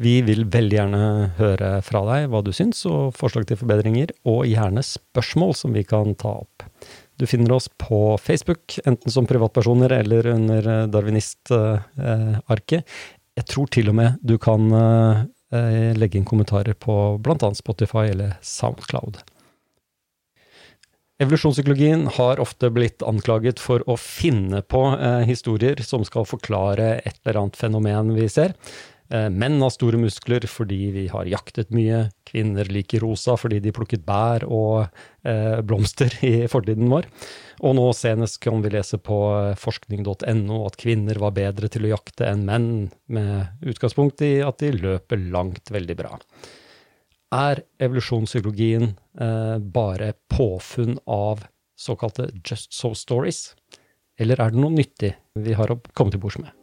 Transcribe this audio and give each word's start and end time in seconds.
Vi 0.00 0.14
vil 0.26 0.42
veldig 0.50 0.76
gjerne 0.76 1.02
høre 1.38 1.68
fra 1.86 2.00
deg 2.08 2.26
hva 2.32 2.40
du 2.42 2.50
syns, 2.56 2.80
og 2.90 3.14
forslag 3.14 3.46
til 3.46 3.60
forbedringer, 3.60 4.10
og 4.26 4.48
gjerne 4.50 4.82
spørsmål 4.82 5.54
som 5.58 5.76
vi 5.76 5.84
kan 5.86 6.16
ta 6.18 6.32
opp. 6.42 6.64
Du 7.20 7.28
finner 7.30 7.54
oss 7.54 7.68
på 7.78 8.16
Facebook, 8.18 8.74
enten 8.82 9.14
som 9.14 9.28
privatpersoner 9.30 9.92
eller 10.00 10.26
under 10.32 10.88
darwinistarket. 10.90 12.96
Jeg 13.38 13.46
tror 13.50 13.70
til 13.70 13.92
og 13.92 13.98
med 14.00 14.18
du 14.22 14.34
kan 14.38 14.66
legge 15.94 16.18
inn 16.18 16.26
kommentarer 16.26 16.74
på 16.74 16.96
bl.a. 17.22 17.54
Spotify 17.54 18.08
eller 18.10 18.34
Soundcloud. 18.42 19.20
Evolusjonspsykologien 21.22 22.08
har 22.16 22.40
ofte 22.42 22.72
blitt 22.74 23.04
anklaget 23.06 23.60
for 23.62 23.84
å 23.86 23.94
finne 24.00 24.64
på 24.66 24.80
eh, 24.96 25.20
historier 25.28 25.78
som 25.86 26.02
skal 26.02 26.26
forklare 26.26 26.96
et 27.06 27.20
eller 27.22 27.44
annet 27.44 27.60
fenomen 27.60 28.10
vi 28.16 28.26
ser. 28.32 28.56
Eh, 29.14 29.28
menn 29.30 29.60
har 29.62 29.70
store 29.70 29.98
muskler 30.00 30.42
fordi 30.50 30.78
vi 30.94 31.04
har 31.12 31.28
jaktet 31.30 31.70
mye, 31.74 32.08
kvinner 32.26 32.66
liker 32.72 33.04
rosa 33.04 33.36
fordi 33.38 33.60
de 33.62 33.72
plukket 33.74 34.02
bær 34.06 34.46
og 34.48 34.88
eh, 35.28 35.60
blomster 35.66 36.16
i 36.26 36.48
fortiden 36.50 36.90
vår. 36.90 37.06
Og 37.62 37.76
nå 37.78 37.84
senest 37.94 38.40
kan 38.42 38.64
vi 38.64 38.72
lese 38.74 38.98
på 38.98 39.18
eh, 39.36 39.52
forskning.no 39.60 40.58
at 40.64 40.80
kvinner 40.80 41.20
var 41.22 41.36
bedre 41.36 41.70
til 41.70 41.86
å 41.86 41.92
jakte 41.94 42.26
enn 42.32 42.46
menn, 42.48 42.68
med 43.06 43.68
utgangspunkt 43.70 44.24
i 44.26 44.38
at 44.42 44.64
de 44.64 44.72
løper 44.74 45.22
langt 45.30 45.70
veldig 45.74 45.98
bra. 46.00 46.18
Er 47.34 47.64
evolusjonspsykologien 47.82 48.92
bare 49.74 50.12
påfunn 50.30 51.00
av 51.10 51.42
såkalte 51.74 52.28
just 52.46 52.70
so 52.74 52.92
stories, 52.94 53.48
eller 54.20 54.38
er 54.38 54.54
det 54.54 54.62
noe 54.62 54.74
nyttig 54.74 55.16
vi 55.34 55.58
har 55.58 55.74
å 55.74 55.80
komme 55.98 56.14
til 56.14 56.22
bords 56.22 56.38
med? 56.38 56.54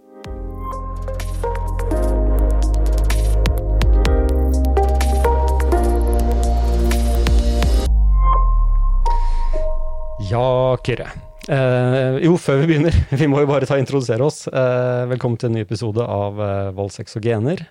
Ja, 10.29 10.77
Kyrre. 10.85 11.09
Eh, 11.49 12.19
jo, 12.21 12.35
før 12.37 12.59
vi 12.61 12.67
begynner, 12.69 12.93
vi 13.21 13.27
må 13.29 13.39
jo 13.41 13.47
bare 13.49 13.65
ta 13.67 13.77
introdusere 13.81 14.23
oss. 14.27 14.47
Eh, 14.47 15.05
velkommen 15.09 15.37
til 15.41 15.49
en 15.49 15.55
ny 15.57 15.61
episode 15.65 16.03
av 16.05 16.41
eh, 16.43 16.69
Vold, 16.77 16.91
sex 16.93 17.17
og 17.17 17.23
gener. 17.25 17.63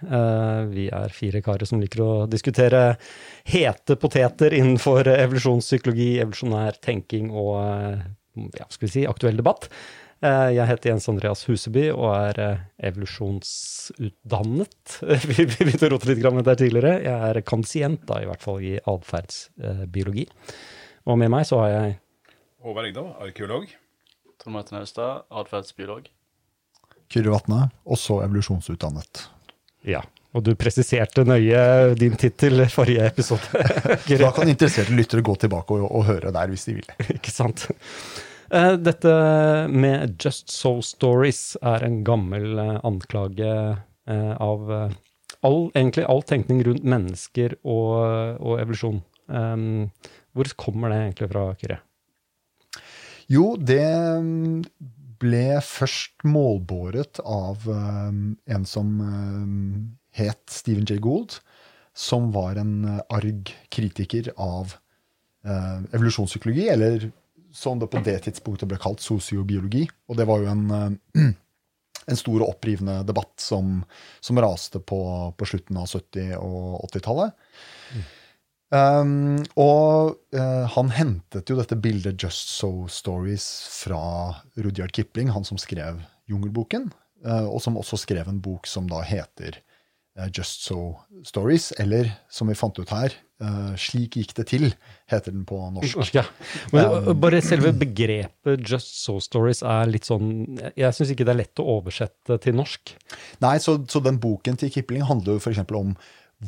vi 0.73 0.89
er 0.91 1.09
fire 1.15 1.41
karer 1.45 1.67
som 1.69 1.81
liker 1.83 2.01
å 2.03 2.27
diskutere 2.31 2.97
hete 3.47 3.97
poteter 4.01 4.55
innenfor 4.59 5.09
evolusjonspsykologi, 5.13 6.21
evolusjonær 6.25 6.73
tenking 6.83 7.31
og 7.31 7.57
ja, 8.59 8.67
skal 8.67 8.87
vi 8.89 8.93
si, 8.97 9.07
aktuell 9.07 9.37
debatt. 9.39 9.69
jeg 10.21 10.67
heter 10.69 10.91
Jens 10.91 11.09
Andreas 11.09 11.49
Huseby 11.49 11.91
og 11.95 12.15
er 12.17 12.59
evolusjonsutdannet. 12.91 14.99
vi 15.31 15.47
begynte 15.47 15.87
å 15.89 15.91
rote 15.95 16.09
litt 16.11 16.27
med 16.27 16.45
det 16.49 16.57
tidligere. 16.61 16.93
Jeg 17.07 17.19
er 17.31 17.47
kansient, 17.47 18.03
da, 18.11 18.15
i 18.21 18.29
hvert 18.29 18.45
fall 18.45 18.59
i 18.61 18.77
atferdsbiologi. 18.83 20.27
og 21.07 21.15
med 21.23 21.31
meg 21.33 21.43
så 21.49 21.57
har 21.65 21.71
jeg 21.79 21.89
Håvard 22.61 22.91
Egdal, 22.91 23.15
arkeolog. 23.25 23.71
Trond 24.43 24.53
Martin 24.53 24.79
Austad, 24.79 25.23
atferdsbiolog. 25.33 26.11
Kyrre 27.09 27.33
Vatne, 27.33 27.61
også 27.89 28.19
evolusjonsutdannet. 28.21 29.23
Ja, 29.89 30.03
og 30.37 30.45
du 30.45 30.51
presiserte 30.61 31.25
nøye 31.25 31.95
din 31.97 32.19
tittel 32.21 32.67
forrige 32.69 33.09
episode. 33.09 33.65
da 34.21 34.29
kan 34.37 34.53
interesserte 34.53 34.93
lyttere 34.93 35.25
gå 35.25 35.39
tilbake 35.41 35.79
og, 35.79 35.89
og, 35.89 36.05
høre 36.11 36.35
der 36.37 36.53
hvis 36.53 36.69
de 36.69 36.77
vil. 36.83 36.93
Ikke 37.17 37.33
sant. 37.33 37.65
Eh, 38.53 38.77
dette 38.77 39.17
med 39.73 40.21
Just 40.21 40.53
So 40.53 40.77
Stories 40.85 41.57
er 41.65 41.89
en 41.89 42.03
gammel 42.05 42.61
eh, 42.61 42.77
anklage 42.85 43.53
eh, 43.57 44.33
av 44.37 44.75
all, 44.77 45.63
egentlig 45.73 46.05
all 46.13 46.27
tenkning 46.29 46.61
rundt 46.69 46.85
mennesker 46.85 47.57
og, 47.65 47.95
og 48.37 48.61
evolusjon. 48.61 49.01
Hvor 49.31 50.59
kommer 50.61 50.93
det 50.93 51.07
egentlig 51.07 51.31
fra, 51.31 51.53
Kyrre? 51.57 51.85
Jo, 53.31 53.55
det 53.55 53.85
mm, 54.25 54.65
ble 55.23 55.45
først 55.63 56.25
målbåret 56.27 57.21
av 57.23 57.63
um, 57.69 58.35
en 58.51 58.67
som 58.67 58.89
um, 58.99 59.85
het 60.17 60.43
Stephen 60.51 60.89
J. 60.89 60.99
Gould, 61.03 61.39
som 61.95 62.33
var 62.35 62.59
en 62.59 62.73
uh, 62.89 62.99
arg 63.13 63.53
kritiker 63.71 64.33
av 64.37 64.77
evolusjonspsykologi, 65.41 66.67
eller 66.69 67.07
som 67.57 67.79
det 67.81 67.87
på 67.89 68.03
det 68.05 68.19
tidspunktet 68.27 68.69
ble 68.69 68.77
kalt 68.77 69.01
sosiobiologi. 69.01 69.87
Og 70.13 70.19
det 70.19 70.27
var 70.29 70.43
jo 70.43 70.51
en, 70.53 70.99
en 72.11 72.19
stor 72.21 72.43
og 72.43 72.51
opprivende 72.51 72.99
debatt 73.09 73.41
som, 73.41 73.79
som 74.21 74.41
raste 74.45 74.83
på, 74.85 75.01
på, 75.33 75.49
slutten 75.49 75.79
av 75.81 75.89
70- 75.89 76.35
og 76.37 76.85
80-tallet. 76.91 77.33
Um, 78.71 79.41
og 79.59 80.21
uh, 80.37 80.67
han 80.77 80.93
hentet 80.95 81.51
jo 81.51 81.57
dette 81.59 81.75
bildet 81.83 82.21
Just 82.23 82.53
So 82.55 82.87
Stories 82.91 83.47
fra 83.81 84.03
Rudyard 84.55 84.95
Kipling, 84.95 85.33
han 85.35 85.47
som 85.47 85.59
skrev 85.59 85.99
Jungelboken, 86.31 86.87
uh, 87.27 87.49
og 87.51 87.59
som 87.65 87.79
også 87.81 87.99
skrev 88.05 88.31
en 88.31 88.39
bok 88.43 88.71
som 88.71 88.87
da 88.91 89.03
heter 89.03 89.59
uh, 90.15 90.29
Just 90.31 90.69
So 90.69 91.01
Stories, 91.27 91.73
eller 91.83 92.13
som 92.31 92.51
vi 92.51 92.59
fant 92.59 92.79
ut 92.79 92.95
her, 92.95 93.19
Slik 93.81 94.19
gikk 94.19 94.35
det 94.37 94.45
til, 94.51 94.67
heter 95.09 95.33
den 95.33 95.47
på 95.49 95.57
norsk. 95.73 96.11
Ja. 96.19 96.27
Men 96.77 97.07
um, 97.09 97.15
bare 97.23 97.39
selve 97.41 97.71
begrepet 97.73 98.67
Just 98.69 98.99
So 99.01 99.15
Stories 99.25 99.63
er 99.65 99.89
litt 99.89 100.05
sånn 100.05 100.59
Jeg 100.77 100.93
syns 100.93 101.15
ikke 101.15 101.25
det 101.25 101.33
er 101.33 101.39
lett 101.39 101.63
å 101.63 101.65
oversette 101.79 102.37
til 102.45 102.59
norsk. 102.59 102.93
Nei, 103.41 103.55
så, 103.65 103.79
så 103.89 104.05
den 104.05 104.21
boken 104.21 104.61
til 104.61 104.69
Kipling 104.75 105.07
handler 105.09 105.39
jo 105.39 105.41
f.eks. 105.41 105.63
om 105.73 105.97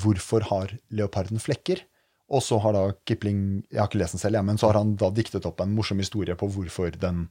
hvorfor 0.04 0.44
har 0.50 0.76
leoparden 0.92 1.40
flekker? 1.40 1.80
Og 2.32 2.40
så 2.44 2.58
har 2.64 2.72
da 2.76 2.84
Kipling 3.08 3.62
jeg 3.70 3.80
har 3.80 3.90
ikke 3.90 4.00
lest 4.00 4.16
den 4.16 4.22
selv, 4.22 4.38
ja, 4.38 4.42
men 4.46 4.60
så 4.60 4.70
har 4.70 4.80
han 4.80 4.94
da 5.00 5.10
diktet 5.12 5.46
opp 5.48 5.60
en 5.60 5.74
morsom 5.76 6.00
historie 6.00 6.36
på 6.38 6.48
hvorfor 6.54 6.94
den 6.96 7.26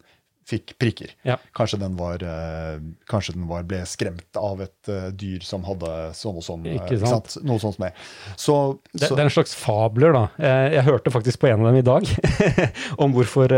fikk 0.48 0.74
prikker. 0.82 1.14
Ja. 1.28 1.38
Kanskje, 1.56 1.80
den 1.82 1.96
var, 2.00 2.24
uh, 2.24 2.82
kanskje 3.10 3.36
den 3.36 3.48
var, 3.50 3.64
ble 3.68 3.82
skremt 3.90 4.40
av 4.40 4.62
et 4.66 4.90
uh, 4.92 5.10
dyr 5.14 5.44
som 5.46 5.66
hadde 5.68 5.92
sånn 6.18 6.40
og 6.40 6.46
sånn. 6.46 6.66
Ikke 6.72 6.98
sant? 6.98 6.98
Ikke 6.98 7.12
sant? 7.14 7.36
Noe 7.48 7.62
sånt 7.62 7.78
som 7.78 7.86
det. 7.86 7.92
Så, 8.36 8.56
det, 8.92 9.06
så. 9.06 9.14
det, 9.14 9.22
er 9.22 9.30
en 9.30 9.36
slags 9.36 9.56
fabler, 9.58 10.16
da. 10.18 10.24
Jeg, 10.42 10.74
jeg 10.78 10.88
hørte 10.90 11.14
faktisk 11.14 11.44
på 11.44 11.52
en 11.52 11.62
av 11.62 11.72
dem 11.72 11.80
i 11.82 11.86
dag, 11.86 12.10
om 13.04 13.16
hvorfor 13.16 13.56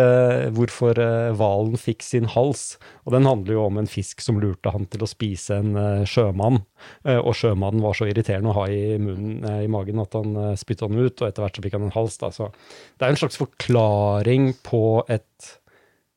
hvalen 1.37 1.77
uh, 1.77 1.81
fikk 1.81 2.05
sin 2.05 2.29
hals. 2.35 2.65
Og 3.07 3.15
den 3.15 3.27
handler 3.29 3.57
jo 3.57 3.65
om 3.67 3.81
en 3.81 3.89
fisk 3.89 4.21
som 4.23 4.41
lurte 4.43 4.73
han 4.73 4.87
til 4.91 5.03
å 5.03 5.09
spise 5.09 5.59
en 5.59 6.05
sjømann. 6.07 6.61
og 7.03 7.33
sjømannen 7.35 7.83
var 7.83 7.97
så 7.97 8.07
irriterende 8.07 8.51
å 8.51 8.55
ha 8.57 8.67
i, 8.71 8.95
munnen, 9.01 9.43
i 9.63 9.67
magen 9.71 9.99
at 10.03 10.15
han 10.15 10.55
spytta 10.59 10.87
den 10.91 11.03
ut, 11.03 11.19
og 11.19 11.27
etter 11.27 11.43
hvert 11.43 11.57
så 11.57 11.63
fikk 11.65 11.75
han 11.77 11.87
en 11.87 11.95
hals. 11.95 12.15
Da. 12.21 12.31
Så 12.31 12.49
det 12.99 13.07
er 13.07 13.13
en 13.13 13.19
slags 13.19 13.39
forklaring 13.39 14.53
på 14.63 15.03
et 15.11 15.51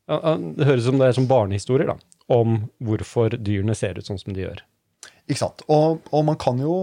det 0.07 0.67
høres 0.69 0.85
ut 0.85 0.91
som 0.93 1.01
det 1.01 1.11
er 1.11 1.17
som 1.19 1.29
barnehistorier 1.31 1.91
da, 1.91 1.97
om 2.33 2.61
hvorfor 2.85 3.35
dyrene 3.37 3.75
ser 3.79 3.99
ut 3.99 4.07
sånn 4.07 4.21
som 4.21 4.35
de 4.37 4.45
gjør. 4.45 4.63
Ikke 5.27 5.41
sant. 5.41 5.65
Og, 5.73 6.05
og 6.15 6.27
man 6.29 6.39
kan 6.41 6.61
jo 6.63 6.77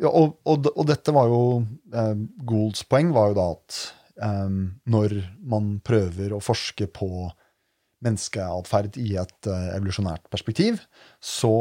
og, 0.00 0.38
og, 0.48 0.68
og, 0.72 0.84
dette 0.88 1.12
var 1.12 1.28
jo 1.28 1.40
eh, 1.92 2.20
Goulds 2.48 2.86
poeng 2.88 3.10
var 3.12 3.30
jo 3.30 3.36
da 3.36 3.46
at 3.52 3.80
eh, 4.24 4.54
når 4.94 5.16
man 5.52 5.74
prøver 5.84 6.32
å 6.32 6.40
forske 6.40 6.88
på 6.88 7.10
menneskeatferd 8.04 8.96
i 9.00 9.10
et 9.20 9.50
eh, 9.50 9.66
evolusjonært 9.76 10.24
perspektiv, 10.32 10.80
så, 11.20 11.52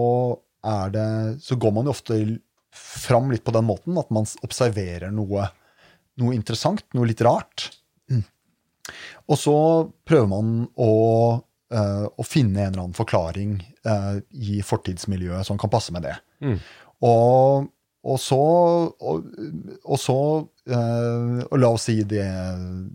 det, 0.96 1.10
så 1.44 1.60
går 1.60 1.76
man 1.76 1.90
jo 1.90 1.96
ofte 1.98 2.22
fram 2.76 3.28
litt 3.34 3.44
på 3.44 3.54
den 3.56 3.68
måten 3.68 4.00
at 4.00 4.12
man 4.14 4.28
observerer 4.46 5.12
noe, 5.12 5.50
noe 6.22 6.38
interessant, 6.38 6.86
noe 6.96 7.10
litt 7.10 7.24
rart. 7.26 7.70
Og 9.30 9.38
så 9.38 9.58
prøver 10.10 10.30
man 10.30 10.54
å, 10.74 10.94
uh, 11.40 12.06
å 12.10 12.26
finne 12.26 12.64
en 12.64 12.72
eller 12.72 12.86
annen 12.88 12.98
forklaring 12.98 13.60
uh, 13.86 14.18
i 14.34 14.62
fortidsmiljøet 14.66 15.48
som 15.48 15.60
kan 15.62 15.72
passe 15.72 15.94
med 15.96 16.08
det. 16.08 16.16
Mm. 16.42 16.58
Og, 17.06 17.70
og, 18.10 18.20
så, 18.22 18.44
og, 18.90 19.34
og 19.86 20.02
så 20.02 20.20
uh, 20.74 21.42
og 21.46 21.58
La 21.62 21.74
oss 21.76 21.90
si 21.92 22.00
det 22.10 22.26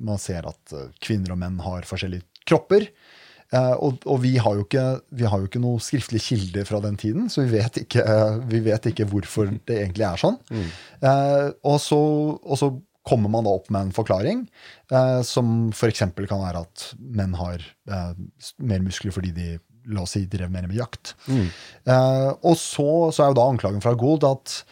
man 0.02 0.20
ser 0.22 0.48
at 0.50 0.78
kvinner 1.02 1.36
og 1.36 1.42
menn 1.44 1.60
har 1.64 1.86
forskjellige 1.88 2.26
kropper. 2.48 2.90
Og, 3.54 4.00
vi, 4.19 4.32
har 4.42 4.56
ikke, 4.58 4.82
vi, 5.14 5.26
har 5.30 5.38
jo 5.38 5.46
ikke, 5.46 5.60
noe 5.62 5.78
skriftlig 5.78 6.19
kilde 6.25 6.64
fra 6.66 6.80
den 6.82 6.96
tiden, 6.98 7.28
så 7.30 7.44
vi 7.44 7.52
vet 7.52 7.76
ikke, 7.84 8.02
vi 8.50 8.58
vet 8.64 8.88
ikke 8.90 9.06
hvorfor 9.06 9.52
det 9.69 9.76
egentlig 9.78 10.06
er 10.08 10.19
sånn. 10.19 10.40
Mm. 10.50 10.72
Og, 11.60 11.76
så, 11.84 12.00
og, 12.40 12.56
så, 12.58 12.72
kommer 13.04 13.32
man 13.32 13.46
da 13.46 13.52
opp 13.52 13.68
med 13.72 13.88
en 13.88 13.94
forklaring, 13.94 14.46
eh, 14.92 15.20
som 15.26 15.68
f.eks. 15.74 16.04
kan 16.16 16.40
være 16.40 16.64
at 16.64 16.88
menn 16.98 17.36
har 17.38 17.60
eh, 17.60 18.12
mer 18.64 18.84
muskler 18.84 19.14
fordi 19.14 19.34
de 19.36 19.48
la 19.92 20.04
oss 20.04 20.14
si, 20.16 20.24
drev 20.30 20.52
mer 20.52 20.66
med 20.68 20.78
jakt. 20.78 21.12
Mm. 21.28 21.48
Eh, 21.92 22.30
og 22.32 22.56
så, 22.56 22.88
så, 23.12 23.24
er 23.24 23.32
jo 23.32 23.38
da 23.40 23.48
anklagen 23.50 23.84
fra 23.84 23.92
Gould 24.00 24.24
at, 24.24 24.62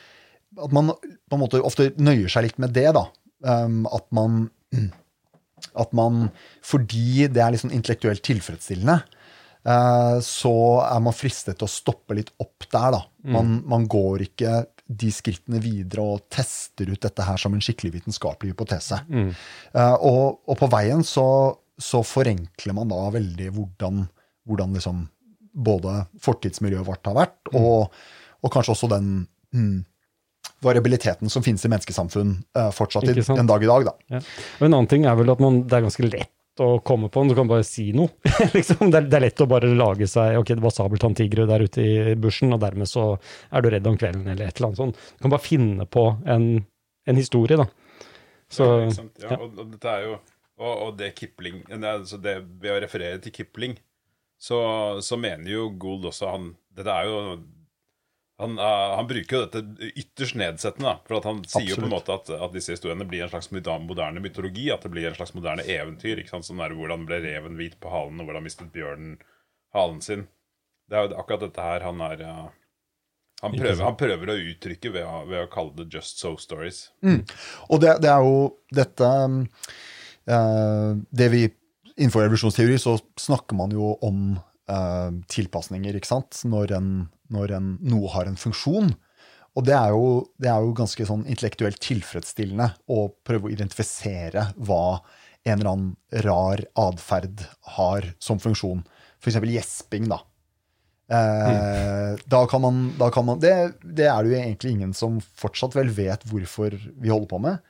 at, 0.56 0.72
man 0.72 0.94
på 0.96 1.36
en 1.36 1.42
måte 1.42 1.60
ofte 1.60 1.90
nøyer 2.00 2.32
seg 2.32 2.48
litt 2.48 2.62
med 2.62 2.72
det. 2.76 2.88
da. 2.96 3.06
Um, 3.42 3.84
at 3.90 4.06
man 4.14 4.46
at 5.82 5.92
man, 5.96 6.26
fordi 6.64 7.28
det 7.32 7.42
er 7.42 7.54
liksom 7.54 7.72
intellektuelt 7.74 8.22
tilfredsstillende, 8.26 8.98
eh, 9.68 10.16
så 10.24 10.54
er 10.84 11.02
man 11.04 11.16
fristet 11.16 11.58
til 11.58 11.68
å 11.68 11.72
stoppe 11.72 12.16
litt 12.18 12.32
opp 12.42 12.66
der. 12.68 12.96
da. 12.96 13.02
Mm. 13.24 13.34
Man, 13.36 13.54
man 13.74 13.88
går 13.90 14.26
ikke 14.28 14.56
de 14.88 15.10
skrittene 15.14 15.60
videre 15.62 16.04
og 16.04 16.24
tester 16.32 16.90
ut 16.90 17.02
dette 17.02 17.26
her 17.26 17.40
som 17.40 17.54
en 17.54 17.62
skikkelig 17.62 17.94
vitenskapelig 17.98 18.52
hypotese. 18.52 18.98
Eh, 19.72 19.94
og, 20.04 20.42
og 20.46 20.58
på 20.58 20.68
veien 20.72 21.04
så, 21.06 21.26
så 21.78 22.02
forenkler 22.06 22.76
man 22.76 22.90
da 22.92 23.04
veldig 23.14 23.52
hvordan, 23.54 24.04
hvordan 24.48 24.76
liksom 24.78 25.06
både 25.52 26.02
fortidsmiljøet 26.24 26.86
vårt 26.88 27.08
har 27.08 27.16
vært, 27.16 27.52
og, 27.52 27.92
og 28.42 28.52
kanskje 28.52 28.74
også 28.74 28.88
den 28.94 29.08
mm, 29.52 29.82
variabiliteten 30.64 31.30
som 31.32 31.44
finnes 31.44 31.64
i 31.66 31.70
menneskesamfunn 31.70 32.36
uh, 32.56 32.70
fortsatt 32.74 33.08
i, 33.10 33.16
en 33.34 33.50
dag 33.50 33.64
i 33.64 33.70
dag. 33.70 33.88
Da. 33.88 33.94
Ja. 34.16 34.22
Og 34.60 34.66
en 34.66 34.72
annen 34.72 34.90
ting 34.90 35.06
er 35.08 35.18
vel 35.18 35.32
at 35.32 35.42
man, 35.42 35.62
det 35.68 35.78
er 35.78 35.84
ganske 35.86 36.06
lett 36.06 36.31
å 36.60 36.80
komme 36.84 37.08
på 37.08 37.22
den. 37.22 37.32
Du 37.32 37.36
kan 37.38 37.48
bare 37.48 37.64
si 37.64 37.88
noe. 37.96 38.12
liksom, 38.56 38.90
det, 38.90 38.98
er, 38.98 39.06
det 39.08 39.18
er 39.18 39.24
lett 39.26 39.44
å 39.44 39.48
bare 39.48 39.70
lage 39.72 40.08
seg 40.10 40.36
Ok, 40.40 40.52
det 40.52 40.64
var 40.64 40.74
sabeltanntigre 40.74 41.46
der 41.48 41.64
ute 41.64 41.84
i 41.84 42.16
bushen, 42.20 42.52
og 42.52 42.60
dermed 42.64 42.90
så 42.90 43.14
er 43.50 43.64
du 43.64 43.70
redd 43.72 43.88
om 43.88 43.96
kvelden, 44.00 44.26
eller 44.26 44.50
et 44.50 44.58
eller 44.58 44.72
annet 44.72 44.82
sånt. 44.82 45.00
Du 45.16 45.24
kan 45.24 45.34
bare 45.36 45.46
finne 45.46 45.88
på 45.88 46.04
en, 46.28 46.50
en 47.08 47.22
historie, 47.22 47.60
da. 47.60 47.68
Så 48.52 48.68
ja. 48.84 48.92
Ja. 49.24 49.38
Og, 49.38 49.56
og 49.56 49.72
dette 49.72 49.96
er 49.96 50.06
jo 50.10 50.18
og, 50.62 50.72
og 50.72 50.98
det 50.98 51.14
Kipling 51.16 51.62
altså 51.72 52.18
det, 52.20 52.36
Ved 52.60 52.74
å 52.74 52.82
referere 52.84 53.20
til 53.22 53.34
Kipling, 53.34 53.78
så, 54.36 54.58
så 55.02 55.18
mener 55.20 55.48
jo 55.54 55.70
Gould 55.80 56.06
også 56.10 56.32
han 56.34 56.52
Dette 56.76 56.92
er 56.92 57.08
jo 57.08 57.22
han, 58.42 58.58
eh, 58.58 58.94
han 58.98 59.08
bruker 59.08 59.36
jo 59.36 59.42
dette 59.46 59.90
ytterst 60.02 60.36
nedsettende. 60.38 60.92
Da, 60.92 61.08
for 61.08 61.20
at 61.20 61.28
Han 61.30 61.42
sier 61.46 61.72
jo 61.72 61.80
på 61.80 61.86
en 61.88 61.94
måte 61.94 62.14
at, 62.14 62.30
at 62.34 62.54
disse 62.54 62.74
historiene 62.76 63.06
blir 63.08 63.24
en 63.26 63.32
slags 63.32 63.52
moderne 63.54 64.22
mytologi. 64.22 64.68
At 64.74 64.86
det 64.86 64.92
blir 64.94 65.08
en 65.10 65.18
slags 65.18 65.34
moderne 65.36 65.66
eventyr. 65.66 66.20
ikke 66.20 66.34
sant? 66.34 66.48
Sånn 66.48 66.62
der, 66.62 66.74
Hvordan 66.78 67.06
ble 67.08 67.22
reven 67.24 67.58
hvit 67.60 67.78
på 67.82 67.92
halen, 67.92 68.20
og 68.20 68.28
hvordan 68.28 68.46
mistet 68.46 68.72
bjørnen 68.74 69.20
halen 69.76 70.02
sin. 70.04 70.26
Det 70.90 70.98
er 70.98 71.06
jo 71.06 71.22
akkurat 71.22 71.46
dette 71.46 71.64
her 71.64 71.86
han 71.86 72.02
er 72.04 72.20
ja, 72.20 72.36
han, 73.42 73.54
prøver, 73.56 73.82
han 73.82 73.96
prøver 73.98 74.30
å 74.30 74.38
uttrykke 74.52 74.92
ved 74.94 75.06
å, 75.08 75.22
ved 75.26 75.46
å 75.46 75.50
kalle 75.50 75.74
det 75.80 75.88
Just 75.90 76.20
So 76.22 76.36
Stories. 76.38 76.84
Og 77.70 77.80
det, 77.82 77.96
det 78.04 78.10
er 78.12 78.22
jo 78.22 78.36
dette 78.70 79.08
uh, 79.08 80.92
Det 81.10 81.28
vi 81.32 81.48
Innenfor 81.92 82.24
evolusjonsteori 82.24 82.78
så 82.80 82.94
snakker 83.20 83.56
man 83.58 83.74
jo 83.74 83.90
om 84.06 84.20
uh, 84.70 85.10
tilpasninger, 85.28 85.98
ikke 85.98 86.08
sant? 86.08 86.38
Når, 86.48 86.72
en, 86.78 86.86
når 87.34 87.56
en, 87.58 87.72
noe 87.84 88.10
har 88.14 88.28
en 88.28 88.38
funksjon. 88.38 88.92
Og 89.52 89.66
det 89.68 89.74
er, 89.76 89.92
jo, 89.92 90.12
det 90.40 90.48
er 90.48 90.64
jo 90.64 90.76
ganske 90.76 91.06
sånn 91.08 91.26
intellektuelt 91.28 91.80
tilfredsstillende 91.84 92.70
å 92.92 93.06
prøve 93.26 93.50
å 93.50 93.52
identifisere 93.52 94.48
hva 94.56 95.02
en 95.42 95.58
eller 95.58 95.70
annen 95.72 96.22
rar 96.24 96.62
atferd 96.78 97.42
har 97.76 98.06
som 98.22 98.40
funksjon. 98.40 98.84
F.eks. 99.20 99.40
gjesping, 99.52 100.08
da. 100.12 100.22
Eh, 101.12 102.14
da 102.30 102.46
kan 102.48 102.62
man, 102.62 102.92
da 102.96 103.10
kan 103.12 103.26
man 103.26 103.40
det, 103.42 103.74
det 103.82 104.06
er 104.08 104.22
det 104.22 104.30
jo 104.30 104.38
egentlig 104.38 104.72
ingen 104.72 104.94
som 104.96 105.18
fortsatt 105.20 105.74
vel 105.76 105.90
vet 105.92 106.24
hvorfor 106.30 106.72
vi 106.72 107.12
holder 107.12 107.28
på 107.28 107.42
med. 107.42 107.60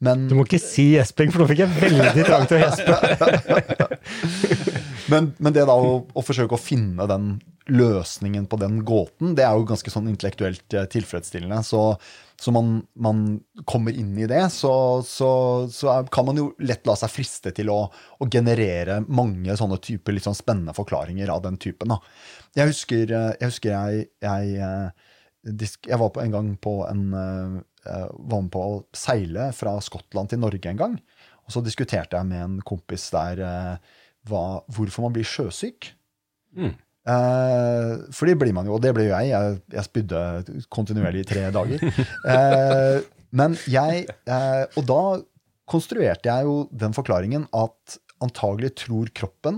Men, 0.00 0.26
du 0.30 0.34
må 0.36 0.46
ikke 0.46 0.60
si 0.60 0.94
gjesping, 0.94 1.32
for 1.32 1.42
nå 1.42 1.48
fikk 1.50 1.62
jeg 1.62 1.76
veldig 1.76 2.24
trang 2.28 2.46
til 2.48 2.56
å 2.56 2.62
gjespe. 2.62 2.94
men, 5.12 5.32
men 5.36 5.56
det 5.56 5.66
da 5.68 5.76
å, 5.76 5.98
å 6.08 6.24
forsøke 6.24 6.56
å 6.56 6.60
finne 6.60 7.08
den 7.08 7.34
løsningen 7.68 8.46
på 8.46 8.56
den 8.60 8.80
gåten, 8.84 9.34
det 9.36 9.44
er 9.44 9.54
jo 9.56 9.66
ganske 9.68 9.92
sånn 9.92 10.08
intellektuelt 10.10 10.74
eh, 10.74 10.86
tilfredsstillende. 10.90 11.60
Så, 11.66 11.82
så 12.40 12.54
man, 12.54 12.80
man 12.94 13.22
kommer 13.68 13.94
inn 13.96 14.16
i 14.18 14.28
det, 14.30 14.42
så, 14.54 14.72
så, 15.06 15.30
så 15.72 16.00
kan 16.12 16.28
man 16.30 16.40
jo 16.40 16.50
lett 16.64 16.86
la 16.88 16.96
seg 16.98 17.12
friste 17.12 17.52
til 17.56 17.70
å, 17.72 17.80
å 17.92 18.28
generere 18.32 19.00
mange 19.08 19.56
sånne 19.58 19.80
typer 19.84 20.16
litt 20.16 20.26
sånn 20.26 20.38
spennende 20.38 20.74
forklaringer 20.76 21.32
av 21.32 21.44
den 21.46 21.60
typen. 21.60 21.92
Da. 21.94 22.00
Jeg 22.58 22.72
husker 22.72 23.04
eh, 23.06 23.30
jeg, 23.36 23.52
husker 23.52 23.74
jeg, 23.76 24.06
jeg, 24.24 24.54
eh, 24.56 25.56
jeg 25.86 26.00
var 26.00 26.14
på 26.14 26.24
en 26.24 26.36
gang 26.36 26.54
på 26.60 26.80
en 26.88 27.08
var 27.80 28.42
med 28.44 28.50
på 28.52 28.60
å 28.60 28.72
seile 28.92 29.46
fra 29.56 29.78
Skottland 29.80 30.28
til 30.28 30.42
Norge 30.42 30.68
en 30.68 30.80
gang. 30.80 30.98
Og 31.46 31.54
så 31.54 31.62
diskuterte 31.64 32.18
jeg 32.18 32.28
med 32.28 32.42
en 32.44 32.58
kompis 32.60 33.06
der 33.14 33.40
hva, 34.28 34.42
hvorfor 34.68 35.06
man 35.06 35.14
blir 35.14 35.24
sjøsyk. 35.24 35.88
Mm. 36.52 36.74
Eh, 37.10 37.90
for 38.14 38.28
det 38.28 38.36
blir 38.38 38.52
man 38.54 38.68
jo, 38.68 38.74
og 38.76 38.82
det 38.84 38.92
ble 38.96 39.04
jo 39.08 39.14
jeg. 39.16 39.26
Jeg, 39.32 39.42
jeg 39.74 39.84
spydde 39.88 40.18
kontinuerlig 40.72 41.20
i 41.24 41.30
tre 41.32 41.42
dager. 41.54 41.78
Eh, 42.30 42.98
men 43.38 43.50
jeg 43.70 43.92
eh, 44.28 44.64
Og 44.78 44.84
da 44.88 45.02
konstruerte 45.70 46.28
jeg 46.28 46.40
jo 46.46 46.54
den 46.74 46.92
forklaringen 46.96 47.44
at 47.56 47.98
antagelig 48.20 48.70
tror 48.82 49.06
kroppen 49.16 49.56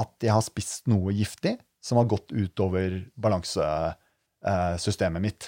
at 0.00 0.12
jeg 0.24 0.32
har 0.32 0.44
spist 0.46 0.88
noe 0.90 1.12
giftig 1.12 1.54
som 1.84 1.98
har 2.00 2.08
gått 2.08 2.32
utover 2.32 2.88
balansesystemet 3.20 5.24
mitt. 5.24 5.42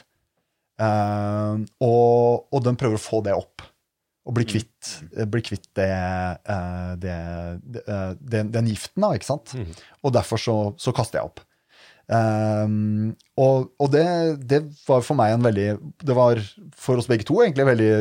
Og, 0.82 2.34
og 2.50 2.60
den 2.66 2.76
prøver 2.80 2.96
å 2.98 3.06
få 3.06 3.18
det 3.24 3.34
opp. 3.38 3.62
Og 4.22 4.36
bli 4.36 4.44
kvitt, 4.46 4.90
bli 5.32 5.40
kvitt 5.42 5.64
det, 5.74 5.88
eh, 5.90 6.90
det, 7.02 7.14
det, 7.74 7.82
eh, 7.90 8.12
den, 8.22 8.68
giften, 8.70 9.02
da, 9.02 9.14
ikke 9.18 9.26
sant? 9.32 9.54
Og 10.02 10.14
derfor 10.14 10.38
så, 10.38 10.58
så 10.78 10.94
kaster 10.94 11.18
jeg 11.18 11.32
opp. 11.32 11.42
Um, 12.12 13.12
og 13.40 13.70
og 13.80 13.92
det, 13.92 14.02
det 14.50 14.58
var 14.88 15.04
for 15.06 15.16
meg 15.16 15.32
en 15.32 15.44
veldig 15.46 15.66
Det 16.02 16.16
var 16.16 16.40
for 16.74 16.98
oss 16.98 17.06
begge 17.08 17.24
to 17.24 17.36
egentlig 17.40 17.62
en 17.62 17.70
veldig 17.70 17.92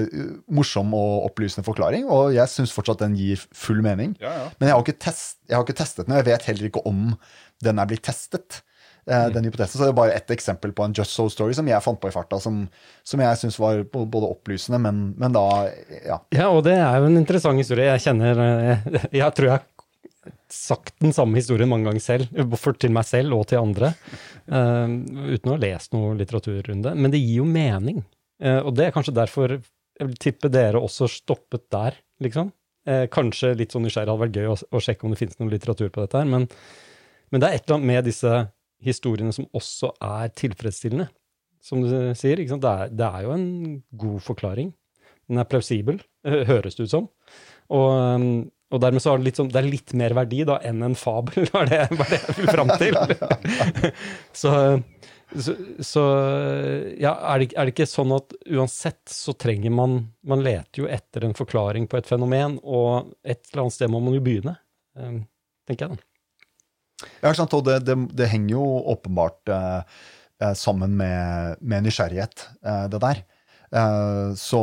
morsom 0.58 0.92
og 0.98 1.28
opplysende 1.30 1.64
forklaring. 1.68 2.10
Og 2.10 2.34
jeg 2.36 2.52
syns 2.52 2.74
fortsatt 2.76 3.04
den 3.06 3.16
gir 3.16 3.40
full 3.56 3.80
mening. 3.86 4.18
Ja, 4.20 4.34
ja. 4.42 4.50
Men 4.60 4.72
jeg 4.72 4.78
har, 4.78 4.98
test, 5.06 5.38
jeg 5.48 5.58
har 5.58 5.66
ikke 5.66 5.78
testet 5.80 6.06
den, 6.06 6.16
og 6.16 6.22
jeg 6.22 6.30
vet 6.32 6.50
heller 6.50 6.72
ikke 6.72 6.86
om 6.90 7.14
den 7.64 7.82
er 7.82 7.90
blitt 7.90 8.04
testet. 8.10 8.62
Eh, 9.08 9.28
Den 9.34 9.48
hypotesen, 9.48 9.78
Så 9.78 9.84
det 9.84 9.90
er 9.92 9.98
bare 9.98 10.16
ett 10.18 10.32
eksempel 10.34 10.74
på 10.76 10.86
en 10.86 10.96
Just 10.98 11.16
So 11.16 11.28
Story 11.30 11.56
som 11.58 11.68
jeg 11.68 11.84
fant 11.84 12.00
på 12.02 12.10
i 12.10 12.14
farta, 12.14 12.40
som, 12.40 12.64
som 13.04 13.24
jeg 13.24 13.42
syns 13.42 13.60
var 13.62 13.84
både 13.92 14.30
opplysende, 14.30 14.82
men, 14.84 15.04
men 15.18 15.36
da 15.36 15.46
Ja. 16.06 16.22
Ja, 16.36 16.50
og 16.50 16.64
det 16.68 16.78
er 16.78 17.00
jo 17.00 17.10
en 17.10 17.20
interessant 17.20 17.62
historie. 17.62 17.90
Jeg 17.92 18.06
kjenner 18.06 18.42
Jeg, 18.42 19.04
Jeg 19.24 19.38
tror 19.38 19.50
jeg 19.50 19.58
har 19.60 19.68
sagt 20.52 20.98
den 21.02 21.14
samme 21.16 21.40
historien 21.40 21.70
mange 21.72 21.88
ganger 21.88 22.04
selv, 22.04 22.56
for 22.60 22.78
til 22.78 22.92
meg 22.94 23.08
selv 23.08 23.38
og 23.38 23.46
til 23.50 23.62
andre, 23.62 23.94
uh, 24.52 24.86
uten 25.32 25.50
å 25.50 25.56
ha 25.56 25.62
lest 25.64 25.96
noe 25.96 26.12
litteraturrunde. 26.20 26.92
Men 26.94 27.14
det 27.14 27.22
gir 27.24 27.40
jo 27.40 27.46
mening. 27.48 28.02
Uh, 28.44 28.60
og 28.60 28.76
det 28.76 28.90
er 28.90 28.94
kanskje 28.94 29.16
derfor 29.16 29.56
jeg 30.02 30.10
vil 30.10 30.20
tippe 30.22 30.52
dere 30.52 30.82
også 30.82 31.08
stoppet 31.10 31.68
der, 31.74 31.98
liksom. 32.24 32.52
Eh, 32.90 33.04
kanskje 33.14 33.54
litt 33.54 33.76
sånn 33.76 33.84
nysgjerrig 33.86 34.10
hadde 34.10 34.24
vært 34.24 34.38
gøy 34.40 34.48
å, 34.50 34.56
å 34.58 34.80
sjekke 34.82 35.06
om 35.06 35.12
det 35.14 35.20
finnes 35.20 35.38
noe 35.38 35.52
litteratur 35.52 35.92
på 35.94 36.02
dette 36.02 36.18
her, 36.18 36.26
men, 36.26 36.48
men 37.30 37.44
det 37.44 37.48
er 37.48 37.60
et 37.60 37.68
eller 37.68 37.78
annet 37.78 37.90
med 37.92 38.08
disse 38.10 38.32
historiene 38.86 39.34
som 39.36 39.48
også 39.58 39.94
er 40.02 40.32
tilfredsstillende, 40.38 41.08
som 41.62 41.84
du 41.84 41.90
sier. 42.18 42.42
Det, 42.42 42.60
er, 42.62 42.94
det 42.94 43.08
er 43.08 43.26
jo 43.28 43.36
en 43.36 43.50
god 44.04 44.22
forklaring. 44.26 44.72
Den 45.32 45.42
er 45.42 45.48
plausibel, 45.48 46.02
eh, 46.28 46.42
høres 46.50 46.76
det 46.78 46.90
ut 46.90 46.96
som. 46.96 47.08
Og, 47.72 47.92
um, 47.92 48.26
og 48.72 48.82
dermed 48.84 49.04
så 49.04 49.14
er 49.14 49.22
det 49.22 49.30
litt, 49.30 49.40
sånn, 49.40 49.52
det 49.52 49.62
er 49.62 49.70
litt 49.70 49.94
mer 50.00 50.16
verdi 50.16 50.44
da 50.48 50.58
enn 50.68 50.84
en 50.84 50.98
fabel, 50.98 51.48
var 51.56 51.70
det, 51.72 51.86
var 51.96 52.12
det 52.12 52.20
jeg 52.20 52.38
vil 52.40 52.52
fram 52.52 52.74
til. 52.82 53.00
så, 54.42 54.54
så, 55.32 55.56
så 55.88 56.06
ja, 57.00 57.16
er 57.34 57.44
det, 57.44 57.52
er 57.56 57.68
det 57.68 57.76
ikke 57.76 57.90
sånn 57.90 58.16
at 58.16 58.36
uansett 58.52 59.02
så 59.12 59.36
trenger 59.40 59.72
man 59.76 60.00
Man 60.28 60.44
leter 60.44 60.84
jo 60.84 60.92
etter 60.92 61.28
en 61.28 61.36
forklaring 61.38 61.88
på 61.92 62.00
et 62.00 62.10
fenomen, 62.10 62.60
og 62.64 63.14
et 63.24 63.44
eller 63.52 63.66
annet 63.66 63.78
sted 63.78 63.92
må 63.92 64.04
man 64.04 64.16
jo 64.18 64.24
begynne, 64.24 64.58
um, 65.00 65.22
tenker 65.68 65.88
jeg 65.88 66.00
da. 66.00 66.11
Ja, 67.22 67.34
sant? 67.38 67.54
Og 67.58 67.66
det, 67.68 67.82
det, 67.88 67.98
det 68.18 68.30
henger 68.32 68.56
jo 68.56 68.66
åpenbart 68.94 69.52
eh, 69.52 70.00
eh, 70.42 70.56
sammen 70.58 70.96
med, 71.00 71.62
med 71.62 71.88
nysgjerrighet, 71.88 72.48
eh, 72.66 72.88
det 72.94 73.02
der. 73.04 73.24
Eh, 73.72 74.34
så 74.36 74.62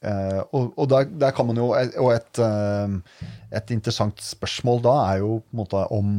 eh, 0.00 0.40
Og, 0.56 0.70
og 0.78 0.86
der, 0.88 1.10
der 1.20 1.34
kan 1.36 1.44
man 1.44 1.58
jo 1.60 1.74
Og 1.76 2.14
et, 2.14 2.38
eh, 2.40 2.94
et 3.52 3.72
interessant 3.74 4.22
spørsmål 4.24 4.80
da 4.86 4.94
er 5.10 5.18
jo 5.20 5.42
på 5.44 5.52
en 5.52 5.60
måte 5.60 5.82
om 5.92 6.14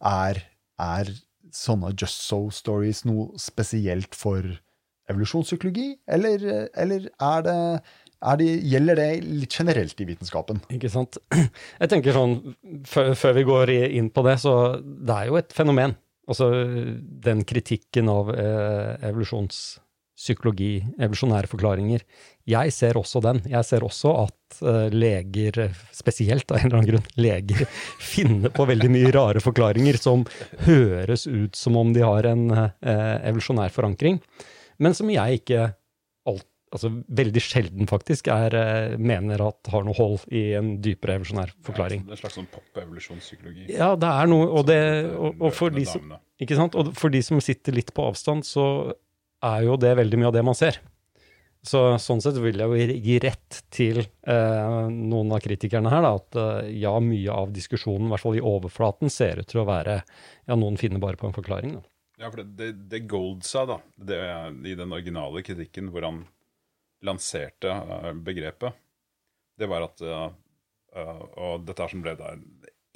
er, 0.00 0.40
er 0.80 1.12
sånne 1.54 1.92
Just 1.94 2.24
So-stories 2.26 3.04
noe 3.06 3.38
spesielt 3.38 4.16
for 4.18 4.42
evolusjonspsykologi, 5.10 5.96
eller, 6.06 6.68
eller 6.78 7.08
er 7.10 7.42
det, 7.42 7.56
det, 8.20 8.48
gjelder 8.68 8.98
det 9.00 9.08
litt 9.24 9.54
generelt 9.56 10.00
i 10.02 10.06
vitenskapen? 10.08 10.60
Ikke 10.76 10.90
sant? 10.92 11.16
Jeg 11.32 11.88
tenker 11.92 12.16
sånn, 12.16 12.36
før, 12.84 13.32
vi 13.36 13.44
går 13.48 13.72
inn 13.88 14.10
på 14.12 14.24
det, 14.26 14.36
så 14.42 14.54
det 14.80 15.16
er 15.16 15.30
jo 15.30 15.38
et 15.40 15.54
fenomen. 15.56 15.96
Altså 16.30 16.50
den 17.24 17.40
kritikken 17.48 18.10
av 18.12 18.28
eh, 18.34 19.08
evolusjonspsykologi, 19.08 20.74
evolusjonære 21.00 21.50
forklaringer. 21.50 22.04
Jeg 22.50 22.74
ser 22.76 23.00
også 23.00 23.22
den. 23.24 23.40
Jeg 23.50 23.66
ser 23.66 23.86
også 23.86 24.12
at 24.26 24.60
eh, 24.62 24.92
leger, 24.92 25.62
spesielt 25.96 26.52
av 26.52 26.60
en 26.60 26.68
eller 26.68 26.78
annen 26.78 26.90
grunn, 26.92 27.10
leger 27.18 27.64
finner 28.12 28.52
på 28.54 28.68
veldig 28.68 28.92
mye 28.92 29.10
rare 29.16 29.42
forklaringer 29.42 29.98
som 30.00 30.28
høres 30.68 31.26
ut 31.26 31.58
som 31.58 31.80
om 31.80 31.96
de 31.96 32.04
har 32.04 32.30
en 32.30 32.46
eh, 32.52 33.16
evolusjonær 33.32 33.72
forankring, 33.74 34.20
men 34.80 34.96
som 34.96 35.10
jeg 35.12 35.42
ikke 35.42 35.70
alt, 36.30 36.46
altså 36.70 36.90
veldig 37.20 37.42
sjelden 37.42 37.90
faktisk, 37.90 38.30
er, 38.30 38.54
eh, 38.54 38.96
mener 38.98 39.42
at 39.42 39.70
har 39.72 39.84
noe 39.86 39.96
hold 39.98 40.26
i 40.30 40.50
en 40.58 40.76
dypere 40.82 41.18
evolusjonær 41.18 41.52
forklaring. 41.66 42.04
Det 42.06 42.14
er 42.14 42.18
en 42.18 42.22
slags 42.22 42.38
sånn 42.38 42.48
pop-evolusjonspsykologi. 42.52 43.66
Ja, 43.74 43.92
det 43.98 44.10
er 44.10 44.30
noe, 44.30 44.46
og, 44.46 44.64
det, 44.70 44.80
og, 45.16 45.34
og, 45.40 45.50
for 45.56 45.74
de 45.74 45.84
som, 45.88 46.14
ikke 46.40 46.58
sant? 46.58 46.78
og 46.78 46.94
for 46.98 47.12
de 47.12 47.22
som 47.26 47.42
sitter 47.42 47.76
litt 47.76 47.92
på 47.96 48.06
avstand, 48.12 48.46
så 48.46 48.94
er 49.46 49.66
jo 49.66 49.76
det 49.80 49.96
veldig 49.98 50.20
mye 50.20 50.30
av 50.30 50.38
det 50.38 50.46
man 50.46 50.58
ser. 50.58 50.80
Så 51.66 51.80
Sånn 52.00 52.22
sett 52.24 52.38
vil 52.40 52.56
jeg 52.56 52.72
jo 52.72 52.96
gi 53.04 53.18
rett 53.20 53.58
til 53.74 54.00
eh, 54.00 54.86
noen 54.88 55.34
av 55.36 55.42
kritikerne 55.44 55.90
her, 55.92 56.06
da, 56.06 56.14
at 56.16 56.38
eh, 56.40 56.70
ja, 56.80 56.94
mye 57.04 57.34
av 57.34 57.52
diskusjonen, 57.52 58.08
i 58.08 58.14
hvert 58.14 58.24
fall 58.24 58.38
i 58.38 58.44
overflaten, 58.52 59.12
ser 59.12 59.42
ut 59.42 59.50
til 59.50 59.60
å 59.60 59.68
være 59.68 59.98
ja, 60.00 60.56
noen 60.56 60.78
finner 60.80 61.02
bare 61.02 61.20
på 61.20 61.28
en 61.28 61.36
forklaring. 61.36 61.76
Da. 61.76 61.84
Ja, 62.20 62.30
for 62.30 62.40
det, 62.40 62.54
det, 62.56 62.70
det 62.92 63.02
Gold 63.10 63.44
sa, 63.48 63.66
da, 63.68 63.80
det, 63.96 64.20
i 64.70 64.76
den 64.76 64.92
originale 64.92 65.44
kritikken 65.44 65.92
hvor 65.92 66.08
han 66.08 66.24
lanserte 67.06 67.72
uh, 67.72 68.12
begrepet, 68.12 68.76
det 69.60 69.68
var 69.68 69.84
at 69.88 70.00
uh, 70.04 70.28
uh, 70.96 71.24
Og 71.36 71.66
dette 71.68 71.84
er 71.84 71.92
som 71.92 72.04
ble 72.04 72.14
da 72.18 72.34
en 72.34 72.46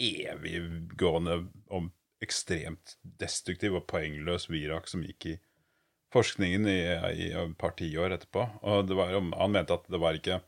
eviggående 0.01 1.45
og 1.73 1.91
ekstremt 2.25 2.97
destruktiv 3.21 3.77
og 3.79 3.87
poengløs 3.91 4.49
virak 4.51 4.89
som 4.91 5.05
gikk 5.05 5.29
i 5.35 5.35
forskningen 6.15 6.67
i, 6.71 6.81
i 7.21 7.29
et 7.35 7.55
par 7.61 7.75
tiår 7.79 8.17
etterpå. 8.17 8.47
Og 8.63 8.93
var, 8.97 9.15
han 9.15 9.55
mente 9.55 9.77
at 9.77 9.87
det 9.91 10.01
var 10.03 10.19
ikke 10.19 10.41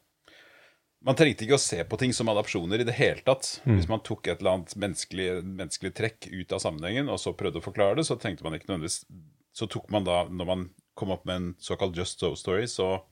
Man 1.06 1.14
trengte 1.14 1.44
ikke 1.44 1.58
å 1.58 1.62
se 1.62 1.76
på 1.86 1.98
ting 2.00 2.14
som 2.16 2.30
adopsjoner 2.32 2.82
i 2.82 2.86
det 2.88 2.94
hele 2.96 3.20
tatt. 3.22 3.60
Mm. 3.66 3.76
Hvis 3.76 3.90
man 3.90 4.00
tok 4.02 4.26
et 4.26 4.40
eller 4.40 4.56
annet 4.56 4.72
menneskelig, 4.80 5.26
menneskelig, 5.44 5.92
trekk 5.94 6.26
ut 6.32 6.54
av 6.56 6.62
sammenhengen 6.64 7.12
og 7.12 7.20
så 7.22 7.34
prøvde 7.36 7.60
å 7.60 7.66
forklare 7.66 8.00
det, 8.00 8.06
så 8.08 8.16
tenkte 8.18 8.46
man 8.46 8.56
ikke 8.56 8.72
nødvendigvis 8.72 9.04
Så 9.56 9.68
tok 9.72 9.86
man 9.92 10.04
da, 10.04 10.25
når 10.28 10.48
man 10.48 10.64
kom 10.98 11.12
opp 11.14 11.28
med 11.28 11.36
en 11.36 11.52
såkalt 11.62 11.96
Just 11.96 12.20
So 12.20 12.34
Story, 12.36 12.66
så 12.66 13.04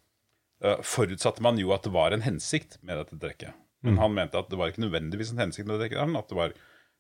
forutsatte 0.87 1.43
man 1.45 1.59
jo 1.61 1.75
at 1.75 1.85
det 1.85 1.93
var 1.95 2.15
en 2.15 2.25
hensikt 2.25 2.79
med 2.83 2.97
dette 3.01 3.19
trekket. 3.21 3.57
Men 3.85 3.99
mm. 3.99 4.01
han 4.01 4.15
mente 4.17 4.41
at 4.41 4.49
det 4.49 4.57
var 4.57 4.71
ikke 4.73 4.87
nødvendigvis 4.87 5.35
en 5.35 5.43
hensikt 5.45 5.69
med 5.69 5.77
dette 5.77 5.93
trekket, 5.93 6.17
at 6.17 6.31
det 6.31 6.39
var 6.39 6.55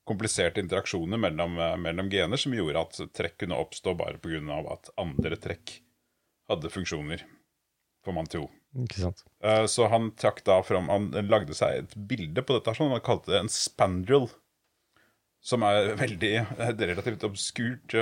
kompliserte 0.04 0.60
interaksjoner 0.60 1.20
mellom, 1.20 1.58
eh, 1.58 1.76
mellom, 1.80 2.10
gener 2.12 2.40
som 2.40 2.54
gjorde 2.54 2.82
at 2.82 3.00
trekk 3.16 3.38
kunne 3.40 3.56
oppstå 3.56 3.94
bare 3.96 4.20
pga. 4.20 4.60
at 4.72 4.90
andre 5.00 5.36
trekk 5.40 5.78
hadde 6.48 6.70
funksjoner, 6.70 7.24
får 8.04 8.12
man 8.12 8.28
tro. 8.28 8.50
Uh, 9.44 9.64
så 9.70 9.86
han 9.88 10.10
trakk 10.18 10.42
da 10.44 10.56
fram 10.66 10.88
Han 10.90 11.12
lagde 11.30 11.54
seg 11.54 11.76
et 11.78 11.92
bilde 11.94 12.42
på 12.42 12.56
dette, 12.58 12.74
som 12.74 12.90
han 12.90 13.00
kalte 13.00 13.32
det 13.32 13.40
en 13.44 13.52
spandrel. 13.52 14.28
Som 15.44 15.62
er 15.62 15.94
veldig 16.00 16.34
et 16.40 16.80
relativt 16.80 17.24
obskurt 17.24 17.92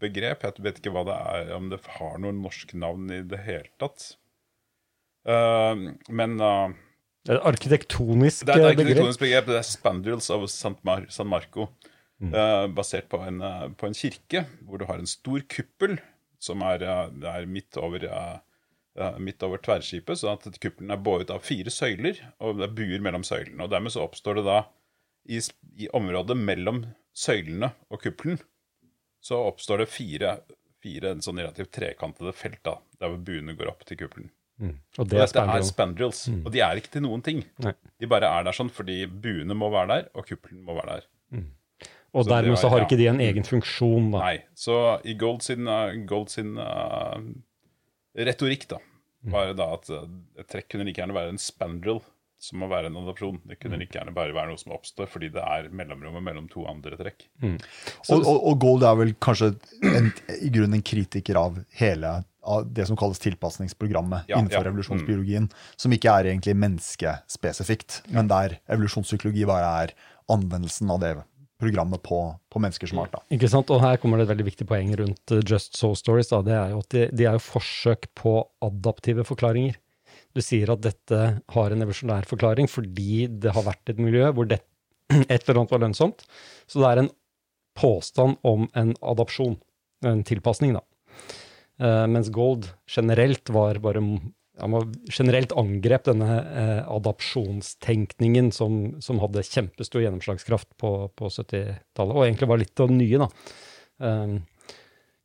begrep. 0.00 0.42
Jeg 0.44 0.64
vet 0.64 0.80
ikke 0.80 1.04
det 1.08 1.16
er, 1.16 1.52
om 1.56 1.70
det 1.72 1.80
har 1.98 2.18
noe 2.20 2.36
norsk 2.36 2.74
navn 2.76 3.08
i 3.10 3.22
det 3.24 3.40
hele 3.46 3.68
tatt. 3.80 4.19
Uh, 5.28 5.90
men 6.08 6.36
det 6.40 7.34
er 7.34 7.36
et 7.36 7.48
arkitektonisk 7.50 8.46
begrep. 8.46 8.56
Det 8.56 8.64
er 8.64 8.66
et 8.66 8.78
arkitektonisk 8.78 9.22
begrep. 9.22 9.48
Det 9.50 9.58
er 9.60 9.66
Spandrels 9.68 10.30
av 10.32 10.46
San, 10.52 10.76
Mar 10.86 11.04
San 11.12 11.28
Marco. 11.28 11.68
Mm. 12.20 12.34
Uh, 12.34 12.66
basert 12.76 13.08
på 13.08 13.20
en, 13.24 13.40
uh, 13.40 13.68
på 13.80 13.88
en, 13.88 13.96
kirke 13.96 14.44
hvor 14.68 14.80
du 14.80 14.84
har 14.88 15.00
en 15.00 15.08
stor 15.08 15.40
kuppel 15.48 15.96
som 16.40 16.60
er, 16.68 16.84
uh, 16.84 17.08
er 17.32 17.46
midt, 17.48 17.78
over, 17.80 18.04
midt 19.20 19.44
over 19.44 19.60
tverrskipet. 19.64 20.20
Så 20.20 20.32
at 20.32 20.48
kuppelen 20.60 20.92
er 20.92 21.00
båret 21.00 21.32
av 21.32 21.44
fire 21.44 21.72
søyler, 21.72 22.20
og 22.40 22.60
det 22.60 22.68
er 22.68 22.76
buer 22.76 23.04
mellom 23.04 23.24
søylene. 23.24 23.64
Og 23.64 23.72
Dermed 23.72 23.94
så 23.94 24.04
oppstår 24.04 24.40
det 24.40 24.46
da 24.48 24.62
i, 25.28 25.40
i 25.80 25.88
området 25.96 26.36
mellom 26.36 26.84
søylene 27.16 27.72
og 27.90 28.00
kuppelen 28.04 28.40
så 29.20 29.36
oppstår 29.50 29.82
det 29.82 29.90
fire, 29.92 30.36
fire 30.80 31.12
en 31.12 31.20
sånn 31.24 31.40
relativt 31.42 31.74
trekantede 31.76 32.32
felt 32.32 32.62
da, 32.64 32.78
der 33.00 33.12
hvor 33.12 33.20
buene 33.24 33.52
går 33.56 33.68
opp 33.68 33.84
til 33.84 34.00
kuppelen. 34.00 34.30
Mm. 34.60 34.74
Og 35.00 35.08
det 35.08 35.22
er, 35.22 35.30
er 35.40 35.64
spandrels. 35.64 36.26
Mm. 36.28 36.42
Og 36.44 36.52
de 36.54 36.60
er 36.64 36.80
ikke 36.80 36.92
til 36.96 37.04
noen 37.06 37.24
ting. 37.24 37.40
Nei. 37.64 37.72
De 38.00 38.10
bare 38.10 38.28
er 38.28 38.44
der 38.46 38.56
sånn 38.56 38.70
fordi 38.72 39.02
buene 39.08 39.56
må 39.56 39.70
være 39.72 39.90
der, 39.94 40.12
og 40.14 40.28
kuppelen 40.28 40.62
må 40.66 40.76
være 40.76 40.98
der. 40.98 41.08
Mm. 41.36 41.48
Og 42.10 42.26
så 42.26 42.32
dermed 42.32 42.56
var, 42.56 42.60
så 42.60 42.70
har 42.72 42.82
ja. 42.82 42.86
ikke 42.88 42.98
de 42.98 43.08
en 43.10 43.22
egen 43.22 43.46
funksjon, 43.46 44.12
da. 44.14 44.22
Nei. 44.24 44.36
Så 44.58 44.76
i 45.06 45.16
Gold 45.18 45.44
sin, 45.46 45.68
uh, 45.70 45.94
Gold 46.10 46.32
sin 46.32 46.56
uh, 46.58 47.18
retorikk, 48.18 48.66
da, 48.72 48.80
var 49.30 49.52
det 49.52 49.60
da 49.60 49.68
at 49.76 49.92
uh, 49.94 50.08
et 50.40 50.48
trekk 50.50 50.72
kunne 50.74 50.88
like 50.88 51.00
gjerne 51.00 51.16
være 51.16 51.36
en 51.36 51.40
spandrel 51.40 52.02
som 52.40 52.62
må 52.62 52.70
være 52.70 52.88
en 52.88 52.96
adopsjon. 53.02 53.38
Det 53.46 53.58
kunne 53.60 53.78
like 53.78 53.94
gjerne 53.94 54.14
bare 54.16 54.34
være 54.34 54.50
noe 54.50 54.60
som 54.60 54.72
oppstår 54.74 55.10
fordi 55.12 55.28
det 55.34 55.42
er 55.44 55.68
mellomrommet 55.76 56.24
mellom 56.24 56.48
to 56.50 56.64
andre 56.70 56.96
trekk. 56.98 57.26
Mm. 57.44 57.58
Så, 57.60 58.16
og, 58.16 58.24
og, 58.24 58.38
og, 58.38 58.54
Gold 58.64 58.86
er 58.88 58.96
vel 58.96 59.12
kanskje 59.22 59.52
en, 59.86 60.08
i 60.40 60.48
grunnen 60.52 60.78
en 60.80 60.86
kritiker 60.90 61.38
av 61.40 61.60
hele 61.78 62.14
av 62.42 62.68
det 62.72 62.86
som 62.88 62.96
kalles 62.98 63.20
tilpasningsprogrammet 63.22 64.30
ja, 64.30 64.38
innenfor 64.38 64.60
ja. 64.60 64.66
revolusjonsbiologien, 64.68 65.48
mm. 65.50 65.74
som 65.76 65.92
ikke 65.96 66.12
er 66.12 66.30
egentlig 66.30 66.56
menneskespesifikt, 66.56 68.02
men 68.14 68.30
der 68.30 68.58
evolusjonspsykologi 68.70 69.44
bare 69.48 69.74
er 69.84 69.94
anvendelsen 70.30 70.92
av 70.94 71.02
det 71.02 71.12
programmet 71.60 72.00
på, 72.02 72.18
på 72.48 72.62
mennesker 72.62 72.88
som 72.88 73.02
art. 73.02 73.18
Ikke 73.34 73.50
sant, 73.52 73.70
og 73.72 73.82
Her 73.84 74.00
kommer 74.00 74.18
det 74.18 74.26
et 74.26 74.32
veldig 74.32 74.48
viktig 74.48 74.66
poeng 74.68 74.94
rundt 74.96 75.34
uh, 75.34 75.42
Just 75.44 75.76
So 75.76 75.92
Stories. 75.98 76.30
Da. 76.32 76.40
Det 76.46 76.56
er 76.56 76.72
jo 76.72 76.80
at 76.80 76.96
de, 76.96 77.06
de 77.12 77.28
er 77.28 77.36
jo 77.36 77.44
forsøk 77.44 78.08
på 78.16 78.34
adaptive 78.64 79.26
forklaringer. 79.28 79.76
Du 80.36 80.40
sier 80.44 80.72
at 80.72 80.82
dette 80.84 81.20
har 81.54 81.74
en 81.74 81.84
evolusjonær 81.84 82.28
forklaring 82.30 82.70
fordi 82.70 83.26
det 83.42 83.52
har 83.54 83.66
vært 83.66 83.92
et 83.92 84.00
miljø 84.00 84.30
hvor 84.36 84.48
det, 84.48 84.62
et 85.26 85.40
eller 85.42 85.60
annet 85.60 85.74
var 85.74 85.84
lønnsomt. 85.84 86.24
Så 86.70 86.80
det 86.80 86.88
er 86.90 87.02
en 87.04 87.12
påstand 87.78 88.40
om 88.46 88.66
en 88.76 88.94
adopsjon, 89.12 89.58
en 90.06 90.24
tilpasning, 90.26 90.74
da. 90.78 90.84
Uh, 91.80 92.04
mens 92.12 92.28
Gold 92.34 92.68
generelt 92.90 93.48
var 93.52 93.80
bare 93.80 94.02
han 94.60 94.94
generelt 95.08 95.52
angrep 95.56 96.04
denne 96.04 96.36
eh, 96.36 96.80
adopsjonstenkningen 96.90 98.50
som, 98.52 98.80
som, 99.00 99.20
hadde 99.22 99.44
kjempestor 99.46 100.04
gjennomslagskraft 100.04 100.68
på, 100.80 100.92
på 101.16 101.30
70-tallet, 101.32 102.12
og 102.14 102.24
egentlig 102.26 102.50
var 102.50 102.60
litt 102.60 102.82
av 102.82 102.90
det 102.90 102.98
nye. 102.98 103.22
da. 103.22 103.30
Um, 104.00 104.40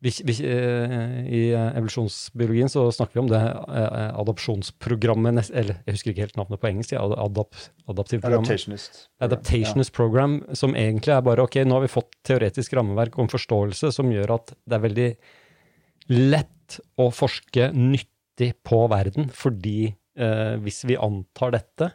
vi, 0.03 0.11
vi, 0.27 0.33
eh, 0.45 1.13
I 1.33 1.41
evolusjonsbiologien 1.55 2.69
så 2.69 2.83
snakker 2.93 3.17
vi 3.17 3.21
om 3.23 3.29
det 3.31 3.39
eh, 3.41 4.09
adopsjonsprogrammet 4.19 5.49
Eller 5.49 5.79
jeg 5.87 5.95
husker 5.95 6.11
ikke 6.11 6.25
helt 6.27 6.37
navnet 6.37 6.61
på 6.61 6.69
engelsk. 6.69 6.93
Ja, 6.93 7.05
adap, 7.23 7.55
Adaptationist. 7.89 9.07
Adaptationist 9.23 9.93
ja. 9.93 9.95
program, 9.95 10.35
som 10.53 10.75
egentlig 10.77 11.15
er 11.15 11.23
bare 11.25 11.47
ok, 11.47 11.57
nå 11.65 11.79
har 11.79 11.87
vi 11.87 11.95
fått 11.95 12.13
teoretisk 12.27 12.75
rammeverk 12.77 13.17
om 13.17 13.31
forståelse 13.31 13.89
som 13.95 14.11
gjør 14.13 14.35
at 14.37 14.53
det 14.53 14.77
er 14.77 14.85
veldig 14.85 15.09
lett 16.11 16.79
å 16.99 17.09
forske 17.13 17.69
nyttig 17.75 18.53
på 18.65 18.85
verden, 18.91 19.29
fordi 19.33 19.91
eh, 19.91 20.55
hvis 20.63 20.83
vi 20.89 20.97
antar 20.99 21.55
dette 21.57 21.93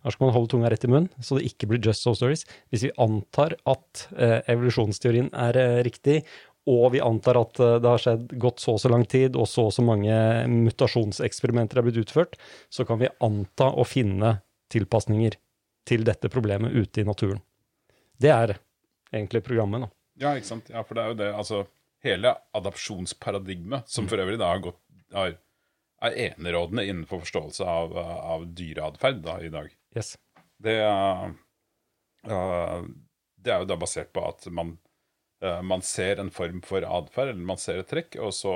her 0.00 0.14
skal 0.14 0.28
man 0.28 0.34
holde 0.34 0.50
tunga 0.52 0.70
rett 0.72 0.84
i 0.86 0.90
munnen, 0.90 1.10
så 1.20 1.36
det 1.36 1.48
ikke 1.50 1.68
blir 1.70 1.82
just 1.84 2.04
so 2.04 2.14
stories. 2.16 2.46
Hvis 2.72 2.86
vi 2.86 2.92
antar 3.00 3.56
at 3.68 4.06
eh, 4.16 4.38
evolusjonsteorien 4.48 5.28
er 5.36 5.58
eh, 5.60 5.80
riktig, 5.84 6.22
og 6.70 6.94
vi 6.94 7.02
antar 7.04 7.40
at 7.40 7.60
eh, 7.60 7.76
det 7.82 7.90
har 7.90 8.00
skjedd 8.00 8.32
gått 8.40 8.62
så 8.64 8.76
og 8.78 8.80
så 8.82 8.92
lang 8.92 9.04
tid, 9.08 9.36
og 9.36 9.48
så 9.50 9.66
og 9.68 9.74
så 9.76 9.84
mange 9.84 10.16
mutasjonseksperimenter 10.48 11.80
er 11.80 11.86
blitt 11.86 12.00
utført, 12.00 12.38
så 12.72 12.86
kan 12.88 13.00
vi 13.02 13.12
anta 13.26 13.68
å 13.72 13.84
finne 13.88 14.38
tilpasninger 14.72 15.36
til 15.88 16.06
dette 16.06 16.32
problemet 16.32 16.72
ute 16.72 17.02
i 17.02 17.08
naturen. 17.08 17.42
Det 18.20 18.32
er 18.32 18.56
egentlig 19.12 19.44
programmet, 19.44 19.84
da. 19.84 19.92
Ja, 20.20 20.32
ikke 20.36 20.48
sant. 20.48 20.72
Ja, 20.72 20.84
for 20.84 20.96
det 20.96 21.04
er 21.04 21.12
jo 21.12 21.20
det. 21.20 21.30
Altså, 21.32 21.62
hele 22.04 22.34
adopsjonsparadigmet, 22.56 23.88
som 23.88 24.08
for 24.08 24.22
øvrig 24.22 24.38
da 24.40 24.52
har 24.52 24.62
gått 24.64 24.80
har, 25.14 25.36
er 26.00 26.18
enerådende 26.30 26.86
innenfor 26.88 27.24
forståelse 27.24 27.66
av, 27.66 27.96
av 27.98 28.46
dyreatferd 28.56 29.26
i 29.44 29.52
dag. 29.52 29.72
Yes. 29.96 30.14
Det, 30.60 30.76
uh, 30.84 31.28
det, 33.36 33.52
er 33.52 33.62
jo 33.62 33.68
da 33.68 33.76
basert 33.80 34.12
på 34.16 34.24
at 34.28 34.46
man, 34.54 34.76
uh, 35.44 35.60
man 35.66 35.84
ser 35.84 36.22
en 36.22 36.32
form 36.32 36.62
for 36.64 36.86
atferd, 36.86 37.34
eller 37.34 37.50
man 37.52 37.60
ser 37.60 37.82
et 37.82 37.90
trekk, 37.90 38.16
og 38.22 38.32
så, 38.36 38.54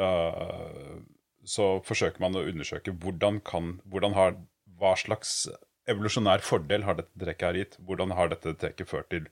uh, 0.00 0.96
så 1.44 1.74
forsøker 1.84 2.24
man 2.24 2.38
å 2.38 2.46
undersøke 2.48 2.94
hvordan 3.02 3.42
kan 3.44 3.76
hvordan 3.90 4.18
har, 4.18 4.40
Hva 4.82 4.96
slags 4.98 5.46
evolusjonær 5.90 6.42
fordel 6.42 6.82
har 6.86 6.96
dette 6.98 7.18
trekket 7.18 7.46
her 7.46 7.58
gitt? 7.58 7.76
Hvordan 7.86 8.14
har 8.16 8.30
dette 8.32 8.54
trekket 8.58 8.88
ført 8.90 9.08
til 9.12 9.28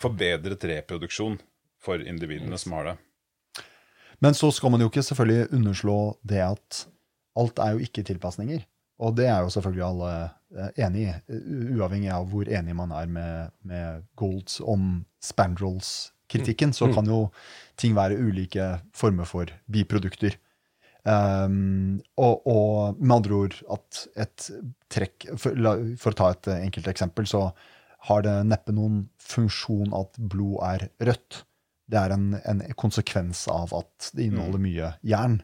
forbedret 0.00 0.64
reproduksjon? 0.70 1.36
For 1.82 2.02
individene 2.02 2.58
som 2.58 2.74
har 2.78 2.90
det. 2.90 2.96
Men 4.24 4.34
så 4.34 4.50
skal 4.54 4.72
man 4.74 4.82
jo 4.82 4.88
ikke 4.90 5.04
selvfølgelig 5.06 5.52
underslå 5.54 5.98
det 6.26 6.42
at 6.42 6.82
alt 7.38 7.60
er 7.62 7.76
jo 7.76 7.86
ikke 7.86 8.02
tilpasninger. 8.06 8.64
Og 8.98 9.14
det 9.14 9.28
er 9.30 9.44
jo 9.44 9.52
selvfølgelig 9.54 9.84
alle 9.86 10.12
eh, 10.58 10.84
enig 10.86 11.04
i, 11.06 11.12
uavhengig 11.78 12.10
av 12.10 12.26
hvor 12.32 12.50
enig 12.50 12.74
man 12.74 12.94
er 12.98 13.06
med, 13.06 13.54
med 13.62 14.02
Golds 14.18 14.58
om 14.58 15.04
Spandrels-kritikken. 15.22 16.74
Så 16.74 16.90
mm. 16.90 16.94
kan 16.96 17.10
jo 17.10 17.20
ting 17.78 17.94
være 17.94 18.18
ulike 18.18 18.72
former 18.96 19.28
for 19.28 19.54
biprodukter. 19.70 20.34
Um, 21.08 22.00
og, 22.20 22.42
og, 22.50 22.98
med 22.98 23.14
andre 23.20 23.36
ord 23.36 23.54
at 23.72 24.00
et 24.18 24.48
trekk 24.92 25.28
for, 25.38 25.54
for, 25.96 26.10
å 26.10 26.18
ta 26.18 26.32
et 26.34 26.50
enkelt 26.58 26.90
eksempel, 26.90 27.28
så 27.30 27.46
har 28.10 28.24
det 28.26 28.34
neppe 28.50 28.74
noen 28.74 29.04
funksjon 29.22 29.94
at 29.96 30.18
blod 30.18 30.58
er 30.66 30.88
rødt 31.06 31.44
det 31.88 32.00
er 32.00 32.14
en, 32.14 32.32
en, 32.44 32.64
konsekvens 32.76 33.46
av 33.48 33.72
at 33.76 34.10
det 34.12 34.28
inneholder 34.28 34.60
mm. 34.60 34.66
mye 34.66 34.90
jern. 35.08 35.38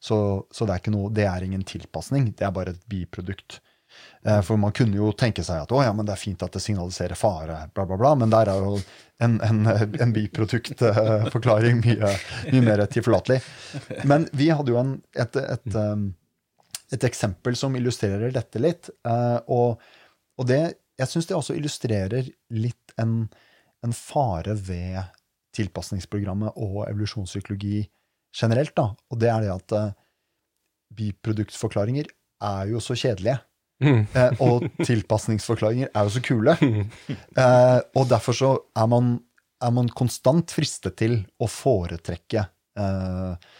Så, 0.00 0.16
så 0.50 0.64
det, 0.64 0.78
er 0.78 0.94
noe, 0.94 1.10
det, 1.12 1.26
er 1.28 1.44
ingen 1.44 1.64
tilpasning, 1.68 2.30
det 2.38 2.46
er 2.46 2.54
bare 2.56 2.72
et 2.72 2.86
biprodukt. 2.88 3.58
Eh, 4.22 4.40
For 4.46 4.56
man 4.60 4.72
kunne 4.76 4.96
jo 4.96 5.10
tenke 5.12 5.44
seg 5.44 5.66
at 5.66 5.74
å 5.76 5.82
ja, 5.84 5.92
men 5.96 6.08
det 6.08 6.14
er 6.14 6.22
fint 6.22 6.42
at 6.46 6.56
det 6.56 6.62
signaliserer 6.64 7.18
fare, 7.18 7.58
bla, 7.74 7.84
bla, 7.84 7.98
bla, 8.00 8.14
men 8.22 8.32
der 8.32 8.52
er 8.52 8.64
jo 8.64 8.78
en, 9.20 9.36
en, 9.44 9.60
en 10.00 10.14
biproduktforklaring 10.16 11.82
mye, 11.84 12.14
mye 12.48 12.64
mer 12.64 12.84
tilforlatelig. 12.88 13.40
Men 14.08 14.24
vi 14.32 14.48
hadde 14.54 14.72
jo 14.72 14.80
en, 14.80 14.96
et, 15.12 15.36
et, 15.36 15.76
um, 15.76 16.08
et 16.96 17.08
eksempel 17.10 17.58
som 17.60 17.76
illustrerer 17.76 18.32
dette 18.32 18.62
litt. 18.62 18.92
eh, 19.04 19.38
Og, 19.52 19.84
og 20.40 20.48
det, 20.48 20.62
jeg 21.00 21.12
syns 21.12 21.28
det 21.28 21.36
også 21.36 21.60
illustrerer 21.60 22.32
litt 22.56 22.96
en, 23.00 23.24
en 23.84 23.96
fare 23.96 24.56
ved 24.56 25.02
tilpasningsprogrammet 25.56 26.56
og 26.56 26.84
evolusjonspsykologi 26.88 27.82
generelt. 28.36 28.74
Da. 28.76 28.90
Og 29.10 29.20
det 29.20 29.30
er 29.32 29.46
det 29.46 29.54
at 29.54 29.76
uh, 29.76 29.94
biproduktforklaringer 30.96 32.10
er 32.46 32.70
jo 32.72 32.82
så 32.82 32.96
kjedelige. 32.98 33.38
Mm. 33.80 34.02
Eh, 34.12 34.42
og 34.44 34.66
tilpasningsforklaringer 34.84 35.88
er 35.88 36.04
jo 36.04 36.12
så 36.12 36.20
kule. 36.24 36.52
Uh, 37.38 37.80
og 37.96 38.10
derfor 38.10 38.36
så 38.36 38.50
er 38.76 38.88
man, 38.92 39.14
er 39.64 39.72
man 39.72 39.88
konstant 39.96 40.52
fristet 40.52 40.98
til 41.00 41.16
å 41.40 41.48
foretrekke 41.48 42.44
eh, 42.76 43.50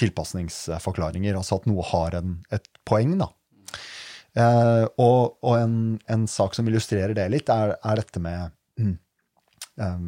tilpasningsforklaringer. 0.00 1.36
Altså 1.36 1.58
at 1.58 1.68
noe 1.68 1.84
har 1.90 2.16
en, 2.20 2.38
et 2.54 2.64
poeng, 2.88 3.18
da. 3.20 3.28
Og 5.02 5.36
og 5.42 5.54
en, 5.56 5.76
en 6.08 6.26
sak 6.30 6.54
som 6.56 6.68
illustrerer 6.68 7.16
det 7.16 7.26
litt, 7.32 7.48
er, 7.52 7.74
er 7.76 8.00
dette 8.00 8.22
med 8.22 8.52
eh, 8.80 9.98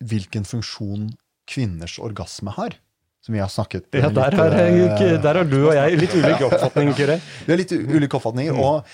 hvilken 0.00 0.44
funksjon 0.48 1.10
kvinners 1.50 1.98
orgasme 2.02 2.52
har. 2.56 2.76
Som 3.20 3.34
vi 3.36 3.40
har 3.42 3.50
snakket 3.52 3.90
Ja, 3.92 4.08
der 4.08 4.32
har, 4.36 4.54
eh, 4.56 4.76
jeg- 4.78 5.22
der 5.22 5.34
har 5.34 5.44
du 5.44 5.58
og 5.68 5.74
jeg 5.74 5.98
litt 6.00 6.14
ulik 6.16 6.40
oppfatning, 6.48 6.94
Kyrre. 6.96 7.18
vi 7.46 7.52
har 7.52 7.58
litt 7.58 7.72
ulike 7.72 8.16
oppfatninger, 8.16 8.56
og, 8.56 8.86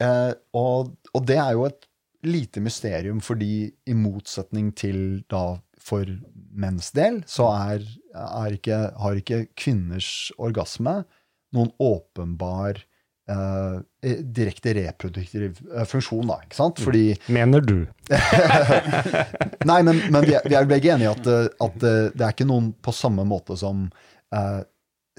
eh, 0.00 0.32
og, 0.54 0.96
og 1.14 1.26
det 1.26 1.36
er 1.38 1.52
jo 1.52 1.64
et 1.68 1.86
lite 2.24 2.60
mysterium, 2.60 3.20
fordi 3.20 3.70
i 3.86 3.94
motsetning 3.94 4.72
til 4.74 5.22
da 5.30 5.58
for 5.78 6.04
menns 6.52 6.90
del, 6.92 7.20
så 7.30 7.46
er, 7.54 7.84
er 8.18 8.56
ikke, 8.58 8.80
har 8.98 9.14
ikke 9.20 9.46
kvinners 9.56 10.32
orgasme 10.38 11.04
noen 11.54 11.70
åpenbar 11.80 12.82
eh, 13.34 14.16
direkte 14.22 14.74
reproduktiv 14.78 15.60
eh, 15.74 15.84
funksjon, 15.88 16.26
da. 16.30 16.40
ikke 16.46 16.58
sant? 16.58 16.80
Fordi 16.84 17.04
Mener 17.34 17.64
du? 17.64 17.76
Nei, 19.70 19.82
men, 19.82 20.02
men 20.08 20.24
vi, 20.24 20.34
er, 20.38 20.48
vi 20.48 20.58
er 20.58 20.70
begge 20.70 20.94
enige 20.94 21.10
i 21.10 21.12
at, 21.12 21.30
eh, 21.32 21.46
at 21.68 21.86
eh, 21.90 22.02
det 22.14 22.24
er 22.24 22.34
ikke 22.34 22.48
noen 22.48 22.72
på 22.82 22.94
samme 22.96 23.26
måte 23.28 23.58
som 23.58 23.88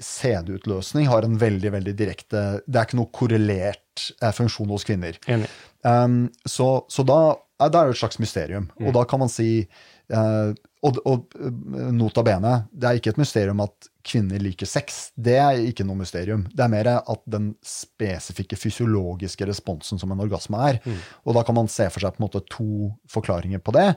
CD-utløsning 0.00 1.08
har 1.10 1.26
en 1.26 1.36
veldig 1.38 1.72
veldig 1.74 1.94
direkte 1.98 2.42
Det 2.64 2.78
er 2.78 2.88
ikke 2.88 2.98
noe 3.00 3.12
korrelert 3.14 4.08
eh, 4.20 4.32
funksjon 4.34 4.72
hos 4.72 4.86
kvinner. 4.88 5.18
Enig. 5.30 5.48
Um, 5.84 6.26
så, 6.48 6.84
så 6.92 7.04
da, 7.06 7.20
da 7.60 7.68
er 7.68 7.90
det 7.90 7.96
et 7.96 8.02
slags 8.02 8.20
mysterium. 8.20 8.68
Og 8.80 8.92
da 8.96 9.04
kan 9.08 9.22
man 9.22 9.32
si 9.32 9.50
eh, 9.60 10.50
og, 10.86 10.98
og 11.04 11.36
eh, 11.36 11.90
nota 11.92 12.24
bene, 12.24 12.54
det 12.72 12.88
er 12.88 13.00
ikke 13.00 13.12
et 13.14 13.20
mysterium 13.20 13.60
at 13.64 13.88
kvinner 14.06 14.40
liker 14.40 14.68
sex. 14.68 15.10
Det 15.12 15.36
er 15.36 15.60
ikke 15.68 15.84
noe 15.84 16.00
mysterium. 16.00 16.46
Det 16.48 16.64
er 16.64 16.72
mer 16.72 16.88
at 16.98 17.22
den 17.28 17.52
spesifikke 17.66 18.56
fysiologiske 18.56 19.48
responsen 19.50 20.00
som 20.00 20.14
en 20.14 20.24
orgasme 20.24 20.60
er. 20.70 20.80
Og 21.26 21.36
da 21.36 21.44
kan 21.44 21.58
man 21.58 21.68
se 21.68 21.88
for 21.92 22.00
seg 22.00 22.16
på 22.16 22.22
en 22.22 22.26
måte 22.28 22.44
to 22.48 22.90
forklaringer 23.12 23.60
på 23.60 23.76
det. 23.76 23.90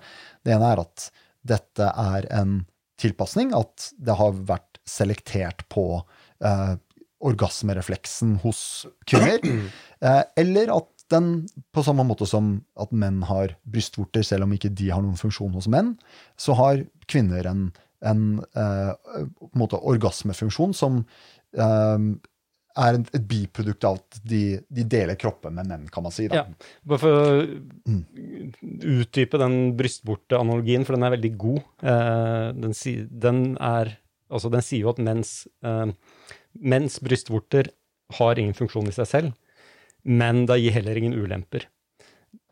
Det 0.44 0.58
ene 0.58 0.74
er 0.74 0.84
at 0.84 1.08
dette 1.44 1.88
er 1.88 2.28
en 2.36 2.62
tilpasning, 3.00 3.54
at 3.56 3.92
det 4.00 4.16
har 4.20 4.36
vært 4.48 4.80
selektert 4.88 5.64
på 5.72 5.86
eh, 6.44 6.76
orgasmerefleksen 7.24 8.38
hos 8.44 8.62
kvinner. 9.08 9.40
Eh, 10.04 10.24
eller 10.36 10.68
at 10.74 10.90
den, 11.14 11.32
på 11.74 11.86
samme 11.86 12.06
måte 12.08 12.28
som 12.30 12.58
at 12.80 12.92
menn 12.96 13.22
har 13.30 13.56
brystvorter, 13.70 14.26
selv 14.26 14.48
om 14.48 14.54
ikke 14.56 14.74
de 14.74 14.90
har 14.92 15.04
noen 15.06 15.20
funksjon 15.20 15.54
hos 15.56 15.70
menn, 15.72 15.96
så 16.40 16.58
har 16.60 16.84
kvinner 17.12 17.48
en, 17.50 17.66
en, 18.04 18.28
eh, 18.58 18.92
en 19.54 19.66
orgasmefunksjon 19.80 20.76
som 20.78 21.04
eh, 21.54 22.14
er 22.74 22.98
et, 22.98 23.10
et 23.18 23.26
biprodukt 23.30 23.86
av 23.86 24.00
at 24.00 24.20
de, 24.26 24.42
de 24.74 24.86
deler 24.90 25.18
kroppen 25.20 25.56
med 25.58 25.70
menn, 25.70 25.86
kan 25.94 26.06
man 26.06 26.14
si. 26.14 26.26
Da. 26.32 26.42
Ja. 26.42 26.72
Bare 26.90 27.02
for 27.02 27.20
å 27.20 27.98
utdype 28.98 29.42
den 29.42 29.58
brystvorteanalogien, 29.80 30.86
for 30.88 30.98
den 30.98 31.08
er 31.08 31.16
veldig 31.16 31.34
god. 31.42 31.62
Eh, 31.86 32.48
den, 32.58 32.76
si, 32.78 32.96
den, 33.08 33.46
er, 33.62 33.96
altså 34.34 34.52
den 34.54 34.66
sier 34.66 34.88
jo 34.88 34.94
at 34.94 35.02
mens, 35.04 35.36
eh, 35.66 35.88
mens 36.74 37.00
brystvorter 37.04 37.72
har 38.18 38.42
ingen 38.42 38.58
funksjon 38.58 38.90
i 38.90 38.96
seg 38.96 39.10
selv, 39.10 39.38
men 40.04 40.46
det 40.50 40.60
gir 40.62 40.78
heller 40.78 41.00
ingen 41.00 41.18
ulemper. 41.18 41.68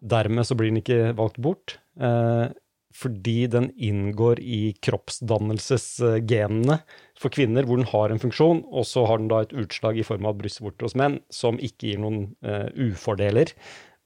Dermed 0.01 0.47
så 0.47 0.57
blir 0.57 0.71
den 0.71 0.81
ikke 0.81 1.13
valgt 1.17 1.39
bort, 1.41 1.77
eh, 1.99 2.49
fordi 2.91 3.47
den 3.47 3.69
inngår 3.79 4.41
i 4.43 4.73
kroppsdannelsesgenene 4.83 6.81
for 7.19 7.33
kvinner, 7.33 7.63
hvor 7.67 7.79
den 7.79 7.87
har 7.87 8.11
en 8.11 8.19
funksjon, 8.19 8.65
og 8.67 8.85
så 8.87 9.05
har 9.07 9.21
den 9.21 9.29
da 9.31 9.43
et 9.45 9.55
utslag 9.55 9.99
i 9.99 10.05
form 10.07 10.27
av 10.27 10.37
brystvorter 10.41 10.87
hos 10.87 10.97
menn, 10.99 11.19
som 11.31 11.59
ikke 11.61 11.91
gir 11.91 12.01
noen 12.03 12.35
eh, 12.43 12.67
ufordeler, 12.91 13.53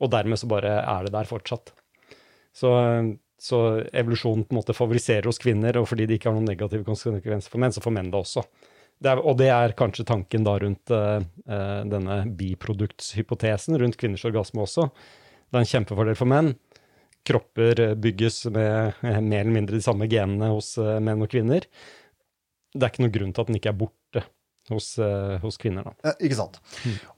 og 0.03 0.11
dermed 0.13 0.41
så 0.41 0.49
bare 0.51 0.77
er 0.83 1.07
det 1.07 1.15
der 1.15 1.29
fortsatt. 1.29 1.73
Så, 2.55 2.69
så 3.41 3.59
evolusjonen 3.91 4.45
på 4.45 4.55
en 4.55 4.61
måte 4.61 4.75
favoriserer 4.77 5.27
hos 5.29 5.41
kvinner, 5.41 5.79
og 5.79 5.89
fordi 5.89 6.07
det 6.07 6.19
ikke 6.19 6.29
har 6.31 6.37
noen 6.37 6.51
negative 6.51 6.85
konsekvenser 6.87 7.51
for 7.51 7.63
menn, 7.63 7.73
så 7.75 7.83
får 7.83 7.95
menn 7.97 8.11
det 8.13 8.21
også. 8.21 8.45
Det 9.03 9.11
er, 9.11 9.19
og 9.19 9.35
det 9.39 9.49
er 9.51 9.75
kanskje 9.77 10.05
tanken 10.07 10.45
da 10.47 10.55
rundt 10.61 10.91
eh, 10.95 11.25
denne 11.91 12.21
biproduktshypotesen 12.39 13.77
rundt 13.81 13.97
kvinners 13.99 14.23
orgasme 14.27 14.63
også. 14.63 14.87
Det 15.49 15.59
er 15.59 15.65
en 15.65 15.71
kjempefordel 15.73 16.17
for 16.17 16.31
menn. 16.31 16.53
Kropper 17.27 17.81
eh, 17.81 17.93
bygges 17.99 18.45
med 18.53 18.95
uh, 19.01 19.19
mer 19.19 19.43
eller 19.43 19.53
mindre 19.57 19.77
de 19.77 19.83
samme 19.85 20.07
genene 20.11 20.51
hos 20.53 20.75
uh, 20.81 20.95
menn 21.03 21.23
og 21.25 21.31
kvinner. 21.31 21.67
Det 22.75 22.81
er 22.83 22.91
ikke 22.91 23.05
noen 23.05 23.15
grunn 23.17 23.35
til 23.35 23.43
at 23.43 23.51
den 23.51 23.59
ikke 23.59 23.71
er 23.71 23.79
borte 23.79 24.25
hos, 24.71 24.87
hos 25.43 25.59
kvinner. 25.61 25.85
da. 25.85 26.09
Eh, 26.09 26.25
Ikke 26.27 26.37
sant. 26.39 26.57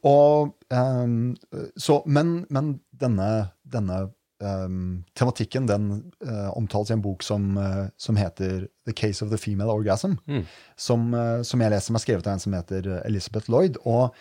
Og, 0.06 0.52
um, 0.70 1.32
så, 1.80 2.02
men, 2.06 2.42
men 2.54 2.74
denne, 2.92 3.30
denne 3.64 4.02
ehm, 4.44 5.04
tematikken 5.18 5.66
den 5.70 5.88
uh, 6.26 6.52
omtales 6.58 6.92
i 6.92 6.94
en 6.94 7.02
bok 7.02 7.24
som, 7.26 7.58
uh, 7.58 7.88
som 7.98 8.16
heter 8.20 8.68
The 8.86 8.94
Case 8.94 9.26
of 9.26 9.32
the 9.32 9.38
Female 9.42 9.70
Orgasm, 9.74 10.18
Mm. 10.28 10.44
som, 10.78 11.14
uh, 11.14 11.42
som 11.44 11.62
jeg 11.62 11.72
leser, 11.72 11.88
som 11.88 11.96
er 11.96 12.04
skrevet 12.06 12.28
av 12.28 12.34
en 12.34 12.40
som 12.44 12.54
heter 12.54 12.90
Elizabeth 13.06 13.50
Lloyd. 13.50 13.78
Og 13.86 14.14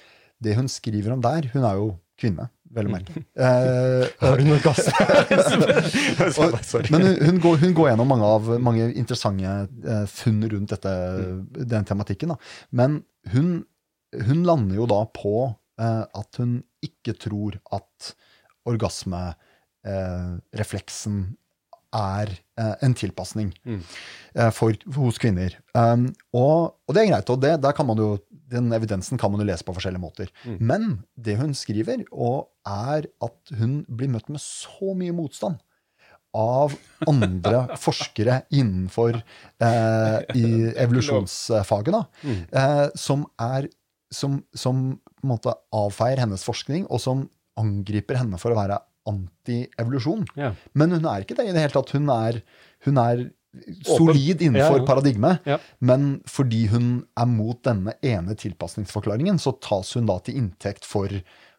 det 0.43 0.57
hun 0.57 0.69
skriver 0.69 1.13
om 1.13 1.21
der 1.25 1.51
Hun 1.55 1.65
er 1.65 1.75
jo 1.79 1.99
kvinne, 2.21 2.49
vel 2.73 2.89
å 2.89 2.93
merke. 2.93 3.13
Eh, 3.37 4.07
Har 4.21 4.39
hun 4.41 4.53
orgasme? 4.57 4.93
men 6.91 7.07
hun, 7.21 7.41
går, 7.41 7.57
hun 7.61 7.75
går 7.77 7.91
gjennom 7.91 8.09
mange, 8.09 8.25
av, 8.25 8.49
mange 8.61 8.87
interessante 8.97 10.07
funn 10.13 10.43
rundt 10.53 10.73
dette, 10.73 10.93
den 11.73 11.85
tematikken. 11.89 12.33
Da. 12.33 12.37
Men 12.71 13.03
hun, 13.33 13.65
hun 14.17 14.45
lander 14.49 14.81
jo 14.81 14.87
da 14.91 15.03
på 15.13 15.35
at 15.77 16.39
hun 16.41 16.63
ikke 16.85 17.13
tror 17.21 17.59
at 17.77 18.15
orgasmerefleksen 19.87 21.19
er 21.97 22.29
eh, 22.59 22.75
en 22.85 22.95
tilpasning 22.99 23.53
Mm. 23.65 23.79
eh, 24.35 24.51
for, 24.53 24.75
hos 24.97 25.19
kvinner. 25.23 25.55
Um, 25.75 26.09
og, 26.35 26.75
og 26.89 26.95
det 26.95 27.05
er 27.05 27.13
greit, 27.13 27.31
og 27.31 27.41
det, 27.41 27.53
der 27.63 27.73
kan 27.73 27.87
man 27.87 27.97
jo, 27.97 28.19
den 28.51 28.73
evidensen 28.75 29.17
kan 29.19 29.31
man 29.33 29.41
jo 29.41 29.47
lese 29.47 29.65
på 29.65 29.73
forskjellige 29.73 30.03
måter. 30.03 30.29
Mm. 30.45 30.57
Men 30.61 31.05
det 31.17 31.39
hun 31.39 31.55
skriver, 31.55 32.03
og 32.13 32.49
er 32.67 33.07
at 33.23 33.55
hun 33.59 33.79
blir 33.89 34.11
møtt 34.13 34.29
med 34.29 34.43
så 34.43 34.93
mye 34.99 35.15
motstand 35.17 35.63
av 36.37 36.75
andre 37.09 37.63
forskere 37.87 38.43
innenfor 38.53 39.17
eh, 39.63 40.19
i 40.37 40.45
evolusjonsfaget, 40.85 41.95
da, 41.95 42.03
Mm. 42.27 42.43
eh, 42.53 42.89
som 42.99 43.25
er 43.41 43.71
som, 44.13 44.37
som 44.55 45.01
avfeier 45.75 46.21
hennes 46.23 46.45
forskning, 46.47 46.85
og 46.91 47.01
som 47.03 47.25
angriper 47.59 48.19
henne 48.21 48.39
for 48.39 48.53
å 48.53 48.59
være 48.59 48.77
anti-evolusjon. 49.11 50.27
Ja. 50.39 50.53
Men 50.75 50.97
hun 50.97 51.09
er 51.09 51.25
ikke 51.25 51.37
det 51.39 51.49
i 51.49 51.55
det 51.55 51.65
hele 51.65 51.75
tatt. 51.77 51.93
Hun 51.97 52.11
er, 52.13 52.41
hun 52.87 53.01
er 53.03 53.27
solid 53.87 54.43
innenfor 54.45 54.79
Ja, 54.79 54.83
ja. 54.83 54.87
paradigmet, 54.89 55.47
men 55.81 56.21
fordi 56.29 56.67
hun 56.73 57.07
er 57.17 57.29
mot 57.31 57.63
denne 57.65 57.95
ene 58.05 58.37
tilpasningsforklaringen, 58.37 59.39
så 59.41 59.55
tas 59.65 59.95
hun 59.97 60.09
da 60.11 60.19
til 60.21 60.37
inntekt 60.43 60.85
for 60.85 61.09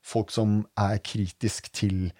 folk 0.05 0.31
som 0.31 0.60
er 0.77 0.99
kritisk 1.03 1.71
til 1.73 2.12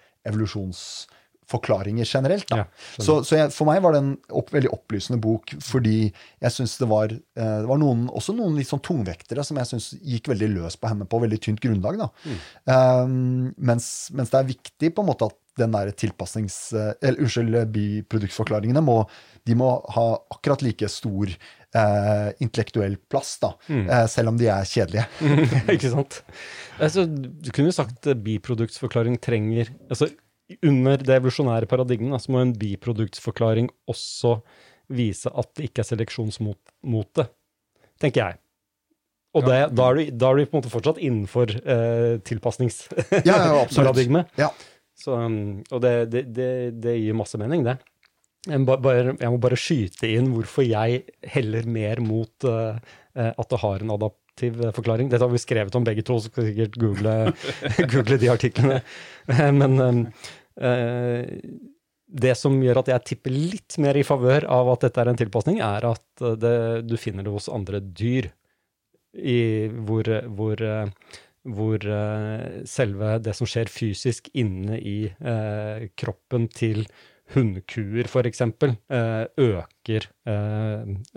evolusjonsforklaringer 1.48 2.04
generelt. 2.04 2.46
Da. 2.48 2.56
Ja, 2.56 2.66
så 3.02 3.22
så 3.24 3.36
jeg, 3.38 3.52
for 3.52 3.66
meg 3.66 3.82
var 3.82 3.92
det 3.94 4.02
en 4.02 4.12
opp, 4.36 4.50
veldig 4.52 4.70
opplysende 4.74 5.20
bok, 5.20 5.54
fordi 5.62 6.12
jeg 6.42 6.50
syns 6.52 6.76
det 6.78 6.88
var, 6.88 7.08
eh, 7.12 7.58
det 7.62 7.68
var 7.68 7.78
noen, 7.78 8.08
også 8.10 8.34
noen 8.36 8.56
litt 8.58 8.68
sånn 8.68 8.82
tungvektere 8.84 9.44
som 9.44 9.56
jeg 9.56 9.66
syns 9.72 9.90
gikk 10.02 10.28
veldig 10.28 10.50
løs 10.56 10.76
på 10.76 10.88
henne 10.88 11.06
på 11.08 11.20
veldig 11.22 11.40
tynt 11.40 11.60
grunnlag. 11.60 11.98
Da. 11.98 12.10
Um, 12.68 13.52
mens, 13.58 14.10
mens 14.12 14.30
det 14.30 14.38
er 14.42 14.50
viktig 14.54 14.94
på 14.94 15.02
en 15.04 15.08
måte 15.12 15.26
at 15.30 15.36
den 15.58 15.72
der 15.74 15.90
tilpasnings... 15.90 16.72
eh, 16.72 16.92
Eller 17.02 17.18
unnskyld, 17.24 17.56
biproduktforklaringene 17.74 18.82
må, 18.84 19.00
de 19.48 19.56
må 19.58 19.72
ha 19.96 20.04
akkurat 20.30 20.62
like 20.62 20.86
stor 20.88 21.26
eh, 21.32 22.28
intellektuell 22.44 22.94
plass, 23.10 23.38
da, 23.42 23.54
Mm. 23.68 23.88
eh, 23.90 24.06
selv 24.06 24.28
om 24.30 24.38
de 24.38 24.46
er 24.46 24.62
kjedelige. 24.64 25.08
ikke 25.74 25.90
sant? 25.90 26.20
Altså, 26.78 27.08
du 27.10 27.50
kunne 27.50 27.72
jo 27.72 27.74
sagt 27.74 28.06
biproduktsforklaring 28.22 29.18
trenger 29.18 29.72
altså, 29.90 30.12
Under 30.64 31.02
det 31.04 31.18
evolusjonære 31.18 31.68
paradigmet 31.68 32.22
så 32.24 32.32
må 32.32 32.40
en 32.40 32.54
biproduktsforklaring 32.56 33.68
også 33.90 34.38
vise 34.88 35.28
at 35.28 35.50
det 35.58 35.68
ikke 35.68 35.84
er 35.84 35.88
seleksjonsmote, 35.90 37.26
tenker 38.00 38.22
jeg. 38.22 38.38
Og 39.36 39.44
det, 39.44 39.58
da, 39.76 39.90
er 39.90 39.98
du, 39.98 40.16
da 40.16 40.30
er 40.30 40.38
du 40.38 40.48
på 40.48 40.56
en 40.56 40.62
måte 40.62 40.72
fortsatt 40.72 41.02
innenfor 41.04 41.52
eh, 41.52 42.14
tilpasningsparadigmet. 42.26 44.32
Ja, 44.38 44.48
ja. 44.48 44.48
Ja. 44.48 44.50
Um, 45.06 45.60
og 45.70 45.78
det, 45.84 46.08
det, 46.10 46.24
det, 46.82 46.92
gir 46.98 47.14
masse 47.14 47.38
mening, 47.38 47.62
det. 47.62 47.76
Jeg 48.48 48.58
må 48.64 48.74
bare, 48.82 49.12
jeg 49.14 49.30
må 49.30 49.36
bare 49.38 49.54
skyte 49.54 50.08
inn 50.10 50.32
hvorfor 50.34 50.66
jeg 50.66 51.04
heller 51.22 51.68
mer 51.70 52.02
mot 52.02 52.46
eh, 52.50 52.80
eh, 53.14 53.30
at 53.30 53.52
det 53.52 53.60
har 53.62 53.84
en 53.84 53.92
adaptiv 53.94 54.27
eh, 54.46 54.72
forklaring. 54.76 55.10
Dette 55.10 55.24
har 55.26 55.32
vi 55.32 55.40
skrevet 55.42 55.74
om 55.78 55.86
begge 55.86 56.04
to, 56.06 56.18
så 56.20 56.30
skal 56.30 56.44
vi 56.46 56.52
sikkert 56.52 56.78
google, 56.80 57.16
google 57.92 58.18
de 58.22 58.30
artiklene. 58.32 58.80
Eh, 59.28 59.50
Men 59.52 59.78
eh, 60.60 61.28
det 62.08 62.34
som 62.40 62.56
gjør 62.62 62.80
at 62.82 62.90
jeg 62.94 63.06
tipper 63.12 63.34
litt 63.34 63.76
mer 63.82 63.98
i 63.98 64.06
favør 64.06 64.46
av 64.48 64.72
at 64.72 64.86
dette 64.86 65.02
er 65.02 65.10
en 65.12 65.20
tilpasning, 65.20 65.60
er 65.60 65.84
at 65.90 66.26
det, 66.40 66.56
du 66.88 66.96
finner 67.00 67.26
det 67.26 67.34
hos 67.34 67.50
andre 67.52 67.82
dyr. 67.84 68.30
I, 69.18 69.68
hvor, 69.88 70.06
hvor, 70.36 70.60
hvor 71.48 71.84
selve 72.68 73.12
det 73.24 73.32
som 73.34 73.48
skjer 73.48 73.70
fysisk 73.72 74.28
inne 74.36 74.76
i 74.78 74.98
eh, 75.08 75.88
kroppen 75.98 76.44
til 76.52 76.84
hunnkuer, 77.34 78.06
f.eks., 78.08 78.40
øker, 79.38 80.06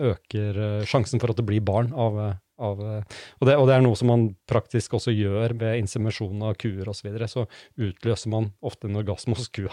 øker 0.08 0.58
sjansen 0.88 1.22
for 1.22 1.32
at 1.32 1.38
det 1.40 1.46
blir 1.48 1.62
barn 1.64 1.92
av, 1.96 2.18
av 2.62 2.80
eh, 2.86 3.20
og, 3.40 3.48
det, 3.48 3.56
og 3.58 3.68
det 3.68 3.76
er 3.76 3.84
noe 3.84 3.98
som 3.98 4.10
man 4.12 4.26
praktisk 4.48 4.96
også 4.98 5.14
gjør 5.14 5.56
ved 5.60 5.80
inseminasjon 5.82 6.42
av 6.46 6.56
kuer 6.60 6.88
osv. 6.88 7.02
Så, 7.02 7.08
videre, 7.08 7.26
så 7.26 7.42
utløser 7.82 8.30
man 8.30 8.50
ofte 8.62 8.86
en 8.86 8.98
orgasme 9.00 9.34
hos 9.34 9.48
kua 9.50 9.72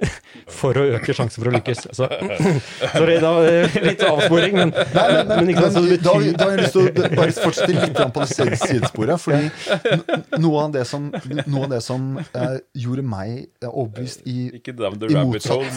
for 0.60 0.78
å 0.78 0.84
øke 0.96 1.14
sjansen 1.16 1.42
for 1.42 1.50
å 1.50 1.54
lykkes. 1.56 1.88
Så, 1.96 2.06
sorry, 2.94 3.16
da 3.22 3.32
var 3.34 3.48
det 3.48 3.82
litt 3.84 4.04
avsporing, 4.06 4.54
men, 4.60 4.74
Nei, 4.94 5.06
men, 5.16 5.26
men, 5.26 5.34
men 5.34 5.50
ikke 5.54 5.64
men 5.66 5.74
da, 5.74 6.14
da 6.38 6.46
har 6.46 6.54
jeg 6.54 6.62
lyst 6.62 6.76
til 6.76 6.86
å 6.86 7.10
bare 7.16 7.34
fortsette 7.40 7.74
litt 7.74 8.00
på 8.14 8.22
det 8.22 8.60
sidesporet. 8.66 9.24
Fordi 9.24 10.40
noe 10.40 10.64
av 10.66 10.74
det 10.76 10.84
som, 10.88 11.08
noe 11.10 11.64
av 11.66 11.74
det 11.74 11.82
som 11.84 12.06
uh, 12.20 12.56
gjorde 12.78 13.04
meg 13.06 13.34
eh, 13.62 13.68
overbevist 13.70 14.24
i, 14.30 14.36
Ikke 14.60 14.74
dem, 14.78 14.98
I 15.10 15.18
motsatt- 15.18 15.56
hole, 15.56 15.68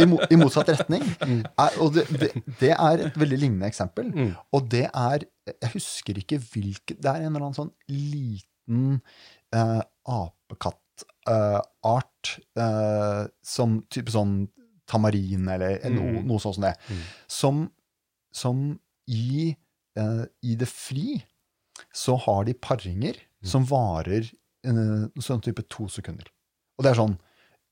men 0.00 0.16
i, 0.16 0.34
i 0.34 0.40
motsatt 0.40 0.72
retning, 0.72 1.04
er, 1.20 1.76
og 1.82 1.94
det, 1.96 2.06
det, 2.20 2.30
det 2.60 2.72
er 2.74 3.06
et 3.08 3.18
veldig 3.20 3.40
lignende 3.44 3.68
eksempel. 3.70 4.10
Og 4.56 4.66
det 4.72 4.85
er 4.92 5.26
Jeg 5.46 5.72
husker 5.74 6.18
ikke 6.20 6.38
hvilket 6.42 7.00
Det 7.02 7.10
er 7.10 7.22
en 7.22 7.32
eller 7.32 7.48
annen 7.48 7.58
sånn 7.58 7.74
liten 7.90 9.00
eh, 9.54 9.82
apekattart 10.10 12.32
eh, 12.58 13.22
som 13.46 13.78
type 13.92 14.10
sånn 14.14 14.34
tamarin 14.86 15.48
eller 15.50 15.80
noe, 15.90 16.22
noe 16.26 16.40
sånt 16.42 16.58
som 16.58 16.66
det. 16.66 16.74
Som, 17.30 17.62
som 18.34 18.66
i, 19.10 19.54
eh, 19.98 20.24
i 20.46 20.58
det 20.58 20.68
fri 20.70 21.18
så 21.94 22.16
har 22.26 22.46
de 22.46 22.54
paringer 22.54 23.18
som 23.46 23.66
varer 23.68 24.28
en 24.66 25.22
sånn 25.22 25.42
type 25.44 25.62
to 25.70 25.86
sekunder. 25.92 26.26
Og 26.76 26.84
det 26.84 26.92
er 26.92 26.98
sånn 26.98 27.16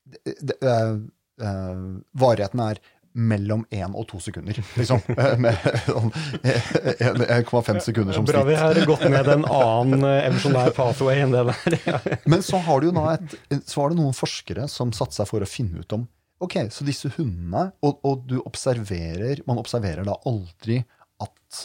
det, 0.05 0.35
det, 0.41 0.55
eh, 0.61 0.97
eh, 1.41 1.85
Varigheten 2.21 2.61
er 2.63 2.79
mellom 3.15 3.63
én 3.71 3.93
og 3.95 4.07
to 4.09 4.19
sekunder, 4.19 4.57
liksom. 4.75 4.99
Med 5.43 5.55
sånn 5.87 6.11
1,5 6.43 7.79
sekunder 7.85 8.17
som 8.17 8.27
Bra 8.27 8.43
vi 8.47 8.57
har 8.59 8.77
gått 8.87 9.05
ned 9.07 9.29
en 9.31 9.45
annen 9.47 10.03
eh, 10.03 10.27
evolusjonær 10.27 10.73
pathway 10.75 11.21
enn 11.23 11.31
det 11.35 11.45
der. 11.47 11.77
Ja. 11.87 12.01
Men 12.31 12.43
så 12.45 12.59
har 12.65 12.83
du 12.83 12.89
jo 12.89 12.95
da 12.97 13.05
et, 13.15 13.37
så 13.63 13.81
var 13.81 13.93
det 13.93 13.99
noen 14.01 14.17
forskere 14.17 14.67
som 14.71 14.91
satte 14.95 15.15
seg 15.15 15.29
for 15.31 15.45
å 15.45 15.49
finne 15.49 15.83
ut 15.83 15.97
om 15.97 16.05
Ok, 16.43 16.57
så 16.67 16.83
disse 16.83 17.07
hundene 17.15 17.69
Og, 17.87 18.01
og 18.03 18.25
du 18.27 18.33
observerer 18.41 19.39
Man 19.47 19.61
observerer 19.61 20.03
da 20.03 20.17
aldri 20.27 20.81
at 21.23 21.61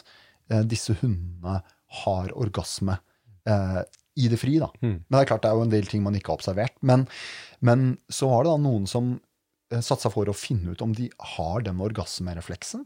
eh, 0.53 0.63
disse 0.71 0.95
hundene 1.01 1.57
har 2.05 2.31
orgasme 2.39 2.95
eh, 3.51 3.81
i 4.21 4.29
det 4.31 4.39
fri, 4.39 4.61
da. 4.63 4.69
Men 4.79 5.03
det 5.09 5.25
er 5.25 5.29
klart 5.33 5.43
det 5.43 5.51
er 5.51 5.59
jo 5.59 5.65
en 5.65 5.73
del 5.73 5.89
ting 5.91 6.03
man 6.05 6.15
ikke 6.15 6.31
har 6.31 6.39
observert. 6.39 6.75
Men, 6.87 7.07
men 7.65 7.97
så 8.13 8.29
var 8.31 8.45
det 8.45 8.53
da 8.53 8.63
noen 8.63 8.87
som 8.91 9.15
eh, 9.73 9.81
satte 9.81 10.03
seg 10.07 10.13
for 10.15 10.31
å 10.31 10.37
finne 10.37 10.73
ut 10.75 10.83
om 10.85 10.93
de 10.97 11.09
har 11.37 11.63
den 11.67 11.81
orgasmerefleksen, 11.81 12.85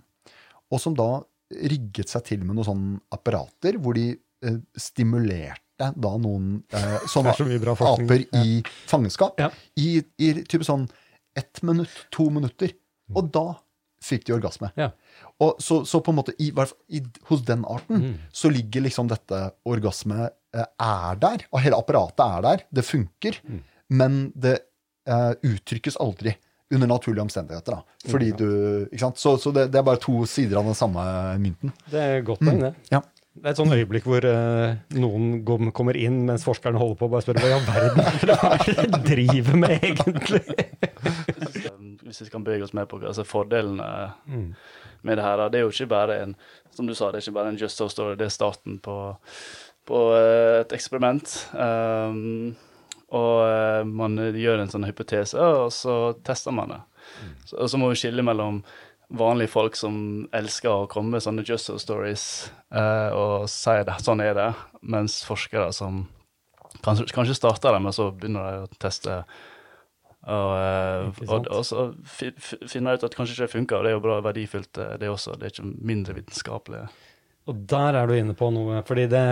og 0.73 0.81
som 0.81 0.95
da 0.99 1.23
rigget 1.55 2.09
seg 2.11 2.25
til 2.25 2.45
med 2.45 2.57
noen 2.57 2.67
sånne 2.67 3.01
apparater 3.15 3.77
hvor 3.79 3.95
de 3.99 4.07
eh, 4.45 4.57
stimulerte 4.81 5.91
da 5.97 6.15
noen 6.19 6.63
eh, 6.73 6.97
sånne 7.13 7.35
så 7.37 7.45
aper 7.93 8.25
ja. 8.31 8.43
i 8.45 8.63
fangenskap 8.89 9.41
Ja. 9.43 9.51
i, 9.77 9.99
i 10.23 10.33
type 10.47 10.65
sånn 10.67 10.87
ett 11.37 11.63
minutt, 11.67 11.91
to 12.15 12.29
minutter. 12.31 12.71
Og 13.15 13.27
da 13.35 13.57
fikk 14.05 14.27
de 14.29 14.35
orgasme. 14.37 14.69
Ja. 14.79 14.93
Og 15.43 15.57
så, 15.65 15.81
så 15.89 15.99
på 16.05 16.13
en 16.13 16.19
måte 16.21 16.35
i, 16.39 16.53
i, 16.95 17.01
hos 17.29 17.43
den 17.49 17.65
arten 17.67 18.03
Mm. 18.05 18.13
så 18.33 18.51
ligger 18.53 18.85
liksom 18.85 19.09
dette 19.11 19.41
orgasme 19.67 20.29
eh, 20.55 20.67
er 20.79 21.19
der, 21.19 21.43
og 21.51 21.61
hele 21.65 21.77
apparatet 21.81 22.23
er 22.25 22.45
der. 22.47 22.65
Det 22.71 22.85
funker, 22.87 23.41
Mm. 23.49 23.61
men 23.99 24.19
det 24.37 24.59
eh, 25.11 25.33
uttrykkes 25.43 25.99
aldri 26.01 26.37
under 26.73 26.87
naturlige 26.89 27.23
omstendigheter. 27.23 27.73
da. 27.77 28.11
Fordi 28.11 28.31
Mm. 28.33 28.37
du, 28.39 28.47
ikke 28.93 28.99
sant? 29.05 29.19
Så, 29.19 29.37
så 29.39 29.53
det, 29.53 29.71
det 29.73 29.79
er 29.79 29.83
bare 29.87 30.01
to 30.01 30.25
sider 30.27 30.57
av 30.59 30.65
den 30.65 30.75
samme 30.79 31.03
mynten. 31.39 31.73
Det 31.91 32.01
er 32.01 32.23
godt 32.25 32.41
poeng, 32.41 32.61
det. 32.61 32.75
Ja. 32.91 33.03
Det 33.35 33.49
er 33.49 33.51
et 33.51 33.59
sånn 33.59 33.73
øyeblikk 33.75 34.05
hvor 34.07 34.23
uh, 34.23 34.77
noen 34.95 35.41
går, 35.45 35.65
kommer 35.75 35.97
inn 35.99 36.21
mens 36.29 36.45
forskerne 36.47 36.79
holder 36.79 36.95
på 37.01 37.09
og 37.09 37.11
bare 37.17 37.25
spør 37.25 37.41
hva 37.43 37.49
i 37.51 37.55
all 37.57 37.65
verden 37.67 38.05
er 38.05 38.21
det 38.31 38.77
dere 38.77 39.01
driver 39.09 39.57
med, 39.59 39.75
egentlig? 39.83 40.43
Hvis 42.05 42.21
vi 42.23 42.29
kan 42.31 42.45
bevege 42.47 42.63
oss 42.63 42.75
mer 42.77 42.87
på 42.87 43.01
altså 43.03 43.25
fordelene 43.27 43.89
med 45.03 45.19
det 45.19 45.25
her, 45.25 45.43
det 45.51 45.59
er 45.59 45.65
jo 45.67 45.73
ikke 45.75 45.89
bare 45.91 46.21
en 46.23 46.37
som 46.75 46.87
du 46.87 46.95
sa, 46.95 47.11
det 47.11 47.19
er 47.21 47.27
ikke 47.27 47.37
bare 47.41 47.51
en 47.53 47.59
Just 47.59 47.77
So 47.79 47.89
Story, 47.91 48.15
det 48.19 48.27
er 48.29 48.35
starten 48.35 48.79
på, 48.83 48.95
på 49.87 49.99
eh, 50.15 50.61
et 50.63 50.73
eksperiment. 50.75 51.35
Um, 51.55 52.55
og 53.15 53.45
eh, 53.47 53.85
man 53.87 54.19
gjør 54.19 54.65
en 54.65 54.73
sånn 54.73 54.89
hypotese, 54.89 55.39
og 55.39 55.71
så 55.75 56.15
tester 56.27 56.55
man 56.57 56.75
det. 56.75 56.83
Så, 57.47 57.59
og 57.61 57.71
så 57.71 57.81
må 57.81 57.93
vi 57.93 58.01
skille 58.01 58.25
mellom 58.27 58.63
vanlige 59.15 59.53
folk 59.53 59.77
som 59.79 59.97
elsker 60.35 60.71
å 60.73 60.91
komme 60.91 61.15
med 61.15 61.25
sånne 61.25 61.45
Just 61.47 61.69
So 61.69 61.77
Stories 61.79 62.25
eh, 62.75 63.11
og 63.15 63.49
si 63.53 63.77
det, 63.87 63.99
sånn 64.03 64.23
er 64.25 64.37
det, 64.39 64.51
mens 64.83 65.21
forskere 65.29 65.69
som 65.77 66.07
kanskje, 66.85 67.11
kanskje 67.15 67.37
starter 67.39 67.77
det, 67.77 67.83
men 67.85 67.95
så 67.95 68.09
begynner 68.11 68.49
de 68.49 68.65
å 68.65 68.81
teste 68.83 69.23
og, 70.25 70.53
eh, 70.57 71.25
og, 71.29 71.49
og 71.53 71.65
så 71.69 71.91
fi, 72.09 72.31
fi, 72.41 72.57
finner 72.65 72.95
jeg 72.95 73.03
ut 73.03 73.09
at 73.11 73.17
kanskje 73.19 73.35
ikke 73.37 73.45
det 73.45 73.55
funker, 73.59 73.77
og 73.77 73.85
det 73.85 73.91
er 73.93 73.99
jo 73.99 74.05
bra 74.07 74.21
verdifullt, 74.25 74.81
eh, 74.81 74.95
det 75.03 75.11
også. 75.13 75.37
Det 75.37 75.51
er 75.51 75.53
ikke 75.53 75.73
mindre 75.91 76.17
vitenskapelig. 76.17 76.87
Og 77.45 77.57
der 77.69 77.97
er 77.99 78.09
du 78.09 78.15
inne 78.17 78.33
på 78.37 78.47
noe, 78.55 78.79
fordi 78.89 79.05
det, 79.13 79.25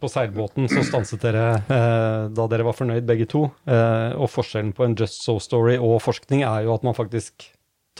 på 0.00 0.08
seilbåten 0.08 0.68
så 0.72 0.80
stanset 0.86 1.20
dere 1.26 1.58
eh, 1.60 2.22
da 2.32 2.46
dere 2.48 2.64
var 2.64 2.76
fornøyd 2.76 3.04
begge 3.08 3.26
to. 3.28 3.44
Eh, 3.68 4.16
og 4.16 4.30
forskjellen 4.32 4.72
på 4.76 4.86
en 4.86 4.96
Just 4.96 5.26
So-story 5.26 5.76
og 5.76 5.98
forskning 6.00 6.46
er 6.48 6.64
jo 6.64 6.72
at 6.72 6.86
man 6.86 6.96
faktisk 6.96 7.50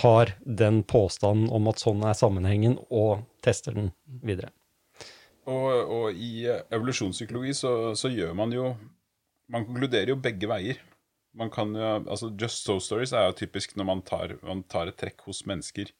tar 0.01 0.33
den 0.45 0.81
påstanden 0.89 1.51
om 1.55 1.69
at 1.69 1.83
sånn 1.83 2.01
er 2.09 2.17
sammenhengen, 2.17 2.79
og 2.89 3.27
tester 3.45 3.77
den 3.77 3.93
videre. 4.25 4.49
Og, 5.45 5.69
og 5.93 6.17
i 6.17 6.49
eh, 6.49 6.65
evolusjonspsykologi 6.73 7.53
så, 7.59 7.75
så 7.99 8.09
gjør 8.13 8.33
man 8.39 8.53
jo 8.55 8.73
Man 9.53 9.67
konkluderer 9.69 10.09
jo 10.09 10.17
begge 10.17 10.49
veier. 10.49 10.79
Man 11.37 11.51
kan 11.53 11.75
jo, 11.77 11.89
altså 12.09 12.31
Just 12.41 12.65
so 12.65 12.79
stories 12.81 13.13
er 13.13 13.27
jo 13.29 13.37
typisk 13.43 13.77
når 13.77 13.89
man 13.91 14.01
tar, 14.09 14.39
man 14.41 14.63
tar 14.65 14.89
et 14.89 14.97
trekk 14.97 15.21
hos 15.29 15.43
mennesker 15.45 15.93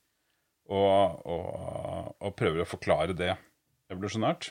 og, 0.73 1.27
og, 1.29 2.15
og 2.21 2.37
prøver 2.39 2.65
å 2.65 2.69
forklare 2.69 3.17
det 3.17 3.35
evolusjonært. 3.93 4.51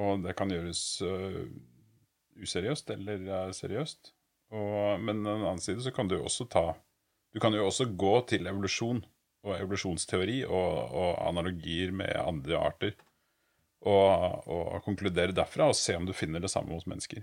Og 0.00 0.24
det 0.24 0.36
kan 0.38 0.52
gjøres 0.52 0.82
uh, 1.02 1.46
useriøst 2.40 2.92
eller 2.94 3.24
uh, 3.26 3.54
seriøst. 3.56 4.12
Og, 4.54 5.00
men 5.02 5.22
på 5.24 5.30
den 5.30 5.46
annen 5.46 5.62
side 5.62 5.82
så 5.84 5.94
kan 5.94 6.10
du 6.10 6.16
jo 6.18 6.26
også 6.26 6.48
ta 6.50 6.72
Du 7.30 7.38
kan 7.38 7.54
jo 7.54 7.68
også 7.68 7.86
gå 7.94 8.16
til 8.26 8.48
evolusjon 8.50 9.04
og 9.46 9.52
evolusjonsteori 9.54 10.40
og, 10.44 10.72
og 10.90 11.12
analogier 11.28 11.92
med 11.94 12.10
andre 12.18 12.58
arter 12.58 12.96
og, 13.86 14.48
og 14.50 14.80
konkludere 14.84 15.32
derfra 15.32 15.70
og 15.70 15.78
se 15.78 15.94
om 15.96 16.04
du 16.04 16.12
finner 16.12 16.42
det 16.42 16.50
samme 16.52 16.74
hos 16.74 16.88
mennesker. 16.90 17.22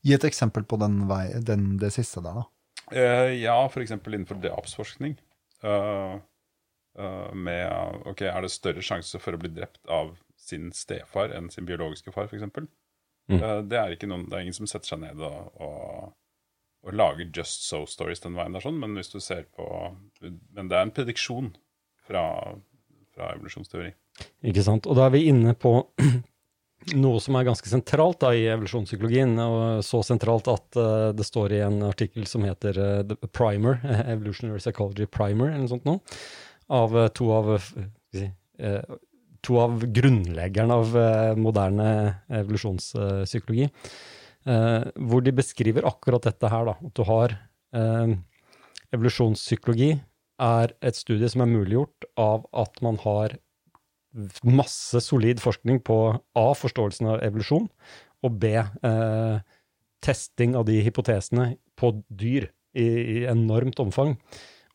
Gi 0.00 0.14
et 0.16 0.24
eksempel 0.24 0.64
på 0.64 0.78
den 0.80 1.02
vei, 1.10 1.26
den, 1.44 1.74
det 1.82 1.90
siste 1.92 2.22
der, 2.24 2.38
da. 2.40 2.46
Uh, 2.94 3.34
ja, 3.36 3.58
f.eks. 3.66 3.92
innenfor 3.98 4.38
drapsforskning. 4.40 5.18
Eh, 5.60 6.14
eh, 6.98 7.32
med 7.34 8.06
Ok, 8.10 8.24
er 8.28 8.40
det 8.42 8.52
større 8.54 8.84
sjanse 8.84 9.20
for 9.22 9.36
å 9.36 9.40
bli 9.40 9.52
drept 9.54 9.82
av 9.90 10.14
sin 10.40 10.70
stefar 10.74 11.34
enn 11.36 11.50
sin 11.52 11.68
biologiske 11.68 12.14
far, 12.14 12.30
f.eks.? 12.30 12.48
Mm. 13.30 13.36
Uh, 13.38 13.60
det, 13.62 13.78
er 13.78 13.94
ikke 13.94 14.08
noen, 14.10 14.24
det 14.26 14.38
er 14.38 14.46
ingen 14.46 14.56
som 14.56 14.66
setter 14.66 14.94
seg 14.94 15.04
ned 15.04 15.20
og, 15.22 15.52
og, 15.62 16.14
og 16.82 16.96
lager 16.96 17.28
just 17.36 17.68
so 17.68 17.84
stories 17.86 18.24
den 18.24 18.34
veien 18.34 18.56
der, 18.56 18.64
sånn, 18.64 18.80
men 18.80 18.96
hvis 18.98 19.12
du 19.12 19.20
ser 19.22 19.44
på 19.54 19.66
Men 20.20 20.72
det 20.72 20.78
er 20.78 20.88
en 20.88 20.94
prediksjon 20.96 21.52
fra 22.08 22.24
fra 23.14 23.34
evolusjonsteori. 23.36 23.92
Ikke 24.50 24.64
sant. 24.64 24.88
Og 24.88 24.98
da 24.98 25.06
er 25.06 25.14
vi 25.14 25.26
inne 25.30 25.54
på 25.58 25.74
noe 27.04 27.22
som 27.22 27.36
er 27.36 27.48
ganske 27.48 27.70
sentralt 27.70 28.20
da, 28.24 28.32
i 28.36 28.46
evolusjonspsykologien, 28.52 29.36
og 29.44 29.84
så 29.86 30.02
sentralt 30.06 30.50
at 30.52 30.80
uh, 30.80 31.10
det 31.16 31.26
står 31.28 31.56
i 31.56 31.64
en 31.66 31.82
artikkel 31.90 32.28
som 32.30 32.46
heter 32.48 32.80
uh, 32.80 33.00
The 33.06 33.30
Primer, 33.36 33.80
Evolutionary 34.14 34.62
Psychology 34.62 35.08
Primer, 35.10 35.52
eller 35.52 35.66
noe 35.66 35.74
sånt 35.74 35.88
noe, 35.88 36.00
av 36.70 36.96
uh, 36.96 37.08
to 37.16 37.30
av 37.34 37.52
to 39.40 39.56
av 39.56 39.86
grunnleggerne 39.88 40.74
av 40.76 40.90
moderne 41.40 41.84
evolusjonspsykologi, 42.28 43.70
hvor 44.44 45.24
de 45.24 45.32
beskriver 45.32 45.86
akkurat 45.88 46.26
dette 46.28 46.50
her, 46.52 46.68
da. 46.68 46.74
At 46.76 46.92
du 46.98 47.00
har 47.08 47.32
evolusjonspsykologi 48.92 49.94
er 50.44 50.74
et 50.84 50.98
studie 50.98 51.32
som 51.32 51.46
er 51.46 51.52
muliggjort 51.54 52.04
av 52.20 52.44
at 52.52 52.82
man 52.84 53.00
har 53.06 53.38
masse 54.44 55.00
solid 55.04 55.40
forskning 55.42 55.80
på 55.86 55.98
A, 56.18 56.46
forståelsen 56.58 57.12
av 57.12 57.24
evolusjon, 57.24 57.68
og 58.26 58.38
B, 58.42 58.54
eh, 58.58 59.40
testing 60.02 60.56
av 60.56 60.66
de 60.66 60.80
hypotesene 60.82 61.54
på 61.78 61.92
dyr 62.08 62.50
i, 62.74 62.84
i, 62.84 63.16
enormt 63.30 63.80
omfang. 63.80 64.16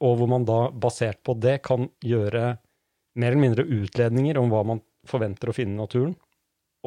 Og 0.04 0.18
hvor 0.20 0.30
man 0.30 0.46
da, 0.48 0.60
basert 0.72 1.22
på 1.24 1.38
det, 1.40 1.62
kan 1.64 1.88
gjøre 2.04 2.56
mer 3.16 3.32
eller 3.32 3.42
mindre 3.42 3.64
utledninger 3.64 4.38
om 4.40 4.52
hva 4.52 4.64
man 4.74 4.82
forventer 5.08 5.52
å 5.52 5.56
finne 5.56 5.78
i 5.78 5.84
naturen 5.84 6.16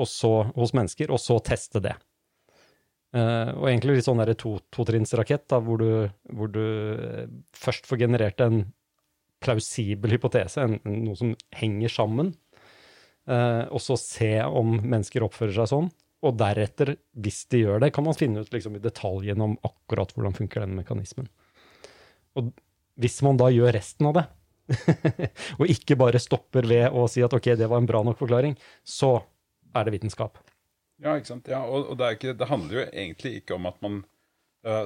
så, 0.06 0.30
hos 0.54 0.74
mennesker, 0.76 1.10
og 1.10 1.18
så 1.18 1.38
teste 1.42 1.80
det. 1.82 1.96
Uh, 3.16 3.56
og 3.56 3.70
egentlig 3.70 3.96
litt 3.96 4.06
sånn 4.06 4.20
to, 4.38 4.58
totrinnsrakett, 4.74 5.54
hvor, 5.64 5.82
hvor 6.28 6.50
du 6.52 6.60
eh, 6.92 7.24
først 7.56 7.88
får 7.88 8.02
generert 8.04 8.42
en 8.44 8.66
plausibel 9.42 10.12
hypotese, 10.12 10.66
en, 10.66 10.76
noe 11.06 11.16
som 11.18 11.32
henger 11.56 11.94
sammen. 11.94 12.34
uh, 13.26 13.64
og 13.72 13.80
så 13.82 13.96
se 13.98 14.34
om 14.44 14.76
mennesker 14.82 15.24
oppfører 15.26 15.56
seg 15.56 15.72
sånn. 15.72 15.90
Og 16.26 16.34
deretter, 16.34 16.96
hvis 17.14 17.44
de 17.50 17.62
gjør 17.62 17.82
det, 17.82 17.92
kan 17.94 18.04
man 18.06 18.16
finne 18.18 18.42
ut 18.42 18.54
liksom, 18.54 18.76
i 18.76 18.82
detaljen 18.82 19.42
om 19.42 19.58
akkurat 19.66 20.12
hvordan 20.14 20.34
funker 20.34 20.66
den 20.66 20.74
mekanismen. 20.78 21.30
Og 22.38 22.50
hvis 22.98 23.20
man 23.26 23.38
da 23.40 23.48
gjør 23.54 23.72
resten 23.76 24.10
av 24.10 24.18
det, 24.18 24.26
og 25.60 25.70
ikke 25.72 25.96
bare 25.96 26.20
stopper 26.20 26.68
ved 26.68 26.92
å 26.92 27.06
si 27.08 27.22
at 27.24 27.34
ok, 27.34 27.54
det 27.56 27.70
var 27.70 27.80
en 27.80 27.88
bra 27.88 28.02
nok 28.04 28.18
forklaring, 28.20 28.58
så 28.84 29.16
er 29.76 29.86
det 29.86 29.96
vitenskap. 29.96 30.40
Ja, 30.98 31.14
ikke 31.14 31.30
sant. 31.30 31.48
Ja, 31.48 31.62
og, 31.64 31.92
og 31.92 32.00
det, 32.00 32.16
ikke, 32.18 32.34
det, 32.36 32.50
handler 32.50 32.80
jo 32.80 32.86
egentlig 32.88 33.38
ikke 33.38 33.54
om 33.54 33.68
at 33.70 33.76
man 33.84 34.00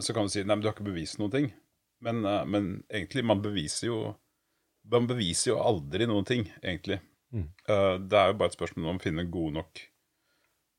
Så 0.03 0.12
kan 0.12 0.29
du 0.29 0.31
si 0.31 0.42
nei, 0.44 0.53
men 0.53 0.61
du 0.61 0.66
har 0.68 0.75
ikke 0.77 0.85
bevist 0.85 1.16
noen 1.18 1.33
ting. 1.33 1.46
Men, 2.05 2.18
uh, 2.29 2.42
men 2.46 2.83
egentlig, 2.92 3.25
man 3.25 3.40
beviser 3.42 3.88
jo 3.88 3.96
man 4.90 5.07
beviser 5.07 5.53
jo 5.53 5.62
aldri 5.62 6.09
noen 6.11 6.27
ting, 6.27 6.44
egentlig. 6.62 6.98
Mm. 7.33 7.48
Uh, 7.68 7.96
det 8.03 8.18
er 8.18 8.31
jo 8.31 8.38
bare 8.40 8.53
et 8.53 8.59
spørsmål 8.59 8.92
om 8.92 9.01
å 9.01 9.03
finne 9.03 9.25
god 9.33 9.57
nok, 9.59 9.83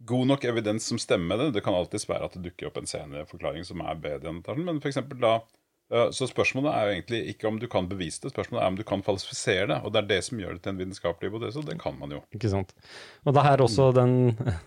god 0.09 0.29
nok 0.33 0.47
evidens 0.49 0.87
som 0.91 0.99
stemmer 1.01 1.31
med 1.31 1.41
det. 1.41 1.49
Det 1.57 1.63
kan 1.65 1.77
alltids 1.77 2.07
være 2.09 2.27
at 2.27 2.37
det 2.37 2.49
dukker 2.49 2.69
opp 2.69 2.81
en 2.81 2.89
senere 2.89 3.27
forklaring 3.29 3.65
som 3.67 3.83
er 3.85 4.01
bedre 4.03 4.33
enn 4.33 4.43
den, 4.45 4.65
men 4.67 4.81
for 4.83 5.15
da 5.23 5.37
Så 6.15 6.25
spørsmålet 6.29 6.73
er 6.73 6.85
jo 6.85 6.93
egentlig 6.95 7.19
ikke 7.33 7.47
om 7.49 7.57
du 7.61 7.67
kan 7.69 7.85
bevise 7.89 8.23
det, 8.23 8.33
spørsmålet 8.33 8.63
er 8.63 8.71
om 8.71 8.77
du 8.79 8.85
kan 8.87 9.03
falsifisere 9.05 9.67
det. 9.69 9.79
Og 9.85 9.93
det 9.93 10.01
er 10.01 10.07
det 10.09 10.19
som 10.25 10.39
gjør 10.41 10.57
det 10.57 10.63
til 10.65 10.73
en 10.73 10.79
vitenskapelig 10.81 11.29
hypotese, 11.29 11.61
og 11.61 11.69
det 11.69 11.79
kan 11.81 11.97
man 11.99 12.15
jo. 12.15 12.21
Ikke 12.33 12.51
sant. 12.51 12.73
Og 13.27 13.35
det 13.37 13.45
er 13.51 13.63
også 13.65 13.91
den 13.95 14.15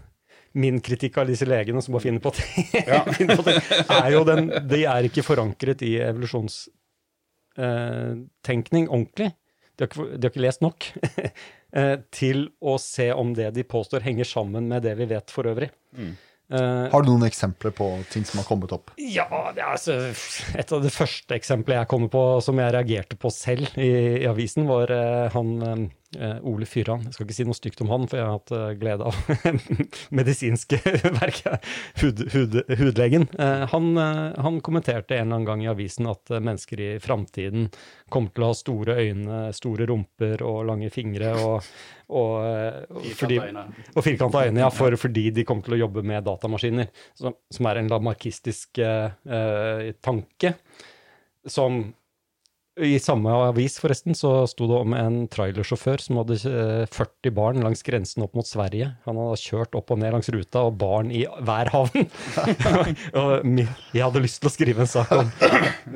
min 0.63 0.79
kritikk 0.81 1.19
av 1.21 1.29
disse 1.29 1.49
legene 1.49 1.83
som 1.85 1.97
bare 1.97 2.07
finner 2.07 2.23
på 2.25 2.33
ting, 2.39 2.71
ja. 2.93 3.03
er 3.99 4.11
jo 4.15 4.23
den 4.29 4.49
De 4.71 4.85
er 4.89 5.11
ikke 5.11 5.27
forankret 5.27 5.83
i 5.85 5.99
evolusjons 6.07 6.63
Eh, 7.57 8.17
ordentlig. 8.89 9.31
De 9.77 9.85
har, 9.85 9.89
ikke, 9.89 10.05
de 10.17 10.25
har 10.25 10.31
ikke 10.31 10.45
lest 10.45 10.63
nok 10.65 10.87
eh, 11.73 11.97
til 12.15 12.47
å 12.61 12.77
se 12.81 13.11
om 13.13 13.35
det 13.37 13.51
de 13.57 13.65
påstår, 13.65 14.05
henger 14.07 14.29
sammen 14.29 14.69
med 14.71 14.85
det 14.87 14.95
vi 14.97 15.09
vet 15.11 15.33
for 15.33 15.49
øvrig. 15.49 15.69
Mm. 15.97 16.15
Uh, 16.47 16.87
har 16.93 17.03
du 17.03 17.09
noen 17.11 17.27
eksempler 17.27 17.73
på 17.75 17.89
ting 18.13 18.23
som 18.27 18.39
har 18.39 18.47
kommet 18.47 18.71
opp? 18.75 18.93
Ja, 19.03 19.27
det 19.55 19.65
er 19.65 19.73
altså, 19.73 19.97
Et 20.55 20.75
av 20.77 20.85
de 20.85 20.93
første 20.95 21.35
eksemplene 21.35 21.81
jeg 21.81 21.91
kommer 21.91 22.13
på 22.13 22.23
som 22.45 22.61
jeg 22.63 22.75
reagerte 22.77 23.19
på 23.19 23.33
selv 23.35 23.73
i, 23.75 23.91
i 24.23 24.29
avisen, 24.31 24.69
var 24.71 24.93
uh, 24.95 25.27
han 25.35 25.55
uh, 25.65 25.87
Ole 26.47 26.69
Fyran. 26.69 27.03
Jeg 27.07 27.17
skal 27.17 27.27
ikke 27.27 27.37
si 27.37 27.47
noe 27.49 27.59
stygt 27.59 27.83
om 27.85 27.91
han, 27.91 28.07
for 28.09 28.21
jeg 28.21 28.29
har 28.29 28.37
hatt 28.39 28.79
glede 28.81 29.09
av 29.09 29.17
medisinske 30.19 30.79
verket. 31.21 31.67
Hud, 32.03 32.23
hud, 32.33 32.61
hudlegen. 32.79 33.27
Han, 33.73 33.91
han, 33.99 34.61
kommenterte 34.65 35.17
en 35.17 35.27
eller 35.27 35.41
annen 35.41 35.49
gang 35.49 35.65
i 35.65 35.71
avisen 35.71 36.09
at 36.11 36.31
mennesker 36.31 36.83
i 36.83 36.91
framtiden 37.03 37.69
kommer 38.13 38.33
til 38.33 38.47
å 38.47 38.51
ha 38.53 38.57
store 38.57 38.97
øyne, 39.03 39.43
store 39.57 39.89
rumper 39.91 40.47
og 40.47 40.65
lange 40.71 40.93
fingre. 40.95 41.35
og 41.37 41.63
og, 42.07 42.93
og 42.93 44.05
firkanta 44.05 44.45
øyne, 44.47 44.61
ja, 44.63 44.71
for, 44.71 44.95
fordi 45.01 45.31
de 45.35 45.45
kommer 45.47 45.67
til 45.67 45.75
å 45.75 45.81
jobbe 45.81 46.05
med 46.07 46.23
datamaskiner, 46.27 46.91
som, 47.19 47.35
som 47.51 47.67
er 47.67 47.81
en 47.81 47.91
lamarkistisk 47.91 48.79
uh, 48.79 49.89
tanke, 50.05 50.55
som 51.47 51.83
i 52.77 52.99
samme 53.01 53.33
avis 53.33 53.79
forresten, 53.81 54.15
så 54.15 54.43
sto 54.51 54.67
det 54.69 54.77
om 54.77 54.95
en 54.97 55.15
trailersjåfør 55.33 56.03
som 56.03 56.19
hadde 56.21 56.37
40 56.43 56.91
eh, 56.93 57.33
barn 57.33 57.63
langs 57.65 57.81
grensen 57.87 58.25
opp 58.27 58.35
mot 58.37 58.47
Sverige. 58.47 58.91
Han 59.07 59.17
hadde 59.17 59.39
kjørt 59.41 59.79
opp 59.79 59.95
og 59.95 60.01
ned 60.03 60.13
langs 60.13 60.29
ruta, 60.33 60.67
og 60.69 60.77
barn 60.81 61.09
i 61.09 61.23
hver 61.25 61.71
havn. 61.73 62.05
og 63.23 63.47
jeg 63.57 64.03
hadde 64.03 64.23
lyst 64.25 64.43
til 64.43 64.51
å 64.51 64.53
skrive 64.53 64.85
en 64.85 64.91
sak 64.91 65.15
om 65.17 65.31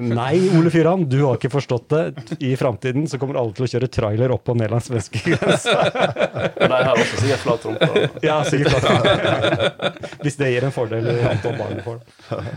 Nei, 0.01 0.39
Ole 0.57 0.73
Fyran, 0.73 1.05
du 1.11 1.19
har 1.27 1.37
ikke 1.37 1.53
forstått 1.53 1.93
det. 1.93 2.39
I 2.49 2.55
framtiden 2.57 3.05
så 3.11 3.21
kommer 3.21 3.37
alle 3.43 3.53
til 3.59 3.67
å 3.67 3.71
kjøre 3.75 3.91
trailer 3.93 4.33
opp 4.33 4.49
og 4.49 4.61
ned 4.63 4.73
langs 4.73 4.89
svenskegrensa. 4.89 5.77
De 6.61 6.71
har 6.71 6.95
også 6.95 7.21
sikkert 7.21 7.45
flat 7.45 7.69
rumpe. 7.69 8.09
ja, 8.25 8.39
sikkert 8.49 8.79
flat 8.79 8.89
rumpe. 8.89 9.93
Hvis 10.25 10.41
det 10.41 10.51
gir 10.55 10.65
en 10.65 10.75
fordel 10.75 11.13
i 11.13 11.19
antall 11.29 11.61
barn 11.61 11.77
du 11.77 11.85
får. 11.85 12.01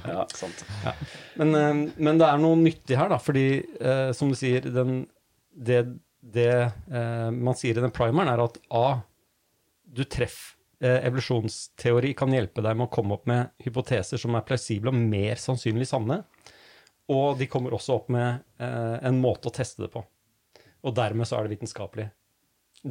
Ja, 0.08 0.24
sant. 0.32 0.64
Ja. 0.86 0.96
Men, 1.40 1.56
eh, 1.58 1.74
men, 1.98 2.20
det 2.22 2.28
er 2.30 2.42
noe 2.42 2.58
nyttig 2.60 2.98
her, 2.98 3.10
da, 3.12 3.20
fordi 3.22 3.48
eh, 3.60 4.13
som 4.18 4.32
du 4.32 4.38
sier, 4.38 4.66
den, 4.74 5.06
det, 5.54 5.84
det 6.20 6.50
eh, 6.54 7.30
man 7.34 7.58
sier 7.60 7.78
i 7.78 7.84
den 7.84 7.94
primeren, 7.96 8.32
er 8.32 8.44
at 8.44 8.60
A, 8.74 8.88
du 9.84 10.04
treffer 10.10 10.58
eh, 10.84 11.04
Evolusjonsteori 11.08 12.14
kan 12.18 12.34
hjelpe 12.34 12.64
deg 12.66 12.80
med 12.80 12.88
å 12.88 12.94
komme 12.94 13.18
opp 13.18 13.28
med 13.30 13.54
hypoteser 13.66 14.22
som 14.22 14.36
er 14.38 14.46
plausible 14.48 14.94
og 14.94 14.98
mer 14.98 15.40
sannsynlig 15.42 15.88
sanne. 15.90 16.24
Og 17.12 17.38
de 17.40 17.50
kommer 17.52 17.76
også 17.76 18.00
opp 18.00 18.12
med 18.14 18.44
eh, 18.64 18.98
en 19.04 19.22
måte 19.22 19.52
å 19.52 19.56
teste 19.56 19.86
det 19.86 19.92
på. 19.94 20.04
Og 20.84 20.96
dermed 20.96 21.28
så 21.28 21.38
er 21.38 21.46
det 21.46 21.58
vitenskapelig. 21.58 22.10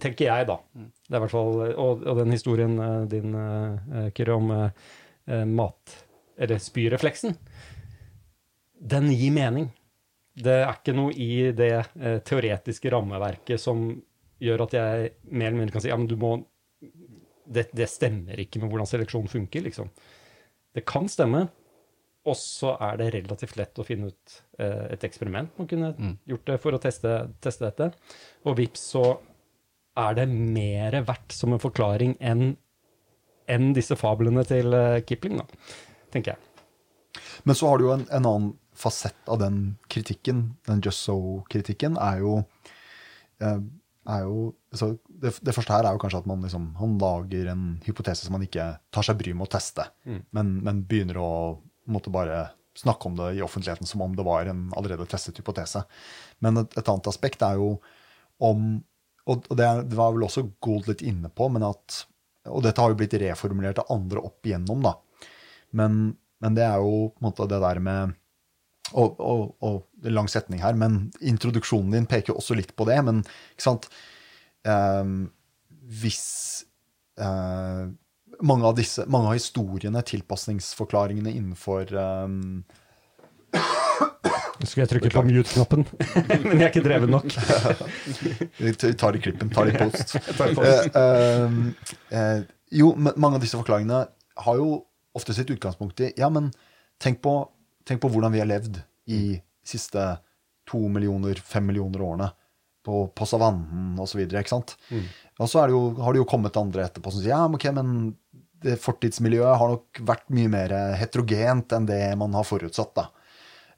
Tenker 0.00 0.24
jeg, 0.24 0.46
da. 0.48 0.56
Det 0.72 1.12
er 1.12 1.18
i 1.18 1.22
hvert 1.26 1.34
fall, 1.34 1.58
og, 1.72 2.06
og 2.08 2.20
den 2.22 2.32
historien 2.32 2.78
eh, 2.80 3.02
din, 3.12 3.36
Kyrre, 4.16 4.38
om 4.38 4.54
mat- 5.52 5.98
eller 6.42 6.58
spyrefleksen, 6.58 7.36
den 8.82 9.10
gir 9.14 9.34
mening. 9.34 9.68
Det 10.32 10.54
er 10.62 10.70
ikke 10.72 10.94
noe 10.96 11.12
i 11.12 11.50
det 11.56 11.74
eh, 11.76 12.18
teoretiske 12.24 12.92
rammeverket 12.92 13.60
som 13.60 13.90
gjør 14.42 14.64
at 14.66 14.76
jeg 14.76 15.10
mer 15.30 15.50
eller 15.50 15.60
mindre 15.60 15.76
kan 15.76 15.84
si 15.84 15.90
ja, 15.90 15.98
men 15.98 16.08
du 16.10 16.16
må 16.18 16.36
det, 17.52 17.68
det 17.76 17.88
stemmer 17.90 18.38
ikke 18.40 18.62
med 18.62 18.70
hvordan 18.70 18.88
seleksjon 18.88 19.28
funker, 19.28 19.64
liksom. 19.66 19.90
Det 20.72 20.84
kan 20.88 21.08
stemme, 21.10 21.44
og 22.22 22.38
så 22.38 22.76
er 22.80 22.96
det 23.00 23.10
relativt 23.16 23.58
lett 23.58 23.80
å 23.82 23.84
finne 23.86 24.12
ut 24.12 24.36
eh, 24.62 24.94
et 24.94 25.04
eksperiment 25.04 25.52
man 25.58 25.68
kunne 25.68 25.90
mm. 25.92 26.14
gjort 26.32 26.48
det 26.48 26.58
for 26.62 26.76
å 26.76 26.80
teste, 26.80 27.16
teste 27.42 27.66
dette. 27.66 27.90
Og 28.46 28.56
vips, 28.60 28.86
så 28.94 29.04
er 30.00 30.16
det 30.16 30.28
mer 30.30 30.96
verdt 31.04 31.34
som 31.36 31.52
en 31.52 31.62
forklaring 31.62 32.16
enn 32.20 32.52
enn 33.50 33.72
disse 33.74 33.96
fablene 33.98 34.44
til 34.46 34.70
uh, 34.70 35.02
Kipling, 35.04 35.40
da, 35.40 35.72
tenker 36.14 36.32
jeg. 36.32 37.22
Men 37.42 37.58
så 37.58 37.68
har 37.68 37.80
du 37.80 37.88
jo 37.88 37.94
en, 37.96 38.04
en 38.06 38.28
annen 38.30 38.52
fasett 38.82 39.30
av 39.30 39.40
den 39.42 39.60
kritikken, 39.92 40.52
den 40.68 40.82
Just 40.84 41.06
So-kritikken, 41.06 41.96
er 42.00 42.22
jo, 42.22 42.38
eh, 43.42 43.60
er 44.12 44.24
jo 44.26 44.52
det, 44.72 45.34
det, 45.38 45.54
første 45.54 45.74
her 45.74 45.86
er 45.86 45.94
jo 45.94 46.02
kanskje 46.02 46.22
at 46.22 46.28
man 46.30 46.42
liksom, 46.42 46.72
han 46.80 46.96
lager 47.00 47.52
en 47.52 47.66
hypotese 47.86 48.26
som 48.26 48.34
man 48.36 48.46
ikke 48.46 48.72
tar 48.94 49.06
seg 49.06 49.20
bry 49.20 49.34
med 49.36 49.46
å 49.46 49.52
teste, 49.54 49.86
mm. 50.08 50.22
men, 50.34 50.56
men, 50.66 50.82
begynner 50.88 51.20
å 51.22 51.32
måtte 51.92 52.12
bare 52.14 52.48
snakke 52.78 53.08
om 53.08 53.18
det 53.18 53.34
i 53.36 53.42
offentligheten 53.44 53.86
som 53.86 54.00
om 54.00 54.14
det 54.16 54.24
var 54.24 54.48
en 54.48 54.70
allerede 54.76 55.06
testet 55.10 55.38
hypotese. 55.38 55.84
Men 56.40 56.62
et, 56.62 56.78
et 56.78 56.88
annet 56.88 57.10
aspekt 57.10 57.44
er 57.44 57.60
jo 57.60 57.76
om 58.42 58.80
Og 59.28 59.44
det, 59.54 59.66
det 59.86 59.94
var 59.94 60.14
vel 60.16 60.24
også 60.26 60.48
Gold 60.64 60.88
litt 60.88 61.02
inne 61.06 61.28
på, 61.30 61.46
men 61.52 61.62
at 61.62 61.98
Og 62.50 62.64
dette 62.64 62.80
har 62.82 62.90
jo 62.90 62.96
blitt 62.98 63.14
reformulert 63.20 63.78
av 63.78 63.92
andre 63.94 64.24
opp 64.24 64.48
igjennom, 64.48 64.80
da. 64.82 64.96
Men, 65.78 66.16
men 66.42 66.56
det 66.56 66.64
er 66.64 66.80
jo 66.82 67.12
på 67.12 67.22
en 67.22 67.28
måte 67.28 67.46
det 67.46 67.60
der 67.62 67.78
med 67.84 68.16
og, 68.92 69.20
og, 69.20 69.42
og 69.64 70.10
lang 70.12 70.28
setning 70.30 70.62
her, 70.62 70.76
men 70.78 71.06
introduksjonen 71.20 71.94
din 71.96 72.08
peker 72.10 72.36
også 72.36 72.56
litt 72.58 72.74
på 72.76 72.86
det. 72.88 72.98
Men 73.06 73.22
ikke 73.54 73.66
sant 73.66 73.88
um, 74.66 75.30
Hvis 76.02 76.22
uh, 77.20 77.90
mange, 78.42 78.66
av 78.66 78.76
disse, 78.78 79.06
mange 79.10 79.30
av 79.30 79.38
historiene, 79.38 80.02
tilpasningsforklaringene 80.12 81.32
innenfor 81.32 81.92
um, 81.96 82.62
Skulle 84.62 84.84
jeg 84.84 84.90
trykke 84.92 85.10
på 85.10 85.22
mute-knappen, 85.26 85.84
men 86.46 86.60
jeg 86.60 86.68
er 86.68 86.70
ikke 86.70 86.84
dreven 86.84 87.10
nok. 87.10 87.34
Vi 88.60 88.72
tar 88.78 89.16
i 89.18 89.22
klippen, 89.22 89.50
tar 89.50 89.70
i 89.70 89.74
post. 89.74 90.14
Eh, 90.62 90.86
eh, 91.00 91.56
eh, 92.14 92.42
jo, 92.78 92.92
men 92.94 93.16
mange 93.20 93.38
av 93.38 93.42
disse 93.42 93.58
forklaringene 93.58 94.04
har 94.44 94.60
jo 94.60 94.84
ofte 95.18 95.34
sitt 95.34 95.50
utgangspunkt 95.52 96.00
i 96.04 96.12
Ja, 96.20 96.28
men 96.32 96.52
tenk 97.02 97.20
på, 97.24 97.34
tenk 97.88 98.02
på 98.02 98.10
hvordan 98.12 98.34
vi 98.34 98.42
har 98.42 98.50
levd 98.50 98.80
i 99.12 99.22
siste 99.66 100.04
to 100.68 100.80
millioner, 100.92 101.38
fem 101.38 101.66
millioner 101.68 102.04
årene. 102.04 102.30
På, 102.82 103.04
på 103.14 103.26
savannen 103.30 103.94
osv. 104.02 104.24
sant? 104.50 104.72
Og 105.38 105.46
så 105.46 105.60
det 105.70 105.74
jo, 105.76 105.82
har 106.02 106.14
det 106.14 106.18
jo 106.18 106.26
kommet 106.26 106.56
andre 106.58 106.88
etterpå 106.88 107.12
som 107.14 107.22
sier 107.22 107.30
ja, 107.30 107.44
men 107.46 107.54
ok, 107.54 107.66
men 107.76 107.92
det 108.62 108.74
fortidsmiljøet 108.82 109.58
har 109.60 109.70
nok 109.70 110.00
vært 110.08 110.26
mye 110.34 110.50
mer 110.50 110.74
heterogent 110.98 111.76
enn 111.76 111.86
det 111.86 112.00
man 112.18 112.34
har 112.34 112.46
forutsatt. 112.46 112.90
da. 112.98 113.04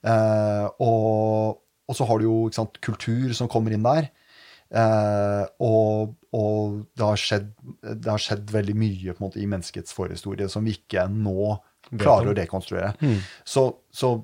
Eh, 0.08 0.66
og, 0.86 1.60
og 1.84 1.98
så 1.98 2.08
har 2.08 2.20
du 2.20 2.26
jo 2.30 2.38
sant, 2.56 2.80
kultur 2.84 3.36
som 3.36 3.50
kommer 3.52 3.76
inn 3.76 3.84
der. 3.84 4.08
Eh, 4.72 5.44
og 5.68 6.16
og 6.34 6.80
det, 6.96 7.04
har 7.04 7.20
skjedd, 7.20 7.50
det 7.84 8.10
har 8.10 8.22
skjedd 8.22 8.50
veldig 8.50 8.74
mye 8.78 9.14
måte, 9.22 9.38
i 9.38 9.48
menneskets 9.50 9.94
forhistorie 9.94 10.48
som 10.50 10.66
vi 10.66 10.74
ikke 10.78 11.06
nå 11.12 11.54
klarer 11.92 12.30
å 12.32 12.36
rekonstruere. 12.36 12.92
Så, 13.44 13.66
så 13.92 14.14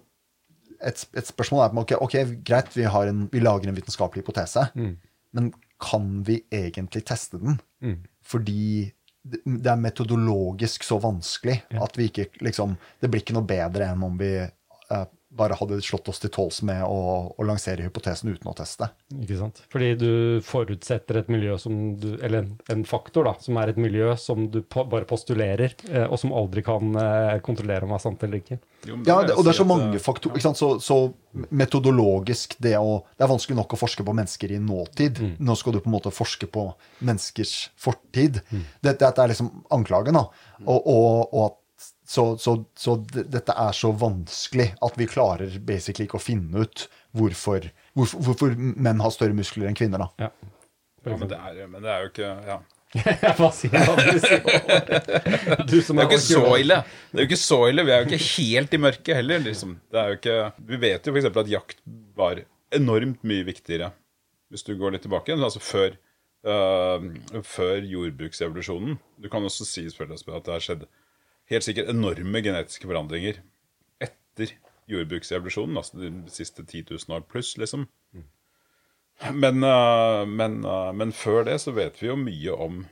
et, 0.81 1.03
et 1.17 1.29
spørsmål 1.29 1.65
er 1.65 1.75
en 1.75 1.83
ok, 2.01 2.17
greit, 2.47 2.71
vi, 2.77 2.87
har 2.89 3.11
en, 3.11 3.27
vi 3.33 3.43
lager 3.43 3.69
en 3.69 3.77
vitenskapelig 3.77 4.25
hypotese, 4.25 4.69
men 5.37 5.53
kan 5.81 6.23
vi 6.27 6.43
egentlig 6.53 7.05
teste 7.09 7.41
den? 7.41 7.61
Fordi 8.27 8.91
det 9.23 9.69
er 9.69 9.81
metodologisk 9.81 10.85
så 10.87 10.97
vanskelig 11.01 11.59
at 11.77 11.97
vi 11.99 12.07
ikke 12.09 12.25
liksom 12.41 12.73
Det 13.01 13.11
blir 13.11 13.21
ikke 13.21 13.35
noe 13.37 13.45
bedre 13.45 13.91
enn 13.93 14.05
om 14.07 14.15
vi 14.17 14.31
eh, 14.41 15.03
bare 15.31 15.55
hadde 15.55 15.79
slått 15.85 16.09
oss 16.11 16.19
til 16.19 16.31
tåls 16.35 16.59
med 16.67 16.83
å, 16.83 17.31
å 17.39 17.45
lansere 17.47 17.85
hypotesen 17.87 18.33
uten 18.33 18.51
å 18.51 18.55
teste. 18.59 18.89
Ikke 19.15 19.39
sant? 19.39 19.61
Fordi 19.71 19.91
du 20.01 20.11
forutsetter 20.43 21.21
et 21.21 21.31
miljø 21.31 21.55
som 21.61 21.77
du 22.01 22.09
Eller 22.19 22.43
en, 22.43 22.51
en 22.73 22.83
faktor, 22.89 23.29
da, 23.29 23.37
som 23.43 23.59
er 23.63 23.71
et 23.71 23.79
miljø 23.81 24.11
som 24.19 24.49
du 24.51 24.61
po 24.67 24.85
bare 24.91 25.07
postulerer, 25.09 25.77
eh, 25.91 26.07
og 26.09 26.19
som 26.19 26.35
aldri 26.35 26.65
kan 26.67 26.91
eh, 26.99 27.37
kontrollere 27.47 27.87
om 27.87 27.95
er 27.95 28.03
sant 28.03 28.27
eller 28.27 28.43
ikke. 28.43 28.59
Jo, 28.89 28.99
Ja, 29.07 29.21
det, 29.23 29.37
og 29.37 29.47
det 29.47 29.55
er 29.55 29.61
så 29.61 29.69
mange 29.69 29.95
eh, 29.95 30.03
faktorer. 30.03 30.35
Ikke 30.35 30.49
sant? 30.49 30.59
Så, 30.59 30.73
så 30.83 31.45
metodologisk 31.55 32.57
det 32.59 32.75
å 32.81 33.05
Det 33.15 33.23
er 33.23 33.31
vanskelig 33.31 33.61
nok 33.61 33.77
å 33.77 33.79
forske 33.79 34.03
på 34.07 34.15
mennesker 34.17 34.57
i 34.57 34.59
nåtid. 34.59 35.23
Nå 35.39 35.55
skal 35.59 35.77
du 35.77 35.83
på 35.85 35.91
en 35.93 35.95
måte 35.95 36.11
forske 36.15 36.51
på 36.51 36.67
menneskers 37.07 37.71
fortid. 37.79 38.43
Dette, 38.83 38.99
dette 39.05 39.23
er 39.23 39.31
liksom 39.31 39.53
anklagen, 39.71 40.19
da. 40.19 40.27
Og, 40.67 40.81
og, 40.91 41.31
og 41.31 41.43
at 41.47 41.60
så, 42.11 42.25
så, 42.43 42.57
så 42.75 42.97
dette 43.15 43.55
er 43.55 43.77
så 43.77 43.93
vanskelig 43.95 44.73
at 44.83 44.97
vi 44.99 45.07
klarer 45.07 45.61
basically 45.63 46.09
ikke 46.09 46.19
å 46.19 46.25
finne 46.25 46.65
ut 46.65 46.89
hvorfor, 47.15 47.69
hvorfor, 47.95 48.25
hvorfor 48.27 48.57
menn 48.59 49.03
har 49.05 49.15
større 49.15 49.37
muskler 49.37 49.69
enn 49.71 49.79
kvinner. 49.79 50.03
da. 50.03 50.27
Ja. 50.27 50.57
Ja, 51.07 51.17
men, 51.17 51.31
det 51.31 51.39
er, 51.39 51.61
men 51.71 51.85
det 51.85 51.93
er 51.95 52.03
jo 52.03 52.11
ikke 52.11 52.31
ja. 52.45 52.59
Hva 53.39 53.49
sier 53.55 53.71
hva 53.87 53.95
du 55.71 55.77
som 55.81 56.01
er 56.03 56.09
Det 56.11 56.11
er 56.11 56.11
jo 56.11 56.11
ikke 56.11 56.19
så 56.25 56.43
ille. 56.59 56.81
Det 57.13 57.21
er 57.21 57.23
jo 57.23 57.29
ikke 57.29 57.39
så 57.39 57.59
ille. 57.71 57.85
Vi 57.87 57.93
er 57.95 58.03
jo 58.03 58.09
ikke 58.09 58.27
helt 58.27 58.75
i 58.75 58.81
mørket 58.83 59.19
heller. 59.21 59.45
Liksom. 59.45 59.77
Det 59.87 60.01
er 60.01 60.11
jo 60.11 60.19
ikke, 60.19 60.37
vi 60.73 60.81
vet 60.83 61.07
jo 61.07 61.15
f.eks. 61.15 61.29
at 61.31 61.53
jakt 61.53 61.83
var 62.19 62.43
enormt 62.75 63.23
mye 63.27 63.47
viktigere 63.47 63.93
hvis 64.51 64.67
du 64.67 64.75
går 64.75 64.97
litt 64.97 65.07
tilbake. 65.07 65.39
Altså 65.39 65.63
før, 65.63 65.95
øh, 66.51 67.07
før 67.47 67.87
jordbruksevolusjonen. 67.87 68.99
Du 69.23 69.31
kan 69.31 69.47
også 69.47 69.69
si 69.69 69.87
selvfølgelig 69.87 70.41
at 70.41 70.51
det 70.51 70.57
har 70.57 70.67
skjedd 70.67 70.89
helt 71.51 71.67
sikkert 71.67 71.91
enorme 71.93 72.43
genetiske 72.45 72.89
forandringer 72.89 73.41
etter 74.03 74.55
jordbruksevolusjonen. 74.91 75.79
Altså 75.81 76.01
de 76.01 76.11
siste 76.33 76.65
10 76.65 76.87
000 76.91 77.17
år 77.17 77.27
pluss, 77.31 77.57
liksom. 77.61 77.89
Men, 79.21 79.65
øh, 79.65 80.29
men, 80.29 80.65
øh, 80.65 80.95
men 80.97 81.13
før 81.13 81.45
det 81.45 81.61
så 81.61 81.75
vet 81.77 81.99
vi 82.01 82.09
jo 82.09 82.17
mye 82.17 82.55
om, 82.57 82.85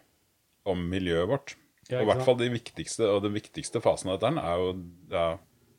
om 0.68 0.78
miljøet 0.90 1.28
vårt. 1.28 1.56
Ja, 1.88 1.98
og 1.98 2.02
i 2.02 2.08
hvert 2.10 2.24
fall 2.26 2.36
de 2.36 2.50
viktigste, 2.52 3.08
og 3.08 3.22
den 3.24 3.32
viktigste 3.32 3.80
fasen 3.80 4.10
av 4.12 4.18
dette 4.20 4.42
er 4.44 4.60
jo 4.60 4.72
ja, 5.08 5.28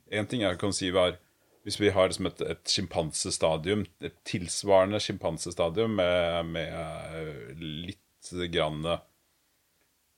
En 0.10 0.26
ting 0.26 0.42
jeg 0.42 0.58
kan 0.58 0.72
si 0.74 0.88
var 0.90 1.20
Hvis 1.62 1.78
vi 1.78 1.92
har 1.94 2.08
liksom 2.10 2.26
et, 2.26 2.42
et 2.42 2.64
sjimpansestadium, 2.66 3.84
et 4.02 4.16
tilsvarende 4.26 4.98
sjimpansestadium 5.00 5.92
med, 6.00 6.50
med 6.50 6.74
eh, 6.74 7.52
litt 7.60 8.32
grann 8.50 8.82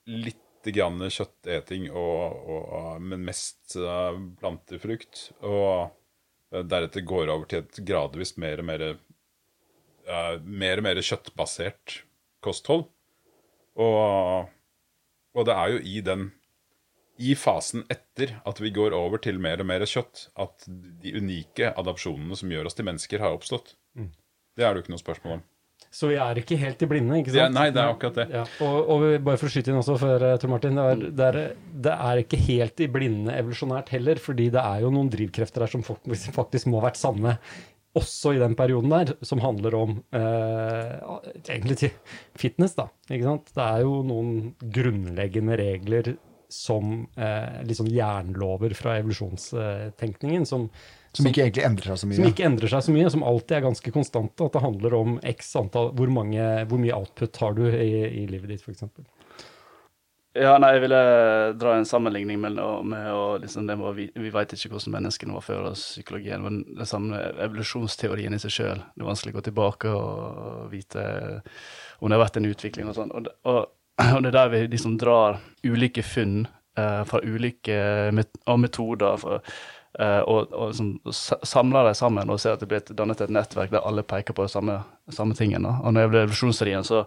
Litt 0.08 0.40
grann 0.70 1.02
kjøtteting, 1.02 1.90
og, 1.90 2.44
og, 2.54 3.02
men 3.02 3.26
mest 3.26 3.76
eh, 3.80 4.20
plantefrukt. 4.42 5.32
Og 5.42 5.90
eh, 6.54 6.62
deretter 6.62 7.06
går 7.08 7.32
over 7.34 7.50
til 7.50 7.64
et 7.64 7.82
gradvis 7.88 8.36
mer 8.42 8.62
og 8.62 8.70
mer 8.70 8.86
eh, 8.92 10.38
mer 10.44 10.82
og 10.82 10.88
mer 10.88 11.02
kjøttbasert 11.02 12.02
kosthold. 12.46 12.86
Og, 13.82 14.52
og 15.34 15.48
det 15.48 15.58
er 15.58 15.74
jo 15.74 15.84
i 15.88 16.00
den 16.06 16.30
i 17.22 17.36
fasen 17.38 17.84
etter 17.92 18.34
at 18.50 18.60
vi 18.62 18.72
går 18.74 18.96
over 18.98 19.22
til 19.22 19.38
mer 19.42 19.62
og 19.62 19.68
mer 19.70 19.84
kjøtt, 19.86 20.30
at 20.42 20.66
de 20.68 21.14
unike 21.20 21.70
adopsjonene 21.78 22.38
som 22.38 22.52
gjør 22.52 22.70
oss 22.70 22.78
til 22.78 22.88
mennesker, 22.88 23.22
har 23.22 23.36
oppstått. 23.36 23.76
Det 24.58 24.66
er 24.66 24.74
det 24.74 24.82
jo 24.82 24.86
ikke 24.86 24.94
noe 24.96 25.04
spørsmål 25.04 25.38
om. 25.38 25.44
Så 25.92 26.08
vi 26.08 26.16
er 26.24 26.40
ikke 26.40 26.56
helt 26.56 26.84
i 26.86 26.88
blinde, 26.88 27.18
ikke 27.20 27.34
sant? 27.34 27.42
Ja, 27.42 27.48
nei, 27.52 27.66
det 27.76 27.82
er 27.82 27.90
akkurat 27.92 28.20
det. 28.22 28.28
Ja, 28.32 28.46
og, 28.64 28.92
og 28.94 29.02
bare 29.28 29.40
for 29.42 29.50
å 29.50 29.52
skyte 29.52 29.74
inn 29.74 29.80
også, 29.82 29.98
før, 30.00 30.24
eh, 30.24 30.38
Tor 30.40 30.54
Martin, 30.54 30.80
det 30.80 30.86
er, 30.88 31.02
det, 31.20 31.26
er, 31.28 31.66
det 31.88 31.96
er 32.08 32.22
ikke 32.22 32.40
helt 32.46 32.84
i 32.86 32.88
blinde 32.94 33.36
evolusjonært 33.36 33.92
heller, 33.98 34.22
fordi 34.24 34.48
det 34.56 34.64
er 34.64 34.86
jo 34.86 34.94
noen 34.96 35.12
drivkrefter 35.12 35.66
der 35.66 35.74
som 35.74 35.84
faktisk, 35.84 36.32
faktisk 36.38 36.72
må 36.72 36.80
ha 36.80 36.88
vært 36.88 37.02
sanne 37.02 37.36
også 38.00 38.38
i 38.38 38.40
den 38.40 38.56
perioden 38.56 38.94
der, 38.94 39.14
som 39.28 39.42
handler 39.44 39.76
om 39.76 39.98
eh, 40.16 40.94
egentlig 41.42 41.92
fitness, 42.40 42.78
da. 42.78 42.88
Ikke 43.10 43.28
sant? 43.28 43.52
Det 43.52 43.66
er 43.66 43.84
jo 43.84 43.98
noen 44.08 44.54
grunnleggende 44.64 45.60
regler 45.60 46.14
som 46.52 47.06
eh, 47.20 47.62
liksom 47.68 47.90
jernlover 47.92 48.76
fra 48.80 48.98
evolusjonstenkningen, 49.02 50.48
som, 50.48 50.70
Som 51.14 51.28
ikke 51.28 51.44
egentlig 51.44 51.66
endrer 51.68 51.90
seg 51.92 51.98
så 52.00 52.08
mye. 52.08 52.16
som 52.22 52.28
ikke 52.30 52.46
endrer 52.48 52.72
seg 52.72 52.84
så 52.86 52.94
mye, 52.96 53.10
som 53.12 53.24
alltid 53.28 53.58
er 53.58 53.66
ganske 53.66 53.92
konstante. 53.92 54.46
At 54.48 54.54
det 54.56 54.62
handler 54.64 54.94
om 54.96 55.18
x 55.28 55.50
antall 55.60 55.90
Hvor, 55.98 56.08
mange, 56.14 56.46
hvor 56.72 56.80
mye 56.80 56.96
output 56.96 57.36
har 57.44 57.58
du 57.58 57.66
i, 57.68 57.90
i 58.24 58.28
livet 58.32 58.54
ditt, 58.54 58.64
f.eks. 58.64 58.86
Ja, 60.32 60.54
nei, 60.64 60.70
jeg 60.78 60.86
ville 60.86 61.00
dra 61.60 61.74
en 61.76 61.84
sammenligning 61.88 62.38
med, 62.40 62.56
med 62.88 63.08
og 63.12 63.42
liksom, 63.44 63.66
det 63.68 63.76
med, 63.76 63.90
vi, 63.98 64.06
vi 64.16 64.30
vet 64.32 64.54
ikke 64.56 64.70
hvordan 64.72 64.94
menneskene 64.96 65.36
var 65.36 65.44
før 65.44 65.66
og 65.74 65.76
psykologien, 65.76 66.40
men 66.46 66.62
det 66.80 66.88
samme 66.88 67.20
evolusjonsteorien 67.44 68.32
i 68.32 68.40
seg 68.40 68.54
sjøl. 68.56 68.80
Det 68.96 69.04
er 69.04 69.10
vanskelig 69.10 69.34
å 69.34 69.38
gå 69.42 69.44
tilbake 69.50 69.92
og 69.92 70.70
vite 70.72 71.04
om 72.00 72.08
det 72.08 72.16
har 72.16 72.24
vært 72.24 72.40
en 72.40 72.48
utvikling 72.48 72.88
og 72.88 72.96
sånn. 72.96 73.12
Og, 73.12 73.28
det- 73.28 73.36
og, 73.44 73.60
og 74.16 74.24
det 74.24 74.32
er 74.32 74.38
der 74.40 74.54
vi 74.56 74.64
liksom 74.72 74.96
drar 75.04 75.42
ulike 75.68 76.06
funn 76.08 76.46
eh, 76.80 77.04
fra 77.12 77.20
ulike 77.28 77.82
met 78.16 78.32
og 78.48 78.64
metoder 78.64 79.20
for, 79.20 79.44
og, 80.00 80.54
og 80.56 80.72
sånn, 80.78 80.94
sa- 81.12 81.40
samler 81.44 81.90
dem 81.90 81.98
sammen 82.00 82.30
og 82.32 82.40
ser 82.40 82.54
at 82.56 82.60
det 82.64 82.70
blir 82.72 82.80
et- 82.80 82.94
dannet 82.96 83.22
et 83.22 83.30
nettverk 83.34 83.72
der 83.74 83.84
alle 83.86 84.04
peker 84.08 84.34
på 84.34 84.46
det 84.48 84.52
samme, 84.54 84.78
samme 85.12 85.36
tingene. 85.36 85.74
Og 85.84 85.92
når 85.94 86.02
det 86.06 86.10
blir 86.14 86.24
evolusjonsserien, 86.28 86.84
så, 86.88 87.04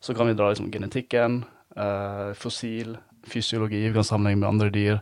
så 0.00 0.14
kan 0.14 0.26
vi 0.30 0.36
dra 0.38 0.52
liksom, 0.52 0.70
genetikken, 0.70 1.40
eh, 1.76 2.30
fossil, 2.38 2.96
fysiologi, 3.26 3.88
vi 3.88 3.92
kan 3.94 4.06
sammenligne 4.06 4.40
med 4.44 4.48
andre 4.48 4.70
dyr. 4.70 5.00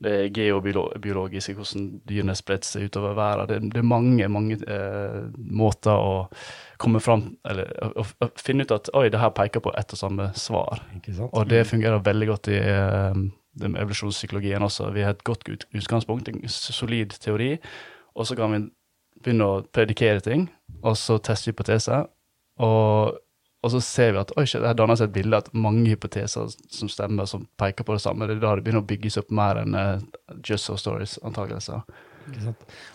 Det 0.00 0.12
er 0.16 0.30
geobiologisk, 0.32 1.50
hvordan 1.58 2.00
dyrene 2.08 2.32
spredte 2.34 2.64
seg 2.64 2.86
utover 2.88 3.12
verden. 3.18 3.66
Det, 3.68 3.74
det 3.74 3.82
er 3.82 3.84
mange 3.84 4.28
mange 4.32 4.56
eh, 4.64 5.18
måter 5.36 5.92
å 5.92 6.14
komme 6.80 7.02
fram 7.04 7.26
Eller 7.44 7.68
å, 7.84 8.06
å, 8.24 8.28
finne 8.40 8.64
ut 8.64 8.72
at 8.72 8.88
oi, 8.96 9.10
det 9.12 9.20
her 9.20 9.28
peker 9.36 9.60
på 9.60 9.74
ett 9.76 9.92
og 9.92 10.00
samme 10.00 10.30
svar. 10.34 10.80
Og 11.34 11.44
det 11.52 11.66
fungerer 11.68 12.00
veldig 12.00 12.28
godt 12.32 12.48
i 12.48 12.56
eh, 12.56 13.20
den 13.58 13.76
evolusjonspsykologien 13.76 14.62
også. 14.62 14.90
Vi 14.94 15.02
har 15.02 15.16
et 15.16 15.24
godt 15.26 15.48
utgangspunkt, 15.48 16.28
en 16.28 16.48
solid 16.48 17.16
teori, 17.20 17.56
og 18.14 18.26
så 18.26 18.36
kan 18.38 18.54
vi 18.54 18.60
begynne 19.20 19.48
å 19.48 19.64
predikere 19.74 20.22
ting, 20.24 20.46
og 20.82 20.96
så 20.98 21.18
teste 21.22 21.52
hypoteser. 21.52 22.06
Og, 22.60 23.18
og 23.64 23.72
så 23.74 23.80
ser 23.84 24.14
vi 24.14 24.22
at 24.22 24.32
oi, 24.38 24.44
det 24.44 24.76
danner 24.78 24.98
seg 24.98 25.10
et 25.10 25.16
bilde 25.16 25.40
at 25.42 25.50
mange 25.56 25.88
hypoteser 25.90 26.52
som 26.72 26.92
stemmer, 26.92 27.28
som 27.28 27.46
peker 27.60 27.86
på 27.86 27.96
det 27.96 28.04
samme. 28.04 28.28
Det 28.28 28.38
er 28.38 28.44
da 28.44 28.54
det 28.56 28.66
begynner 28.66 28.84
å 28.84 28.88
bygges 28.88 29.20
opp 29.20 29.34
mer 29.34 29.62
enn 29.62 29.76
uh, 29.76 30.06
just 30.46 30.68
so 30.68 30.78
stories, 30.80 31.18
antakelser. 31.26 31.82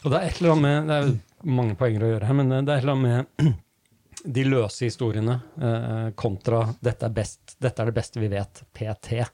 Og 0.06 0.12
det 0.12 0.18
er 0.18 0.28
et 0.28 0.40
eller 0.40 0.54
annet 0.54 0.64
med 0.64 0.90
Det 0.90 0.98
er 0.98 1.54
mange 1.58 1.76
poenger 1.78 2.06
å 2.06 2.10
gjøre 2.14 2.28
her, 2.30 2.38
men 2.38 2.52
det 2.54 2.62
er 2.62 2.78
et 2.78 2.86
eller 2.86 2.96
annet 2.96 3.08
med 3.42 3.54
de 4.36 4.44
løse 4.48 4.88
historiene 4.88 5.36
eh, 5.62 6.10
kontra 6.18 6.64
dette 6.82 7.06
er, 7.06 7.14
best, 7.14 7.58
'dette 7.60 7.82
er 7.82 7.92
det 7.92 7.98
beste 7.98 8.22
vi 8.22 8.30
vet', 8.32 8.64
PT. 8.74 9.26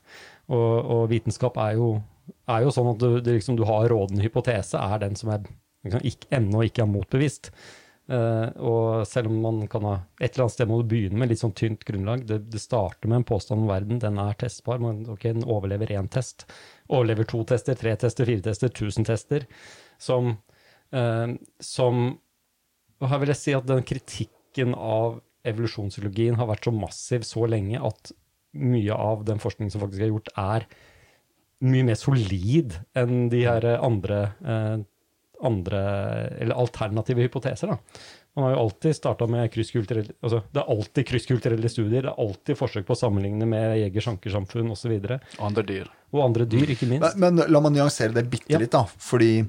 Og, 0.51 0.71
og 0.95 1.03
vitenskap 1.11 1.59
er 1.63 1.77
jo, 1.79 1.91
er 2.51 2.65
jo 2.65 2.73
sånn 2.75 2.91
at 2.93 3.03
du, 3.03 3.19
liksom, 3.27 3.59
du 3.59 3.63
har 3.69 3.87
rådende 3.91 4.25
hypotese, 4.25 4.79
er 4.79 5.03
den 5.03 5.15
som 5.19 5.31
er 5.35 5.45
liksom, 5.85 6.03
ikke, 6.07 6.31
ennå 6.37 6.65
ikke 6.67 6.83
er 6.85 6.91
motbevist. 6.91 7.51
Uh, 8.11 8.49
og 8.67 9.05
selv 9.07 9.29
om 9.29 9.37
man 9.39 9.59
kan 9.71 9.85
ha 9.87 9.93
et 10.19 10.33
eller 10.33 10.47
annet 10.47 10.55
sted 10.57 10.67
må 10.67 10.81
du 10.81 10.89
begynne 10.91 11.21
med 11.21 11.29
litt 11.31 11.39
sånn 11.39 11.55
tynt 11.55 11.85
grunnlag. 11.87 12.25
Det, 12.27 12.41
det 12.51 12.59
starter 12.59 13.07
med 13.07 13.21
en 13.21 13.27
påstand 13.29 13.63
om 13.63 13.69
verden, 13.71 14.01
den 14.03 14.19
er 14.19 14.35
testbar. 14.41 14.81
Man, 14.83 15.05
ok, 15.13 15.29
den 15.29 15.47
overlever 15.47 15.93
én 15.95 16.09
test. 16.11 16.43
Overlever 16.91 17.29
to 17.29 17.45
tester, 17.47 17.77
tre 17.79 17.95
tester, 18.01 18.27
fire 18.27 18.43
tester, 18.49 18.73
tusen 18.75 19.07
tester. 19.07 19.47
Som 20.01 20.35
uh, 20.91 21.37
som 21.63 22.03
og 23.01 23.09
Her 23.09 23.21
vil 23.23 23.31
jeg 23.31 23.39
si 23.39 23.53
at 23.57 23.65
den 23.65 23.81
kritikken 23.87 24.75
av 24.77 25.21
evolusjonspsykologien 25.49 26.35
har 26.37 26.49
vært 26.51 26.67
så 26.67 26.73
massiv 26.75 27.23
så 27.25 27.47
lenge 27.49 27.79
at 27.81 28.11
mye 28.53 28.93
av 28.93 29.25
den 29.25 29.39
forskningen 29.39 29.71
som 29.71 29.81
faktisk 29.83 30.01
er 30.03 30.11
gjort, 30.11 30.31
er 30.37 30.65
mye 31.61 31.85
mer 31.85 31.95
solid 31.99 32.73
enn 32.97 33.29
de 33.29 33.43
her 33.45 33.67
andre, 33.77 34.21
eh, 34.43 34.77
andre 35.45 35.81
eller 36.41 36.55
alternative 36.57 37.21
hypoteser. 37.23 37.67
da. 37.67 37.77
Man 38.35 38.45
har 38.45 38.53
jo 38.55 38.59
alltid 38.63 38.95
starta 38.95 39.27
med 39.27 39.49
krysskulturelle 39.51 40.13
altså 40.23 40.39
Det 40.53 40.61
er 40.61 40.69
alltid 40.71 41.05
krysskulturelle 41.09 41.69
studier, 41.69 42.01
det 42.05 42.11
er 42.13 42.21
alltid 42.23 42.55
forsøk 42.57 42.85
på 42.87 42.95
å 42.95 42.99
sammenligne 42.99 43.45
med 43.45 43.77
jeger-sankersamfunn 43.81 44.71
osv. 44.71 44.93
Og, 45.03 45.11
Og 45.39 45.45
andre 45.49 45.63
dyr. 45.67 45.89
og 46.13 46.23
andre 46.29 46.45
dyr, 46.45 46.71
ikke 46.71 46.87
minst. 46.87 47.17
Men, 47.19 47.35
men 47.35 47.51
la 47.51 47.59
meg 47.59 47.73
nyansere 47.75 48.13
det 48.15 48.29
bitte 48.31 48.53
Ja. 48.53 48.59
litt, 48.59 48.71
da. 48.71 48.85
Fordi 48.85 49.45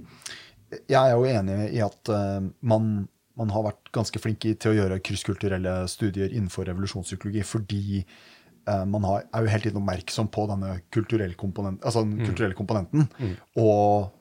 jeg 0.88 0.98
er 0.98 1.12
jo 1.14 1.24
enig 1.28 1.72
i 1.76 1.80
at 1.84 2.08
uh, 2.10 2.40
man, 2.60 3.08
man 3.38 3.50
har 3.54 3.62
vært 3.70 3.92
ganske 3.92 4.18
flink 4.18 4.40
til 4.40 4.72
å 4.72 4.76
gjøre 4.80 5.00
krysskulturelle 5.04 5.86
studier 5.88 6.32
innenfor 6.32 6.66
revolusjonspsykologi 6.66 7.44
fordi 7.46 7.82
eh, 8.00 8.04
man 8.86 9.04
har, 9.08 9.24
er 9.34 9.42
jo 9.44 9.50
hele 9.50 9.64
tiden 9.66 9.80
oppmerksom 9.82 10.28
på 10.32 10.46
denne 10.50 10.74
kulturelle, 10.94 11.34
komponent, 11.38 11.80
altså 11.82 12.04
den 12.06 12.20
kulturelle 12.22 12.54
komponenten. 12.58 13.08
Og 13.58 14.12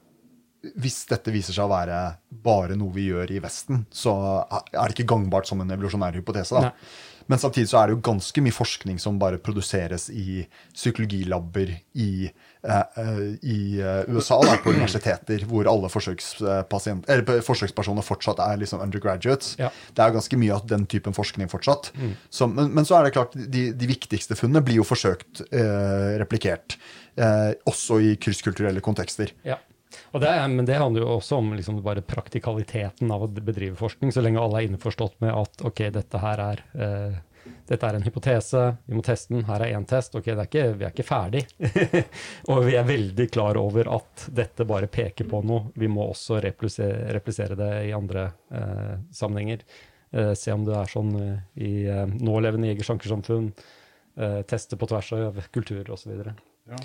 hvis 0.77 0.99
dette 1.09 1.33
viser 1.33 1.55
seg 1.55 1.65
å 1.65 1.71
være 1.71 1.99
bare 2.45 2.75
noe 2.77 2.93
vi 2.93 3.07
gjør 3.09 3.31
i 3.33 3.39
Vesten, 3.41 3.85
så 3.89 4.13
er 4.51 4.81
det 4.81 4.93
ikke 4.95 5.09
gangbart 5.13 5.49
som 5.49 5.61
en 5.63 5.73
evolusjonær 5.73 6.17
hypotese. 6.19 6.53
da. 6.57 6.69
Nei. 6.69 7.20
Men 7.29 7.41
samtidig 7.41 7.69
så 7.71 7.81
er 7.81 7.89
det 7.89 7.97
jo 7.97 8.03
ganske 8.05 8.43
mye 8.43 8.55
forskning 8.55 8.99
som 9.01 9.19
bare 9.21 9.39
produseres 9.41 10.09
i 10.13 10.45
psykologilabber 10.73 11.73
i, 11.93 12.29
eh, 12.63 12.81
eh, 13.03 13.21
i 13.41 13.59
eh, 13.81 14.09
USA, 14.11 14.39
da, 14.45 14.57
på 14.63 14.73
universiteter, 14.73 15.45
hvor 15.49 15.69
alle 15.69 15.91
eller 15.91 17.41
forsøkspersoner 17.45 18.05
fortsatt 18.05 18.41
er 18.45 18.61
liksom 18.61 18.83
undergraduates. 18.83 19.55
Ja. 19.61 19.71
Det 19.91 20.03
er 20.03 20.11
jo 20.11 20.19
ganske 20.19 20.41
mye 20.41 20.55
av 20.57 20.67
den 20.69 20.87
typen 20.89 21.17
forskning 21.17 21.51
fortsatt. 21.51 21.91
Så, 22.29 22.47
men, 22.47 22.71
men 22.75 22.87
så 22.87 22.99
er 22.99 23.07
det 23.07 23.15
klart, 23.17 23.35
de, 23.35 23.69
de 23.73 23.91
viktigste 23.91 24.37
funnene 24.39 24.63
blir 24.65 24.81
jo 24.81 24.87
forsøkt 24.87 25.43
eh, 25.49 26.17
replikert. 26.21 26.77
Eh, 27.19 27.51
også 27.67 27.99
i 28.01 28.15
krysskulturelle 28.21 28.83
kontekster. 28.83 29.33
Ja. 29.47 29.59
Og 30.11 30.23
det 30.23 30.31
men 30.51 30.67
det 30.67 30.79
handler 30.79 31.03
jo 31.03 31.17
også 31.17 31.39
om 31.41 31.51
liksom 31.55 31.81
bare 31.85 32.03
praktikaliteten 32.05 33.11
av 33.11 33.25
å 33.25 33.31
bedrive 33.31 33.77
forskning, 33.79 34.13
så 34.13 34.23
lenge 34.23 34.41
alle 34.41 34.61
er 34.61 34.69
innforstått 34.69 35.19
med 35.23 35.33
at 35.35 35.65
ok, 35.67 35.83
dette 35.95 36.21
her 36.21 36.41
er, 36.43 36.63
eh, 36.73 37.51
dette 37.69 37.87
er 37.87 37.97
en 37.97 38.05
hypotese, 38.05 38.63
vi 38.85 38.97
må 38.97 39.03
teste 39.05 39.33
den, 39.33 39.45
her 39.49 39.65
er 39.65 39.75
én 39.77 39.87
test, 39.87 40.15
ok, 40.17 40.31
er 40.33 40.43
ikke, 40.45 40.65
vi 40.79 40.87
er 40.87 40.95
ikke 40.95 41.07
ferdig. 41.07 41.43
og 42.51 42.63
vi 42.67 42.77
er 42.79 42.87
veldig 42.87 43.27
klar 43.33 43.59
over 43.61 43.91
at 43.97 44.27
dette 44.41 44.67
bare 44.69 44.91
peker 44.91 45.29
på 45.29 45.43
noe, 45.47 45.71
vi 45.75 45.91
må 45.91 46.07
også 46.09 46.41
replisere, 46.43 47.11
replisere 47.15 47.59
det 47.59 47.71
i 47.89 47.93
andre 47.97 48.29
eh, 48.51 48.97
sammenhenger. 49.15 49.65
Eh, 50.11 50.33
se 50.39 50.55
om 50.55 50.65
det 50.67 50.75
er 50.77 50.91
sånn 50.91 51.13
i 51.55 51.75
nålevende 52.17 52.73
jeger-sankersamfunn, 52.73 53.53
teste 54.45 54.75
på 54.75 54.85
tvers 54.91 55.13
av 55.15 55.37
kulturer 55.55 55.87
osv. 55.95 56.11
Ja. 56.67 56.79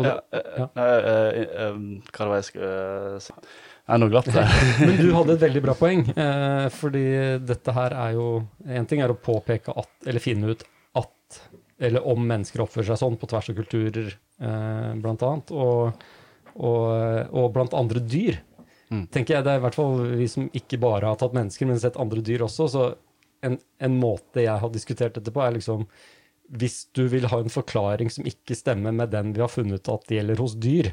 Ja, 0.00 0.14
eh, 0.32 0.62
nei, 0.76 0.88
eh, 0.88 1.40
eh, 1.66 1.78
hva 2.08 2.26
var 2.26 2.34
det 2.34 2.40
jeg 2.40 2.48
skulle 2.48 3.20
si? 3.20 3.34
Jeg 3.82 3.96
er 3.96 4.00
nå 4.00 4.08
glatt 4.12 4.30
der. 4.30 4.52
Men 4.86 5.00
du 5.00 5.08
hadde 5.16 5.34
et 5.34 5.42
veldig 5.42 5.62
bra 5.64 5.74
poeng, 5.76 6.04
eh, 6.24 6.68
fordi 6.72 7.04
dette 7.42 7.74
her 7.76 7.96
er 7.98 8.14
jo 8.16 8.28
En 8.64 8.86
ting 8.88 9.02
er 9.02 9.12
å 9.12 9.18
påpeke 9.18 9.74
at, 9.74 9.90
eller 10.06 10.22
finne 10.22 10.54
ut 10.54 10.64
at, 11.00 11.40
eller 11.82 12.06
om 12.08 12.24
mennesker 12.28 12.62
oppfører 12.64 12.92
seg 12.92 13.02
sånn 13.02 13.18
på 13.20 13.28
tvers 13.32 13.50
av 13.52 13.58
kulturer, 13.58 14.14
eh, 14.40 14.90
blant 15.02 15.24
annet, 15.26 15.52
og, 15.52 16.06
og, 16.54 16.88
og 17.32 17.52
blant 17.56 17.76
andre 17.76 18.04
dyr. 18.06 18.40
Mm. 18.92 19.06
tenker 19.08 19.38
jeg, 19.38 19.44
Det 19.44 19.52
er 19.54 19.60
i 19.60 19.62
hvert 19.64 19.76
fall 19.78 20.02
vi 20.20 20.26
som 20.28 20.50
ikke 20.52 20.76
bare 20.80 21.08
har 21.08 21.16
tatt 21.20 21.32
mennesker, 21.32 21.68
men 21.68 21.80
sett 21.80 21.96
andre 22.00 22.20
dyr 22.24 22.44
også. 22.44 22.66
Så 22.68 22.82
en, 23.42 23.56
en 23.80 23.94
måte 23.98 24.44
jeg 24.44 24.60
har 24.60 24.72
diskutert 24.72 25.16
dette 25.16 25.32
på, 25.32 25.40
er 25.42 25.56
liksom 25.56 25.86
Hvis 26.52 26.84
du 26.92 27.06
vil 27.08 27.28
ha 27.32 27.38
en 27.40 27.52
forklaring 27.52 28.10
som 28.12 28.26
ikke 28.28 28.56
stemmer 28.58 28.92
med 28.92 29.12
den 29.14 29.32
vi 29.32 29.40
har 29.40 29.52
funnet 29.52 29.88
at 29.88 30.08
det 30.08 30.18
gjelder 30.18 30.42
hos 30.42 30.56
dyr, 30.60 30.90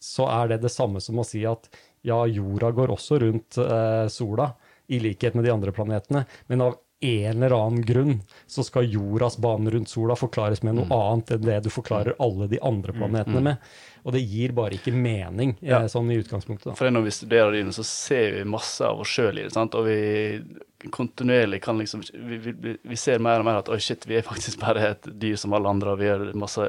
så 0.00 0.28
er 0.32 0.52
det 0.52 0.62
det 0.64 0.72
samme 0.72 1.00
som 1.00 1.20
å 1.20 1.26
si 1.26 1.42
at 1.48 1.68
ja, 2.04 2.18
jorda 2.28 2.70
går 2.76 2.92
også 2.92 3.20
rundt 3.22 3.58
eh, 3.60 4.06
sola, 4.12 4.52
i 4.92 4.98
likhet 5.00 5.32
med 5.36 5.46
de 5.46 5.52
andre 5.52 5.72
planetene, 5.72 6.26
men 6.52 6.60
av 6.60 6.74
en 7.04 7.36
eller 7.42 7.54
annen 7.56 7.84
grunn 7.86 8.14
så 8.50 8.64
skal 8.66 8.88
jordas 8.90 9.36
bane 9.42 9.70
rundt 9.74 9.90
sola 9.92 10.16
forklares 10.18 10.62
med 10.66 10.78
noe 10.78 10.88
annet 10.96 11.34
enn 11.36 11.44
det 11.46 11.58
du 11.66 11.70
forklarer 11.74 12.16
alle 12.22 12.48
de 12.50 12.60
andre 12.64 12.92
planetene 12.96 13.42
med. 13.50 13.56
Og 14.04 14.12
det 14.12 14.20
gir 14.28 14.52
bare 14.52 14.76
ikke 14.76 14.92
mening, 14.92 15.54
eh, 15.62 15.68
Ja. 15.70 15.78
sånn 15.88 16.10
i 16.12 16.18
utgangspunktet. 16.20 16.64
Da. 16.70 16.74
For 16.76 16.90
når 16.92 17.04
vi 17.06 17.10
studerer 17.16 17.52
dyrene, 17.56 17.72
så 17.72 17.84
ser 17.88 18.32
vi 18.36 18.44
masse 18.44 18.84
av 18.84 19.00
oss 19.00 19.08
sjøl 19.08 19.38
i 19.38 19.42
det. 19.46 19.52
sant? 19.52 19.74
Og 19.74 19.86
vi 19.86 20.42
kontinuerlig 20.90 21.62
kan 21.64 21.78
liksom 21.80 22.02
vi, 22.12 22.36
vi, 22.38 22.76
vi 22.82 22.96
ser 23.00 23.18
mer 23.24 23.40
og 23.40 23.46
mer 23.48 23.62
at 23.62 23.70
oi, 23.72 23.78
shit, 23.80 24.04
vi 24.06 24.18
er 24.18 24.26
faktisk 24.26 24.60
bare 24.60 24.90
et 24.90 25.08
dyr 25.20 25.36
som 25.40 25.54
alle 25.56 25.70
andre, 25.72 25.94
og 25.94 25.98
vi 26.02 26.10
gjør 26.10 26.34
masse 26.36 26.60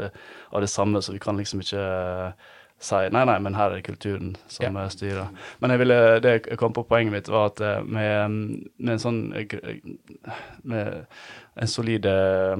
av 0.53 0.61
det 0.63 0.69
samme, 0.71 1.01
så 1.03 1.11
vi 1.11 1.19
kan 1.19 1.35
liksom 1.37 1.59
ikke 1.65 2.33
si 2.85 2.99
nei, 3.13 3.23
nei, 3.27 3.37
men 3.41 3.57
her 3.57 3.71
er 3.71 3.79
det 3.79 3.87
kulturen 3.87 4.35
som 4.51 4.77
ja. 4.77 4.85
styrer. 4.93 5.31
Men 5.61 5.73
jeg 5.73 5.81
ville, 5.81 5.97
det 6.23 6.35
jeg 6.35 6.59
kom 6.61 6.75
på 6.75 6.85
poenget 6.87 7.15
mitt, 7.15 7.31
var 7.31 7.49
at 7.51 7.63
eh, 7.63 7.81
med, 7.83 8.37
med 8.77 8.93
en 8.95 9.01
sånn 9.01 9.19
eh, 9.35 9.57
Med 10.63 11.05
en 11.55 11.71
solid 11.71 12.05
eh, 12.09 12.53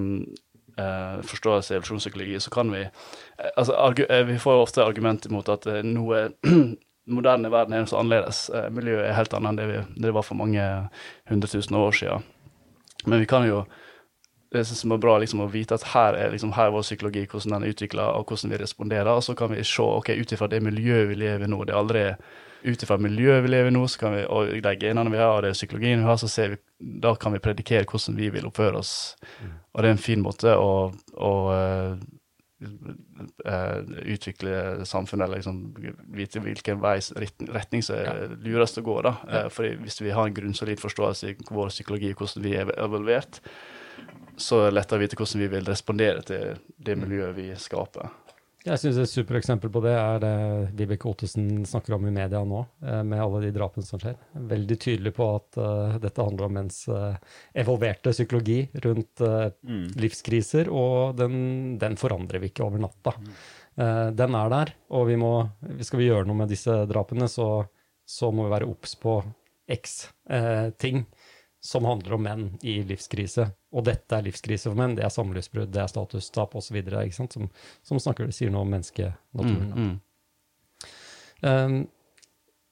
eh, 0.78 1.22
forståelse 1.22 1.74
i 1.74 1.78
evolusjonspsykologi, 1.78 2.40
så 2.40 2.52
kan 2.52 2.72
vi 2.74 2.82
eh, 2.82 3.52
altså, 3.56 3.74
argu, 3.74 4.06
eh, 4.10 4.26
Vi 4.26 4.40
får 4.40 4.54
jo 4.54 4.66
ofte 4.66 4.86
argument 4.86 5.26
imot 5.26 5.50
at 5.50 5.68
uh, 5.68 5.82
noe 5.84 6.30
moderne 7.18 7.52
verden 7.52 7.74
er 7.78 7.86
så 7.86 8.02
annerledes. 8.02 8.48
Uh, 8.54 8.68
miljøet 8.74 9.10
er 9.10 9.18
helt 9.20 9.34
annet 9.34 9.54
enn 9.54 9.62
det, 9.62 9.68
vi, 9.72 10.04
det 10.08 10.14
var 10.16 10.26
for 10.26 10.40
mange 10.40 10.66
hundre 11.30 11.52
tusen 11.52 11.78
år 11.80 11.92
siden. 11.96 12.26
Men 13.06 13.22
vi 13.22 13.30
kan 13.30 13.46
jo 13.48 13.66
det 14.54 14.66
som 14.68 14.92
er 14.92 15.02
bra 15.02 15.18
liksom, 15.22 15.44
å 15.44 15.52
vite 15.52 15.76
at 15.78 15.86
her 15.94 16.18
er, 16.20 16.32
liksom, 16.34 16.54
her 16.56 16.70
er 16.70 16.76
vår 16.76 16.86
psykologi, 16.86 17.26
hvordan 17.32 17.56
den 17.56 17.68
er 17.68 17.76
utvikla, 17.76 18.08
og 18.18 18.30
hvordan 18.30 18.54
vi 18.54 18.62
responderer. 18.62 19.12
Og 19.12 19.24
så 19.26 19.36
kan 19.38 19.52
vi 19.52 19.64
se 19.66 19.84
ok, 19.84 20.12
ut 20.16 20.36
ifra 20.36 20.50
det 20.52 20.62
miljøet 20.64 21.10
vi 21.12 21.20
lever 21.24 21.48
i 21.48 21.52
nå, 21.52 21.64
det 21.66 21.76
er 21.76 21.82
aldri 21.82 22.06
ut 22.66 22.84
ifra 22.84 22.98
miljøet 22.98 23.44
vi 23.46 23.52
lever 23.52 23.70
i 23.70 23.76
nå, 23.76 23.86
så 23.92 24.02
kan 24.02 24.16
vi, 24.16 24.26
og 24.26 24.54
de 24.66 24.76
genene 24.82 25.14
vi 25.14 25.22
har, 25.22 25.38
og 25.38 25.46
det 25.46 25.56
psykologien 25.58 26.02
vi 26.02 26.10
har, 26.10 26.20
så 26.22 26.30
ser 26.32 26.56
vi, 26.56 26.60
da 27.04 27.14
kan 27.20 27.36
vi 27.36 27.44
predikere 27.44 27.88
hvordan 27.90 28.18
vi 28.18 28.32
vil 28.34 28.50
oppføre 28.50 28.82
oss. 28.82 28.94
Og 29.74 29.82
det 29.82 29.90
er 29.90 29.98
en 29.98 30.06
fin 30.06 30.24
måte 30.24 30.56
å, 30.58 30.72
å 31.14 31.34
eh, 31.54 31.92
eh, 33.46 33.78
utvikle 34.16 34.86
samfunnet, 34.88 35.28
eller 35.28 35.42
liksom 35.42 35.62
vite 36.16 36.42
hvilken 36.42 36.82
vei, 36.84 36.98
retning, 37.54 37.86
som 37.86 38.00
er 38.00 38.36
lurest 38.46 38.82
å 38.82 38.86
gå. 38.86 38.98
da. 39.06 39.16
Eh, 39.30 39.48
fordi 39.54 39.76
Hvis 39.84 40.02
vi 40.02 40.16
har 40.16 40.26
en 40.26 40.38
grunnsolid 40.38 40.82
forståelse 40.82 41.32
i 41.32 41.38
vår 41.52 41.74
psykologi, 41.74 42.14
hvordan 42.14 42.46
vi 42.46 42.56
er 42.56 42.74
evaluert, 42.78 43.42
så 44.38 44.62
er 44.62 44.70
det 44.70 44.78
lettere 44.80 45.00
å 45.00 45.04
vite 45.06 45.18
hvordan 45.20 45.44
vi 45.44 45.50
vil 45.56 45.68
respondere 45.70 46.22
til 46.28 46.62
det 46.78 46.96
miljøet 47.00 47.36
vi 47.38 47.50
skaper. 47.60 48.14
Jeg 48.66 48.82
syns 48.82 48.98
et 48.98 49.12
supereksempel 49.12 49.70
på 49.70 49.82
det 49.86 49.92
er 49.94 50.24
det 50.24 50.38
Vibeke 50.74 51.06
Ottesen 51.12 51.68
snakker 51.70 52.00
om 52.00 52.08
i 52.10 52.14
media 52.14 52.40
nå, 52.42 52.64
eh, 52.82 53.04
med 53.06 53.22
alle 53.22 53.44
de 53.44 53.52
drapene 53.54 53.86
som 53.86 54.02
skjer. 54.02 54.16
Veldig 54.34 54.78
tydelig 54.82 55.14
på 55.14 55.28
at 55.36 55.60
uh, 55.62 56.00
dette 56.02 56.26
handler 56.26 56.48
om 56.48 56.58
menns 56.58 56.80
uh, 56.90 57.14
evolverte 57.54 58.10
psykologi 58.16 58.64
rundt 58.82 59.22
eh, 59.22 59.52
livskriser, 60.02 60.72
og 60.74 61.14
den, 61.20 61.78
den 61.78 62.00
forandrer 62.02 62.42
vi 62.42 62.50
ikke 62.50 62.66
over 62.66 62.82
natta. 62.82 63.14
Eh, 63.76 64.10
den 64.16 64.36
er 64.40 64.52
der, 64.52 64.74
og 64.96 65.10
vi 65.10 65.18
må, 65.20 65.32
skal 65.84 66.00
vi 66.00 66.10
gjøre 66.10 66.28
noe 66.30 66.44
med 66.44 66.52
disse 66.52 66.74
drapene, 66.90 67.28
så, 67.32 67.66
så 68.08 68.32
må 68.32 68.48
vi 68.48 68.56
være 68.56 68.70
obs 68.72 68.96
på 69.02 69.20
x 69.72 69.98
eh, 70.30 70.70
ting 70.80 71.04
som 71.66 71.86
handler 71.88 72.14
om 72.14 72.24
menn 72.26 72.44
i 72.62 72.78
livskrise. 72.86 73.48
Og 73.74 73.88
dette 73.88 74.14
er 74.18 74.26
livskrise 74.28 74.70
for 74.70 74.78
menn, 74.78 74.96
det 74.98 75.06
er 75.06 75.14
samlivsbrudd, 75.14 75.72
det 75.74 75.82
er 75.82 75.90
statustap 75.90 76.54
osv. 76.58 76.78
Som, 77.16 77.50
som 77.86 78.02
snakker, 78.02 78.30
sier 78.36 78.54
noe 78.54 78.66
om 78.66 78.76
menneskenaturen. 78.76 79.72
Mm, 79.72 79.86
Mm. 79.86 79.96
Um, 81.46 81.74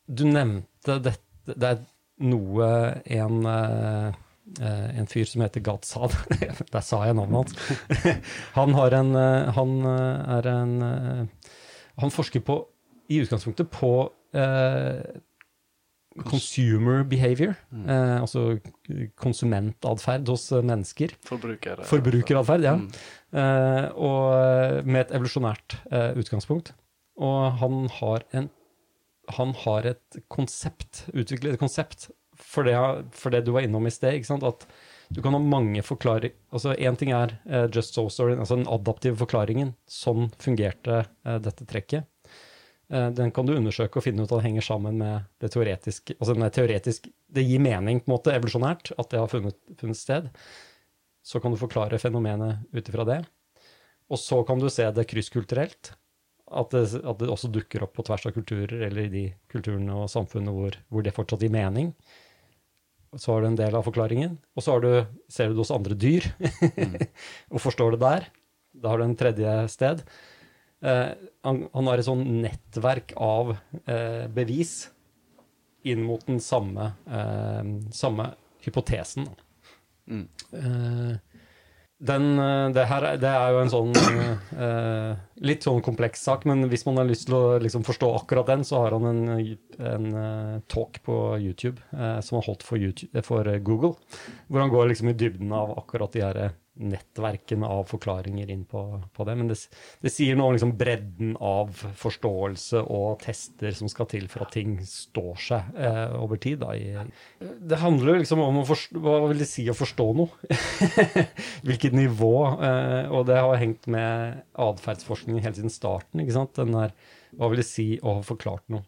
du 0.07 0.23
nevnte 0.23 0.95
dette 1.03 1.19
Det 1.59 1.67
er 1.67 1.81
noe 2.23 2.67
en, 3.03 3.41
uh, 3.43 4.21
Uh, 4.59 4.99
en 4.99 5.07
fyr 5.07 5.23
som 5.23 5.39
heter 5.39 5.63
Gadzad 5.63 6.11
Der 6.73 6.81
sa 6.83 6.97
jeg 7.07 7.15
navnet 7.15 7.53
hans. 7.53 7.77
han, 8.57 8.73
har 8.75 8.95
en, 8.97 9.13
uh, 9.15 9.51
han 9.55 9.71
er 9.87 10.49
en 10.51 10.73
uh, 10.83 11.53
Han 12.03 12.11
forsker 12.11 12.43
på, 12.43 12.57
i 13.07 13.21
utgangspunktet 13.23 13.71
på 13.71 13.93
consumer 16.29 17.03
behavior, 17.09 17.55
eh, 17.73 18.21
altså 18.21 18.59
konsumentatferd 19.19 20.29
hos 20.29 20.47
eh, 20.51 20.63
mennesker. 20.65 21.15
Forbrukere. 21.25 21.85
Forbrukeratferd, 21.89 22.65
ja. 22.67 22.75
Mm. 22.77 22.89
Eh, 23.33 23.87
og 23.97 24.85
med 24.85 25.05
et 25.05 25.15
evolusjonært 25.17 25.77
eh, 25.91 26.11
utgangspunkt. 26.21 26.73
Og 27.21 27.59
han 27.61 27.87
har, 27.99 28.25
en, 28.33 28.49
han 29.37 29.53
har 29.65 29.89
et 29.93 30.21
konsept, 30.33 31.05
utviklet 31.13 31.55
et 31.55 31.61
konsept, 31.61 32.09
for 32.43 32.65
det, 32.67 32.75
for 33.13 33.33
det 33.33 33.43
du 33.45 33.53
var 33.55 33.65
innom 33.65 33.85
i 33.87 33.93
sted. 33.93 34.17
ikke 34.17 34.31
sant? 34.31 34.45
At 34.45 34.65
du 35.13 35.21
kan 35.21 35.35
ha 35.35 35.41
mange 35.41 35.83
forklaringer 35.85 36.33
altså 36.53 36.73
Én 36.73 36.97
ting 36.97 37.11
er 37.13 37.35
eh, 37.45 37.67
just 37.73 37.93
so 37.93 38.07
story, 38.09 38.35
altså 38.37 38.57
den 38.57 38.69
adaptive 38.71 39.17
forklaringen. 39.19 39.75
Sånn 39.89 40.31
fungerte 40.41 41.03
eh, 41.03 41.39
dette 41.43 41.67
trekket. 41.69 42.09
Eh, 42.91 43.09
den 43.15 43.31
kan 43.31 43.47
du 43.47 43.55
undersøke 43.55 43.99
og 43.99 44.05
finne 44.05 44.23
ut 44.23 44.31
at 44.31 44.39
det 44.39 44.47
henger 44.47 44.65
sammen 44.65 44.99
med 44.99 45.29
det 45.41 45.51
teoretiske. 45.53 46.17
Altså 46.19 46.35
det, 46.37 46.51
teoretisk, 46.57 47.09
det 47.33 47.45
gir 47.47 47.63
mening 47.63 48.01
på 48.01 48.09
en 48.09 48.15
måte 48.15 48.35
evolusjonært 48.35 48.93
at 48.97 49.09
det 49.13 49.21
har 49.21 49.31
funnet, 49.31 49.57
funnet 49.79 49.99
sted. 49.99 50.29
Så 51.23 51.39
kan 51.39 51.53
du 51.53 51.59
forklare 51.59 52.01
fenomenet 52.01 52.65
ut 52.75 52.89
ifra 52.89 53.07
det. 53.07 53.21
Og 54.11 54.19
så 54.19 54.41
kan 54.47 54.59
du 54.59 54.67
se 54.71 54.89
det 54.91 55.07
krysskulturelt. 55.09 55.93
At 56.53 56.73
det, 56.75 56.99
at 56.99 57.17
det, 57.17 57.31
også 57.31 57.49
dukker 57.49 57.85
opp 57.85 57.95
på 57.97 58.03
tvers 58.05 58.27
av 58.29 58.35
kulturer, 58.35 58.83
eller 58.85 59.07
i 59.07 59.13
de 59.13 59.23
kulturene 59.49 59.95
og 59.95 60.11
samfunnene 60.11 60.53
hvor, 60.53 60.75
hvor 60.91 61.05
det 61.05 61.15
fortsatt 61.15 61.41
gir 61.41 61.53
mening. 61.53 61.93
Så 63.15 63.31
har 63.31 63.41
du 63.41 63.47
en 63.47 63.57
del 63.57 63.73
av 63.77 63.85
forklaringen. 63.87 64.35
Og 64.53 64.65
så 64.65 64.75
du, 64.83 64.91
ser 65.31 65.49
du 65.49 65.55
det 65.55 65.63
hos 65.63 65.73
andre 65.73 65.97
dyr, 65.97 66.27
mm. 66.77 66.99
og 67.55 67.63
forstår 67.63 67.95
det 67.95 68.03
der. 68.03 68.29
Da 68.83 68.91
har 68.91 69.01
du 69.01 69.07
en 69.07 69.17
tredje 69.17 69.55
sted. 69.71 70.03
Eh, 70.83 71.09
han, 71.43 71.65
han, 71.73 71.87
har 71.87 71.99
et 71.99 72.07
sånn 72.07 72.23
nettverk 72.43 73.15
av 73.19 73.55
eh, 73.87 74.25
bevis 74.31 74.89
inn 75.87 76.03
mot 76.03 76.23
den 76.27 76.39
samme, 76.43 76.93
eh, 77.07 77.61
samme 77.95 78.33
hypotesen. 78.63 79.27
Mm. 80.11 80.25
Eh, 80.51 81.13
den, 82.03 82.39
eh, 82.39 82.69
det, 82.75 82.85
her, 82.89 83.07
det 83.21 83.31
er 83.31 83.53
jo 83.55 83.61
en 83.61 83.71
sånn 83.71 83.93
eh, 83.95 85.21
litt 85.47 85.63
sånn 85.63 85.83
kompleks 85.85 86.23
sak, 86.27 86.43
men 86.49 86.67
hvis 86.71 86.83
man 86.87 86.99
har 86.99 87.07
lyst 87.07 87.29
til 87.29 87.37
å 87.37 87.43
liksom, 87.63 87.85
forstå 87.87 88.09
akkurat 88.17 88.51
den, 88.51 88.65
så 88.67 88.83
har 88.83 88.97
han 88.97 89.07
en, 89.07 89.53
en 89.79 90.09
talk 90.71 90.99
på 91.05 91.19
YouTube 91.39 91.79
som 91.93 92.39
han 92.39 92.47
holdt 92.49 92.67
for, 92.67 92.79
YouTube, 92.79 93.23
for, 93.27 93.47
Google, 93.63 93.95
hvor 94.47 94.63
han 94.63 94.73
går 94.73 94.91
liksom 94.91 95.13
i 95.13 95.17
dybden 95.17 95.55
av 95.55 95.77
akkurat 95.79 96.15
de 96.15 96.25
her 96.25 96.43
nettverkene 96.73 97.67
av 97.69 97.85
forklaringer 97.91 98.49
inn 98.49 98.63
på, 98.69 98.81
på 99.13 99.25
det. 99.27 99.35
Men 99.37 99.49
det, 99.51 99.57
det, 100.01 100.11
sier 100.13 100.37
noe 100.37 100.49
om 100.49 100.55
liksom 100.55 100.73
bredden 100.79 101.35
av 101.37 101.69
forståelse 101.99 102.81
og 102.81 103.21
tester 103.21 103.75
som 103.77 103.91
skal 103.91 104.09
til 104.09 104.25
for 104.31 104.45
at 104.45 104.55
ting 104.55 104.79
står 104.87 105.43
seg 105.47 105.77
eh, 105.77 106.15
over 106.17 106.41
tid. 106.41 106.63
Da, 106.63 106.73
det 107.41 107.81
handler 107.81 108.23
liksom 108.23 108.41
om 108.41 108.63
forstå, 108.67 109.03
hva 109.05 109.19
vil 109.29 109.43
det 109.43 109.49
si 109.49 109.67
å 109.69 109.77
forstå 109.77 110.07
noe? 110.17 110.53
Hvilket 111.67 111.97
nivå? 111.97 112.33
Eh, 112.57 113.13
og 113.13 113.29
det 113.29 113.37
har 113.37 113.61
hengt 113.61 113.85
med 113.91 114.41
atferdsforskningen 114.57 115.45
helt 115.45 115.61
siden 115.61 115.73
starten. 115.73 116.23
ikke 116.23 116.39
sant? 116.39 116.57
Den 116.57 116.73
der, 116.73 116.97
hva 117.37 117.53
vil 117.53 117.61
det 117.61 117.69
si 117.69 117.93
å 118.01 118.17
ha 118.17 118.25
forklart 118.25 118.65
noe? 118.73 118.85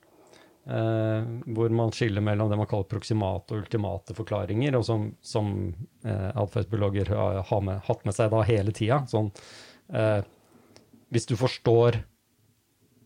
Uh, 0.65 1.21
hvor 1.53 1.69
man 1.69 1.91
skiller 1.93 2.23
mellom 2.25 2.49
det 2.49 2.57
man 2.57 2.65
kaller 2.65 2.87
proksimate 2.89 3.53
og 3.53 3.59
ultimate 3.61 4.15
forklaringer, 4.17 4.73
og 4.73 4.85
som, 4.87 5.03
som 5.21 5.51
uh, 6.07 6.31
atferdsbiologer 6.41 7.11
har, 7.13 7.61
med, 7.61 7.83
hatt 7.85 8.01
med 8.07 8.15
seg 8.17 8.31
da 8.33 8.39
hele 8.47 8.73
tida. 8.73 9.03
Sånn, 9.11 9.29
uh, 9.93 10.23
hvis 11.13 11.29
du 11.29 11.35
forstår 11.37 11.99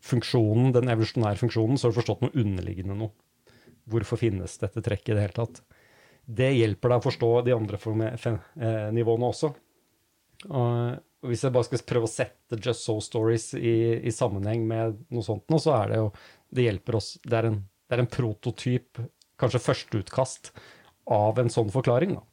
funksjonen, 0.07 0.72
den 0.78 0.88
evolusjonære 0.93 1.41
funksjonen, 1.41 1.76
så 1.76 1.89
har 1.89 1.91
du 1.91 1.99
forstått 1.99 2.24
noe 2.24 2.38
underliggende 2.39 2.95
noe. 3.01 3.12
Hvorfor 3.91 4.22
finnes 4.22 4.55
dette 4.62 4.86
trekket 4.86 5.12
i 5.12 5.18
det 5.18 5.28
hele 5.28 5.38
tatt? 5.41 5.60
Det 6.24 6.53
hjelper 6.53 6.93
deg 6.93 7.01
å 7.01 7.07
forstå 7.10 7.34
de 7.43 7.57
andre 7.57 8.38
nivåene 8.95 9.32
også. 9.34 9.49
Og 10.47 11.28
hvis 11.28 11.43
jeg 11.43 11.51
bare 11.51 11.68
skal 11.68 11.82
prøve 11.89 12.07
å 12.07 12.12
sette 12.12 12.60
Just 12.62 12.86
So 12.86 12.99
Stories 13.03 13.51
i, 13.57 13.99
i 13.99 14.14
sammenheng 14.14 14.64
med 14.70 15.01
noe 15.12 15.26
sånt, 15.26 15.49
nå, 15.51 15.60
så 15.60 15.74
er 15.82 15.91
det 15.91 15.97
jo 15.99 16.12
det 16.56 16.66
hjelper 16.66 17.00
oss. 17.00 17.14
Det 17.24 17.38
er 17.39 17.50
en, 17.52 17.62
det 17.89 17.97
er 17.97 18.04
en 18.04 18.12
prototyp, 18.12 19.02
kanskje 19.39 19.64
førsteutkast, 19.64 20.52
av 21.10 21.39
en 21.41 21.50
sånn 21.50 21.72
forklaring. 21.74 22.18
da. 22.18 22.26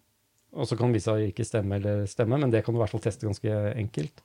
Og 0.57 0.69
så 0.69 0.77
kan 0.77 0.91
det 0.91 1.01
vise 1.01 1.13
seg 1.13 1.31
ikke 1.31 1.47
stemme 1.47 1.79
eller 1.81 2.05
stemme, 2.11 2.39
men 2.41 2.53
det 2.53 2.63
kan 2.65 2.75
du 2.75 2.81
i 2.81 2.83
hvert 2.85 2.93
fall 2.93 3.05
teste 3.05 3.29
ganske 3.29 3.57
enkelt. 3.77 4.23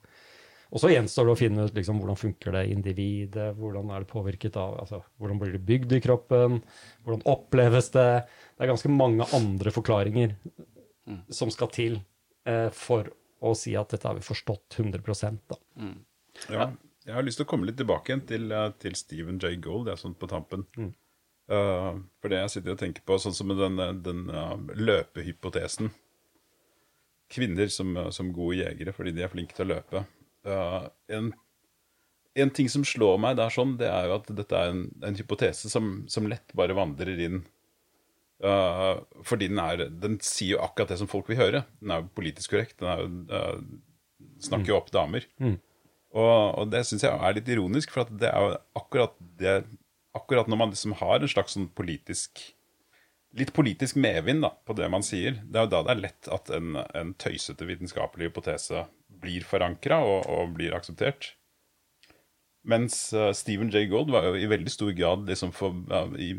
Og 0.72 0.80
så 0.80 0.88
gjenstår 0.88 1.28
det 1.28 1.32
å 1.34 1.36
finne 1.40 1.64
ut 1.68 1.74
liksom, 1.76 1.98
hvordan 2.00 2.16
funker 2.16 2.54
det 2.56 2.62
individet, 2.72 3.50
hvordan 3.58 3.90
er 3.92 4.04
det 4.04 4.12
påvirket 4.12 4.56
av 4.56 4.78
altså, 4.80 5.02
Hvordan 5.20 5.40
blir 5.42 5.52
det 5.52 5.66
bygd 5.68 5.92
i 5.98 6.00
kroppen, 6.04 6.62
hvordan 7.04 7.26
oppleves 7.28 7.90
det? 7.92 8.06
Det 8.56 8.64
er 8.64 8.70
ganske 8.72 8.92
mange 8.92 9.26
andre 9.36 9.72
forklaringer 9.74 10.32
mm. 10.48 11.26
som 11.28 11.52
skal 11.52 11.68
til 11.74 11.98
eh, 12.48 12.70
for 12.72 13.12
å 13.42 13.52
si 13.58 13.74
at 13.76 13.92
dette 13.92 14.08
har 14.08 14.16
vi 14.16 14.24
forstått 14.24 14.78
100 14.80 15.02
da. 15.50 15.60
Mm. 15.76 15.98
Ja. 16.48 16.70
Jeg 17.06 17.16
har 17.16 17.24
lyst 17.26 17.40
til 17.40 17.46
å 17.46 17.50
komme 17.50 17.66
litt 17.66 17.78
tilbake 17.80 18.12
igjen 18.12 18.26
til, 18.28 18.52
eh, 18.54 18.68
til 18.82 18.94
Stephen 18.98 19.40
J. 19.42 19.56
Gold, 19.62 19.86
det 19.86 19.96
er 19.96 20.02
sånn 20.02 20.18
på 20.18 20.30
tampen. 20.30 20.66
Mm. 20.78 20.92
Uh, 21.50 21.98
for 22.22 22.30
det 22.30 22.38
jeg 22.38 22.52
sitter 22.52 22.76
og 22.76 22.80
tenker 22.80 23.02
på, 23.04 23.16
sånn 23.18 23.34
som 23.34 23.50
den, 23.50 23.80
den 24.06 24.20
uh, 24.30 24.54
løpehypotesen 24.78 25.90
Kvinner 27.32 27.66
som, 27.72 27.96
som, 28.14 28.28
gode 28.32 28.60
jegere 28.60 28.92
fordi 28.94 29.10
de 29.16 29.24
er 29.24 29.32
flinke 29.32 29.56
til 29.56 29.66
å 29.66 29.72
løpe. 29.72 30.04
Uh, 30.46 30.86
en, 31.12 31.32
en, 32.38 32.52
ting 32.54 32.70
som 32.70 32.84
slår 32.86 33.18
meg 33.24 33.40
der 33.40 33.52
sånn, 33.52 33.74
det 33.80 33.88
er 33.90 34.06
jo 34.06 34.18
at 34.20 34.30
dette 34.38 34.60
er 34.60 34.70
en, 34.70 34.84
en 35.02 35.18
hypotese 35.18 35.72
som, 35.72 35.90
som, 36.12 36.28
lett 36.30 36.54
bare 36.56 36.76
vandrer 36.78 37.18
inn. 37.26 37.42
fordi 39.24 39.48
den, 39.48 39.58
er, 39.64 39.86
den 39.88 40.18
sier 40.20 40.56
jo 40.56 40.62
akkurat 40.62 40.92
det 40.92 41.00
som 41.00 41.10
folk 41.10 41.28
vil 41.32 41.40
høre. 41.40 41.64
Den 41.80 41.96
er 41.96 42.04
jo 42.04 42.12
politisk 42.20 42.52
korrekt. 42.54 42.78
Den 42.82 42.92
er 42.92 43.02
jo, 43.02 43.82
snakker 44.44 44.74
jo 44.74 44.78
opp 44.78 44.92
damer. 44.94 45.26
Mm. 45.40 45.56
Og, 46.12 46.58
og 46.60 46.72
det 46.72 46.82
syns 46.84 47.06
jeg 47.06 47.12
er 47.16 47.36
litt 47.36 47.48
ironisk, 47.48 47.92
for 47.94 48.08
det 48.08 48.28
er 48.28 48.48
jo 48.48 48.58
akkurat 48.82 49.16
det 49.40 49.62
Akkurat 50.12 50.44
når 50.44 50.58
man 50.60 50.72
liksom 50.74 50.92
har 50.98 51.22
en 51.22 51.30
slags 51.32 51.54
sånn 51.56 51.70
politisk 51.72 52.42
Litt 53.32 53.54
politisk 53.56 53.96
medvind 53.96 54.44
på 54.68 54.74
det 54.76 54.90
man 54.92 55.00
sier, 55.00 55.38
det 55.48 55.56
er 55.56 55.64
jo 55.64 55.70
da 55.72 55.78
det 55.86 55.92
er 55.94 56.00
lett 56.02 56.28
at 56.36 56.50
en, 56.52 56.74
en 56.76 57.14
tøysete 57.16 57.64
vitenskapelig 57.64 58.28
hypotese 58.28 58.82
blir 59.22 59.46
forankra 59.48 60.02
og, 60.04 60.26
og, 60.28 60.50
blir 60.58 60.76
akseptert. 60.76 61.30
Mens 62.68 62.98
uh, 63.16 63.30
Stephen 63.32 63.72
J. 63.72 63.86
Gold 63.88 64.12
var 64.12 64.28
jo 64.28 64.36
i 64.36 64.50
veldig 64.52 64.74
stor 64.74 64.92
grad 64.98 65.24
liksom 65.32 65.54
for, 65.56 65.80
i, 66.20 66.34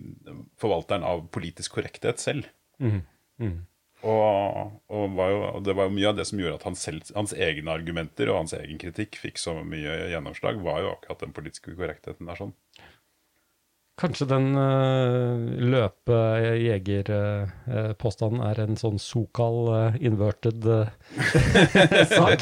forvalteren 0.61 1.01
av 1.07 1.25
politisk 1.33 1.79
korrekthet 1.79 2.21
selv. 2.21 2.45
Mm. 2.77 3.01
Mm. 3.41 3.57
Og, 4.03 4.73
og, 4.91 5.15
jo, 5.15 5.43
og, 5.47 5.59
det 5.63 5.75
var 5.77 5.87
jo 5.87 5.95
mye 5.95 6.09
av 6.09 6.17
det 6.17 6.25
som 6.27 6.39
gjorde 6.41 6.57
at 6.59 6.65
han 6.67 6.75
selv, 6.75 7.07
hans 7.15 7.31
egne 7.31 7.71
argumenter 7.71 8.31
og 8.31 8.41
hans 8.41 8.55
egen 8.57 8.81
kritikk 8.81 9.15
fikk 9.21 9.39
så 9.39 9.55
mye 9.63 9.95
gjennomslag, 10.11 10.59
var 10.65 10.81
jo 10.83 10.91
akkurat 10.91 11.23
den 11.23 11.35
politiske 11.35 11.75
korrektheten 11.77 12.27
der. 12.27 12.41
sånn. 12.41 12.51
Kanskje 13.93 14.25
den 14.25 14.57
uh, 14.57 15.37
løpe-jeger-påstanden 15.69 18.41
uh, 18.41 18.49
er 18.49 18.57
en 18.63 18.73
sånn 18.79 18.95
sokal 18.97 19.69
uh, 19.69 19.93
inverted 20.01 20.65
uh, 20.65 20.89
sak? 22.17 22.41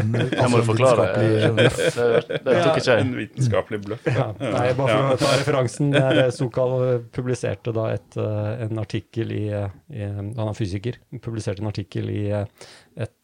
en, 0.00 0.16
jeg 0.16 0.48
må 0.48 0.56
du 0.56 0.64
forklare. 0.64 1.12
det, 1.12 1.60
det 1.60 2.40
tok 2.40 2.80
ikke 2.80 2.88
jeg. 2.88 3.04
En 3.04 3.12
vitenskapelig 3.18 3.84
bløff. 3.84 4.00
Ja. 4.08 4.32
Nei, 4.40 4.72
bare 4.78 4.96
for 4.96 5.12
å 5.12 5.20
ta 5.20 5.28
referansen. 5.42 5.92
Der 5.92 6.32
Sokal 6.32 7.04
publiserte 7.12 7.68
da 7.76 7.92
et, 7.98 8.16
en 8.16 8.80
artikkel 8.80 9.28
i, 9.36 9.52
i, 9.52 10.08
Han 10.08 10.48
er 10.48 10.56
fysiker. 10.56 10.96
Publiserte 11.20 11.60
en 11.60 11.68
artikkel 11.68 12.08
i 12.08 12.32
et 12.32 13.20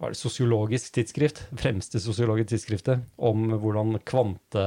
var 0.00 0.14
det 0.14 0.18
sosiologisk 0.18 0.94
tidsskrift, 0.96 1.42
fremste 1.60 2.00
sosiologiske 2.00 2.54
tidsskriftet, 2.54 3.02
om 3.20 3.50
hvordan 3.60 3.98
kvante 4.08 4.62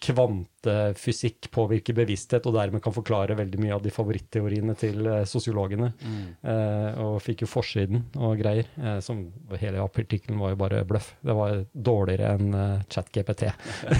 kvantefysikk 0.00 1.50
påvirker 1.52 1.96
bevissthet, 1.96 2.46
og 2.48 2.54
dermed 2.56 2.80
kan 2.82 2.94
forklare 2.94 3.36
veldig 3.36 3.60
mye 3.60 3.74
av 3.76 3.82
de 3.84 3.92
favoritteoriene 3.92 4.74
til 4.80 5.04
eh, 5.04 5.24
sosiologene. 5.28 5.90
Mm. 6.00 6.22
Eh, 6.52 7.00
og 7.04 7.18
fikk 7.24 7.44
jo 7.44 7.50
forsiden 7.50 8.06
og 8.16 8.40
greier. 8.40 8.70
Eh, 8.80 8.98
som 9.04 9.26
Hele 9.60 9.82
artikkelen 9.84 10.40
var 10.40 10.54
jo 10.54 10.60
bare 10.60 10.82
bløff. 10.88 11.12
Det 11.20 11.36
var 11.36 11.64
dårligere 11.74 12.30
enn 12.36 12.54
uh, 12.54 12.82
ChatGPT, 12.88 13.48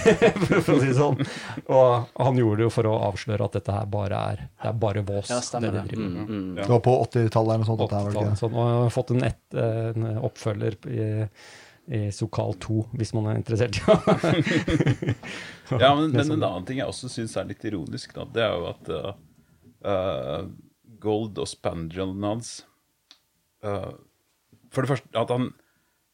for 0.46 0.72
å 0.72 0.78
si 0.80 0.88
det 0.88 0.96
sånn. 0.96 1.20
Og 1.74 2.12
han 2.14 2.38
gjorde 2.38 2.62
det 2.62 2.68
jo 2.68 2.72
for 2.72 2.88
å 2.88 2.94
avsløre 3.10 3.48
at 3.48 3.58
dette 3.58 3.74
her 3.74 3.88
bare 3.90 4.20
er 4.32 4.44
det 4.46 4.70
er 4.70 4.78
bare 4.80 5.02
vås. 5.04 5.28
Ja, 5.32 5.40
stemmer 5.44 5.74
det. 5.74 5.82
Det, 5.90 5.98
mm, 5.98 6.20
mm. 6.22 6.52
det 6.62 6.68
var 6.70 6.84
på 6.86 6.94
80-tallet 7.04 7.56
eller 7.56 7.64
noe 7.64 7.68
sånt? 7.68 7.84
80 7.90 8.30
det 8.30 8.38
sånn, 8.40 8.54
og 8.54 8.70
jeg 8.70 8.78
har 8.78 8.94
fått 8.94 9.12
en, 9.16 9.26
et, 9.26 9.58
en 9.60 10.08
oppfølger 10.30 10.78
i 10.88 11.10
i 11.90 12.12
Sokal 12.14 12.54
2, 12.62 12.76
hvis 13.00 13.10
man 13.16 13.26
er 13.26 13.38
interessert. 13.40 13.80
ja, 15.82 15.90
men, 15.98 16.12
men, 16.14 16.20
en 16.36 16.36
annen 16.38 16.66
ting 16.68 16.78
jeg 16.78 16.90
også 16.90 17.10
syns 17.10 17.34
er 17.38 17.48
litt 17.50 17.64
ironisk, 17.66 18.14
da, 18.14 18.26
det 18.30 18.44
er 18.46 18.54
jo 18.54 18.68
at 18.70 18.90
uh, 18.94 19.10
uh, 19.86 20.44
Gold 21.02 21.40
og 21.40 21.48
spandrelen 21.50 22.22
hans 22.26 22.60
uh, 23.64 23.96
For 24.70 24.84
det 24.84 24.90
første 24.92 25.16
at 25.16 25.32
han 25.32 25.48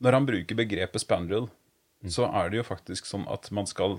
Når 0.04 0.14
han 0.14 0.28
bruker 0.28 0.58
begrepet 0.60 1.02
spandrel, 1.02 1.48
mm. 2.04 2.12
så 2.14 2.28
er 2.30 2.52
det 2.52 2.60
jo 2.60 2.68
faktisk 2.68 3.08
sånn 3.10 3.26
at 3.32 3.50
man 3.50 3.68
skal 3.68 3.98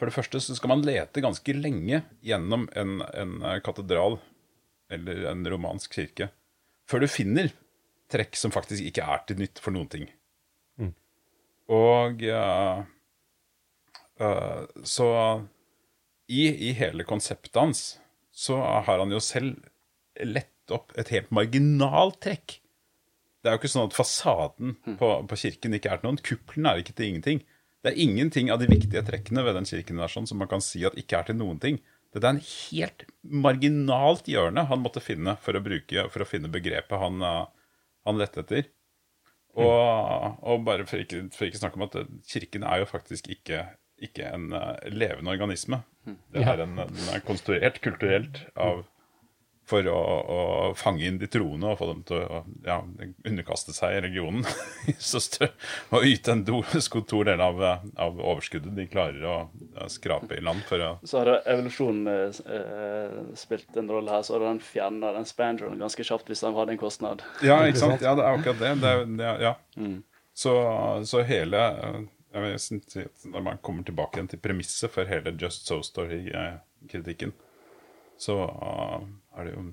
For 0.00 0.08
det 0.08 0.16
første 0.16 0.40
så 0.42 0.56
skal 0.58 0.72
man 0.72 0.86
lete 0.86 1.22
ganske 1.22 1.54
lenge 1.54 2.02
gjennom 2.24 2.66
en, 2.74 2.98
en 3.12 3.38
katedral 3.66 4.18
eller 4.90 5.26
en 5.30 5.46
romansk 5.50 5.94
kirke 5.98 6.30
før 6.86 7.02
du 7.02 7.08
finner 7.10 7.48
trekk 8.12 8.38
som 8.38 8.52
faktisk 8.54 8.86
ikke 8.86 9.02
er 9.02 9.24
til 9.26 9.40
nytt 9.40 9.58
for 9.58 9.74
noen 9.74 9.88
ting. 9.90 10.04
Og 11.72 12.22
uh, 12.22 12.82
uh, 14.22 14.62
så 14.86 15.08
i, 16.26 16.46
i, 16.68 16.72
hele 16.78 17.06
konseptet 17.06 17.58
hans 17.58 17.86
så 18.36 18.58
har 18.60 19.00
han 19.00 19.14
jo 19.14 19.22
selv 19.22 19.56
lett 20.22 20.74
opp 20.74 20.94
et 20.98 21.10
helt 21.14 21.32
marginalt 21.34 22.20
trekk. 22.22 22.58
Det 23.42 23.50
er 23.50 23.56
jo 23.56 23.62
ikke 23.62 23.70
sånn 23.70 23.88
at 23.88 23.96
fasaden 23.96 24.72
mm. 24.74 24.96
på, 25.00 25.10
på 25.30 25.38
kirken 25.38 25.76
ikke 25.76 25.92
er 25.92 26.00
til 26.00 26.08
noen. 26.08 26.22
Kuppelen 26.22 26.66
er 26.68 26.82
ikke 26.82 26.96
til 26.98 27.12
ingenting. 27.12 27.42
Det 27.84 27.92
er 27.92 28.00
ingenting 28.02 28.50
av 28.50 28.58
de 28.58 28.66
viktige 28.70 29.04
trekkene 29.06 29.44
ved 29.46 29.54
den 29.54 29.68
kirken 29.68 30.00
der 30.02 30.10
sånn 30.10 30.26
som 30.26 30.40
man 30.42 30.50
kan 30.50 30.64
si 30.64 30.82
at 30.86 30.96
ikke 30.98 31.20
er 31.20 31.28
til 31.28 31.38
noen 31.38 31.60
ting. 31.62 31.78
Dette 32.14 32.26
er 32.26 32.34
en 32.34 32.42
helt 32.42 33.04
marginalt 33.46 34.26
hjørne 34.30 34.66
han 34.70 34.82
måtte 34.82 35.02
finne 35.04 35.36
for 35.42 35.54
å, 35.54 35.62
bruke, 35.62 36.08
for 36.10 36.24
å 36.24 36.28
finne 36.28 36.50
begrepet 36.50 36.98
han, 36.98 37.22
uh, 37.22 37.46
han 38.08 38.18
lette 38.18 38.42
etter. 38.42 38.70
Og, 39.56 40.36
og 40.44 40.64
bare 40.66 40.86
for 40.88 41.00
ikke, 41.00 41.22
for 41.32 41.48
ikke 41.48 41.60
snakke 41.60 41.80
om 41.80 41.86
at 41.86 41.96
kirken 42.28 42.66
er 42.66 42.82
jo 42.82 42.88
faktisk 42.90 43.28
ikke, 43.32 43.62
ikke 43.98 44.28
en 44.34 44.50
uh, 44.52 44.74
levende 44.92 45.32
organisme. 45.32 45.80
Det 46.34 46.44
er 46.44 46.62
en, 46.62 46.76
den 46.76 47.08
er 47.14 47.24
konstruert 47.26 47.80
kulturelt 47.82 48.44
av 48.54 48.84
for 49.66 49.86
å, 49.90 49.98
å, 49.98 50.40
fange 50.78 51.06
inn 51.08 51.18
de 51.18 51.26
troende 51.30 51.72
og 51.72 51.80
få 51.80 51.88
dem 51.90 52.02
til 52.06 52.20
å 52.22 52.42
ja, 52.66 52.76
underkaste 53.26 53.74
seg 53.74 53.96
i 53.96 54.02
religionen. 54.04 54.46
og 55.96 56.06
yte 56.06 56.36
en 56.36 56.44
stor 56.88 57.26
del 57.26 57.42
av, 57.42 57.62
av, 57.62 58.20
overskuddet 58.20 58.76
de 58.76 58.86
klarer 58.90 59.26
å 59.26 59.36
skrape 59.90 60.38
i 60.38 60.44
land. 60.44 60.62
for 60.68 60.82
å... 60.86 60.92
Så 61.02 61.22
har 61.22 61.40
evolusjonen 61.42 62.06
eh, 62.12 63.22
spilt 63.38 63.76
en 63.76 63.90
rolle 63.90 64.14
her. 64.14 64.22
Så 64.26 64.36
har 64.36 64.46
den 64.46 64.62
fjerna 64.62 65.10
den 65.16 65.26
spandronen 65.26 65.82
ganske 65.82 66.06
kjapt 66.06 66.30
hvis 66.30 66.44
den 66.46 66.54
hadde 66.54 66.76
en 66.76 66.82
kostnad. 66.82 67.26
Ja, 67.42 67.58
ikke 67.66 67.82
sant? 67.82 68.04
Ja, 68.06 68.14
det 68.18 68.26
er 68.26 68.38
akkurat 68.38 68.62
det. 68.62 68.74
det, 68.84 68.94
det 69.18 69.32
ja. 69.42 69.56
Mm. 69.74 70.04
Så, 70.36 70.52
så, 71.08 71.24
hele 71.26 71.58
jeg 72.36 72.42
vet, 72.44 72.96
Når 73.24 73.42
man 73.42 73.58
kommer 73.64 73.82
tilbake 73.82 74.18
igjen 74.18 74.28
til 74.28 74.42
premisset 74.44 74.92
for 74.92 75.08
hele 75.08 75.32
Just 75.40 75.66
So 75.66 75.80
Story-kritikken, 75.82 77.32
så 78.20 78.36
er 79.36 79.48
det 79.48 79.54
jo 79.56 79.66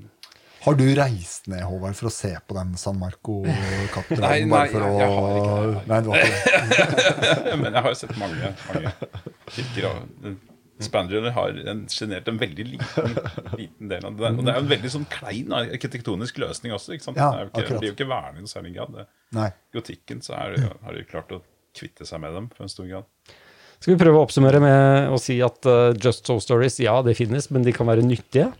har 0.64 0.78
du 0.80 0.86
reist 0.95 1.49
ned, 1.51 1.59
Håvard, 1.68 1.95
for 1.99 2.07
å 2.07 2.14
se 2.14 2.30
på 2.47 2.55
den 2.55 2.70
San 2.80 2.95
Marco-katedralen? 2.95 4.22
Nei, 4.24 4.45
nei 4.47 4.61
jeg, 4.70 4.78
jeg, 4.80 5.09
har 5.11 5.34
ikke 5.41 5.57
det. 5.74 5.82
Nei, 5.89 5.97
det 5.97 6.11
var 6.14 6.22
ikke 6.24 6.93
det. 7.49 7.57
Men 7.59 7.68
jeg 7.68 7.84
har 7.84 7.89
jo 7.89 7.97
sett 7.99 8.14
mange, 8.22 8.51
mange 8.70 8.93
kirker. 9.51 9.89
Og 9.89 10.38
Spandrier 10.88 11.28
har 11.36 11.59
sjenert 11.91 12.32
en 12.32 12.39
veldig 12.39 12.68
liten, 12.70 13.20
liten, 13.59 13.91
del 13.91 14.07
av 14.07 14.16
det. 14.16 14.32
Og 14.32 14.39
det 14.39 14.55
er 14.55 14.61
en 14.64 14.72
veldig 14.72 14.93
sånn 14.95 15.05
klein 15.11 15.53
arkitektonisk 15.59 16.39
løsning 16.45 16.76
også. 16.80 16.95
ikke 16.95 17.09
sant? 17.09 17.20
Ja, 17.20 17.30
det, 17.43 17.51
ikke, 17.51 17.68
det 17.68 17.80
blir 17.84 17.91
jo 17.91 17.97
ikke 17.97 18.09
vernet 18.16 18.39
i 18.39 18.47
noe 18.47 18.55
særlig 18.55 18.74
grad. 18.80 18.97
Nei. 19.36 19.51
Gotikken 19.76 20.24
så 20.24 20.39
er, 20.39 20.57
har 20.88 20.95
de 20.95 21.05
klart 21.11 21.36
å 21.36 21.43
kvitte 21.76 22.07
seg 22.07 22.24
med 22.24 22.39
dem 22.39 22.51
for 22.55 22.66
en 22.66 22.72
stor 22.72 22.88
grad. 22.88 23.36
Skal 23.84 23.97
vi 23.97 23.99
prøve 23.99 24.16
å 24.16 24.24
oppsummere 24.24 24.64
med 24.64 25.11
å 25.11 25.20
si 25.20 25.41
at 25.43 25.68
uh, 25.68 25.91
Just 25.91 26.30
So 26.30 26.39
Stories, 26.39 26.80
ja, 26.80 27.01
det 27.03 27.18
finnes, 27.20 27.49
men 27.51 27.68
de 27.68 27.76
kan 27.76 27.89
være 27.89 28.05
nyttige? 28.05 28.53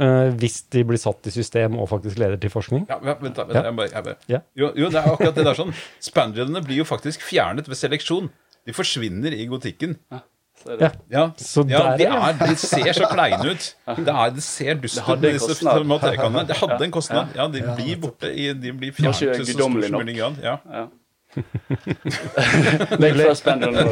Uh, 0.00 0.30
hvis 0.40 0.62
de 0.72 0.84
blir 0.88 1.00
satt 1.00 1.26
i 1.28 1.32
system 1.34 1.78
og 1.80 1.88
faktisk 1.90 2.20
leder 2.20 2.40
til 2.40 2.52
forskning? 2.52 2.86
Ja, 2.90 2.98
vent 3.02 3.36
da, 3.36 3.44
vent, 3.44 3.56
ja. 3.58 3.64
Jeg 3.68 3.76
bare, 3.78 3.90
jeg 3.92 4.06
bare. 4.08 4.16
Ja. 4.30 4.42
Jo, 4.58 4.70
jo, 4.78 4.90
det 4.92 5.00
er 5.02 5.10
akkurat 5.12 5.38
det 5.38 5.46
der 5.48 5.58
sånn. 5.58 5.72
Spandrene 6.02 6.62
blir 6.64 6.82
jo 6.82 6.88
faktisk 6.88 7.24
fjernet 7.26 7.68
ved 7.68 7.80
seleksjon. 7.80 8.30
De 8.66 8.76
forsvinner 8.76 9.34
i 9.34 9.48
gotikken. 9.50 9.98
Ja. 10.12 10.22
Ja. 10.62 10.90
Ja. 11.10 11.22
ja 11.66 11.96
de, 11.98 12.04
er, 12.06 12.36
de, 12.38 12.56
ser 12.56 12.92
så 12.94 13.08
kleine 13.10 13.50
ut. 13.50 13.76
Det, 13.96 14.12
er, 14.14 14.30
de 14.30 14.40
ser 14.44 14.74
dust 14.78 15.00
ut 15.02 15.08
med 15.18 15.32
disse 15.34 15.84
materiekannene. 15.90 16.46
Det 16.46 16.56
hadde 16.60 16.84
en 16.86 16.94
kostnad. 16.94 17.34
Ja, 17.36 17.48
de 17.50 17.62
blir 17.74 17.98
borte 18.02 18.30
i, 18.30 18.52
De 18.54 18.72
blir 18.72 18.94
fjernet 18.94 19.40
i 19.40 19.44
så 19.44 19.52
stor 19.52 19.66
som 19.66 19.72
mulig 19.98 20.16
grad. 20.20 20.38
Ja. 20.42 20.58
ja. 20.70 20.86
Legg 23.00 23.16
fra 23.16 23.32
spandrene 23.32 23.84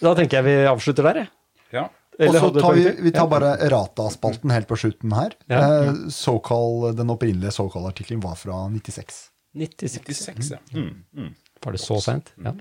Da 0.00 0.14
tenker 0.18 0.40
jeg 0.40 0.44
vi 0.48 0.54
avslutter 0.66 1.06
der, 1.06 1.22
jeg. 1.22 1.30
Ja. 1.74 1.88
Og 2.20 2.36
så 2.36 2.50
tar 2.52 2.76
vi, 2.76 2.84
vi 3.06 3.12
tar 3.14 3.28
bare 3.30 3.54
Rata-spalten 3.72 4.52
helt 4.52 4.68
på 4.68 4.76
slutten 4.76 5.14
her. 5.16 5.34
Ja. 5.48 5.60
ja. 5.86 5.94
Såkall, 6.12 6.90
den 6.96 7.12
opprinnelige 7.14 7.54
såkall-artikkelen 7.56 8.20
var 8.24 8.36
fra 8.36 8.66
96. 8.68 9.22
96, 9.56 10.04
96 10.04 10.50
ja. 10.52 10.60
Mm, 10.76 11.02
mm. 11.16 11.30
Var 11.64 11.74
det 11.74 11.80
så 11.82 11.96
seint? 12.04 12.32
Ja. 12.44 12.52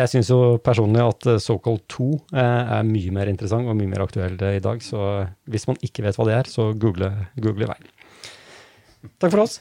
Jeg 0.00 0.10
syns 0.12 0.28
jo 0.30 0.58
personlig 0.62 1.02
at 1.02 1.26
Såkall 1.42 1.80
2 1.90 2.10
eh, 2.30 2.74
er 2.78 2.84
mye 2.86 3.14
mer 3.14 3.30
interessant 3.30 3.66
og 3.66 3.74
mye 3.78 3.90
mer 3.90 4.04
aktuell 4.04 4.36
i 4.38 4.60
dag. 4.62 4.82
Så 4.84 5.00
hvis 5.50 5.66
man 5.70 5.80
ikke 5.86 6.04
vet 6.06 6.18
hva 6.18 6.28
det 6.28 6.36
er, 6.36 6.50
så 6.50 6.70
google, 6.78 7.10
google 7.38 7.66
i 7.66 7.72
vei. 7.72 7.80
Takk 9.18 9.32
for 9.32 9.46
oss. 9.46 9.58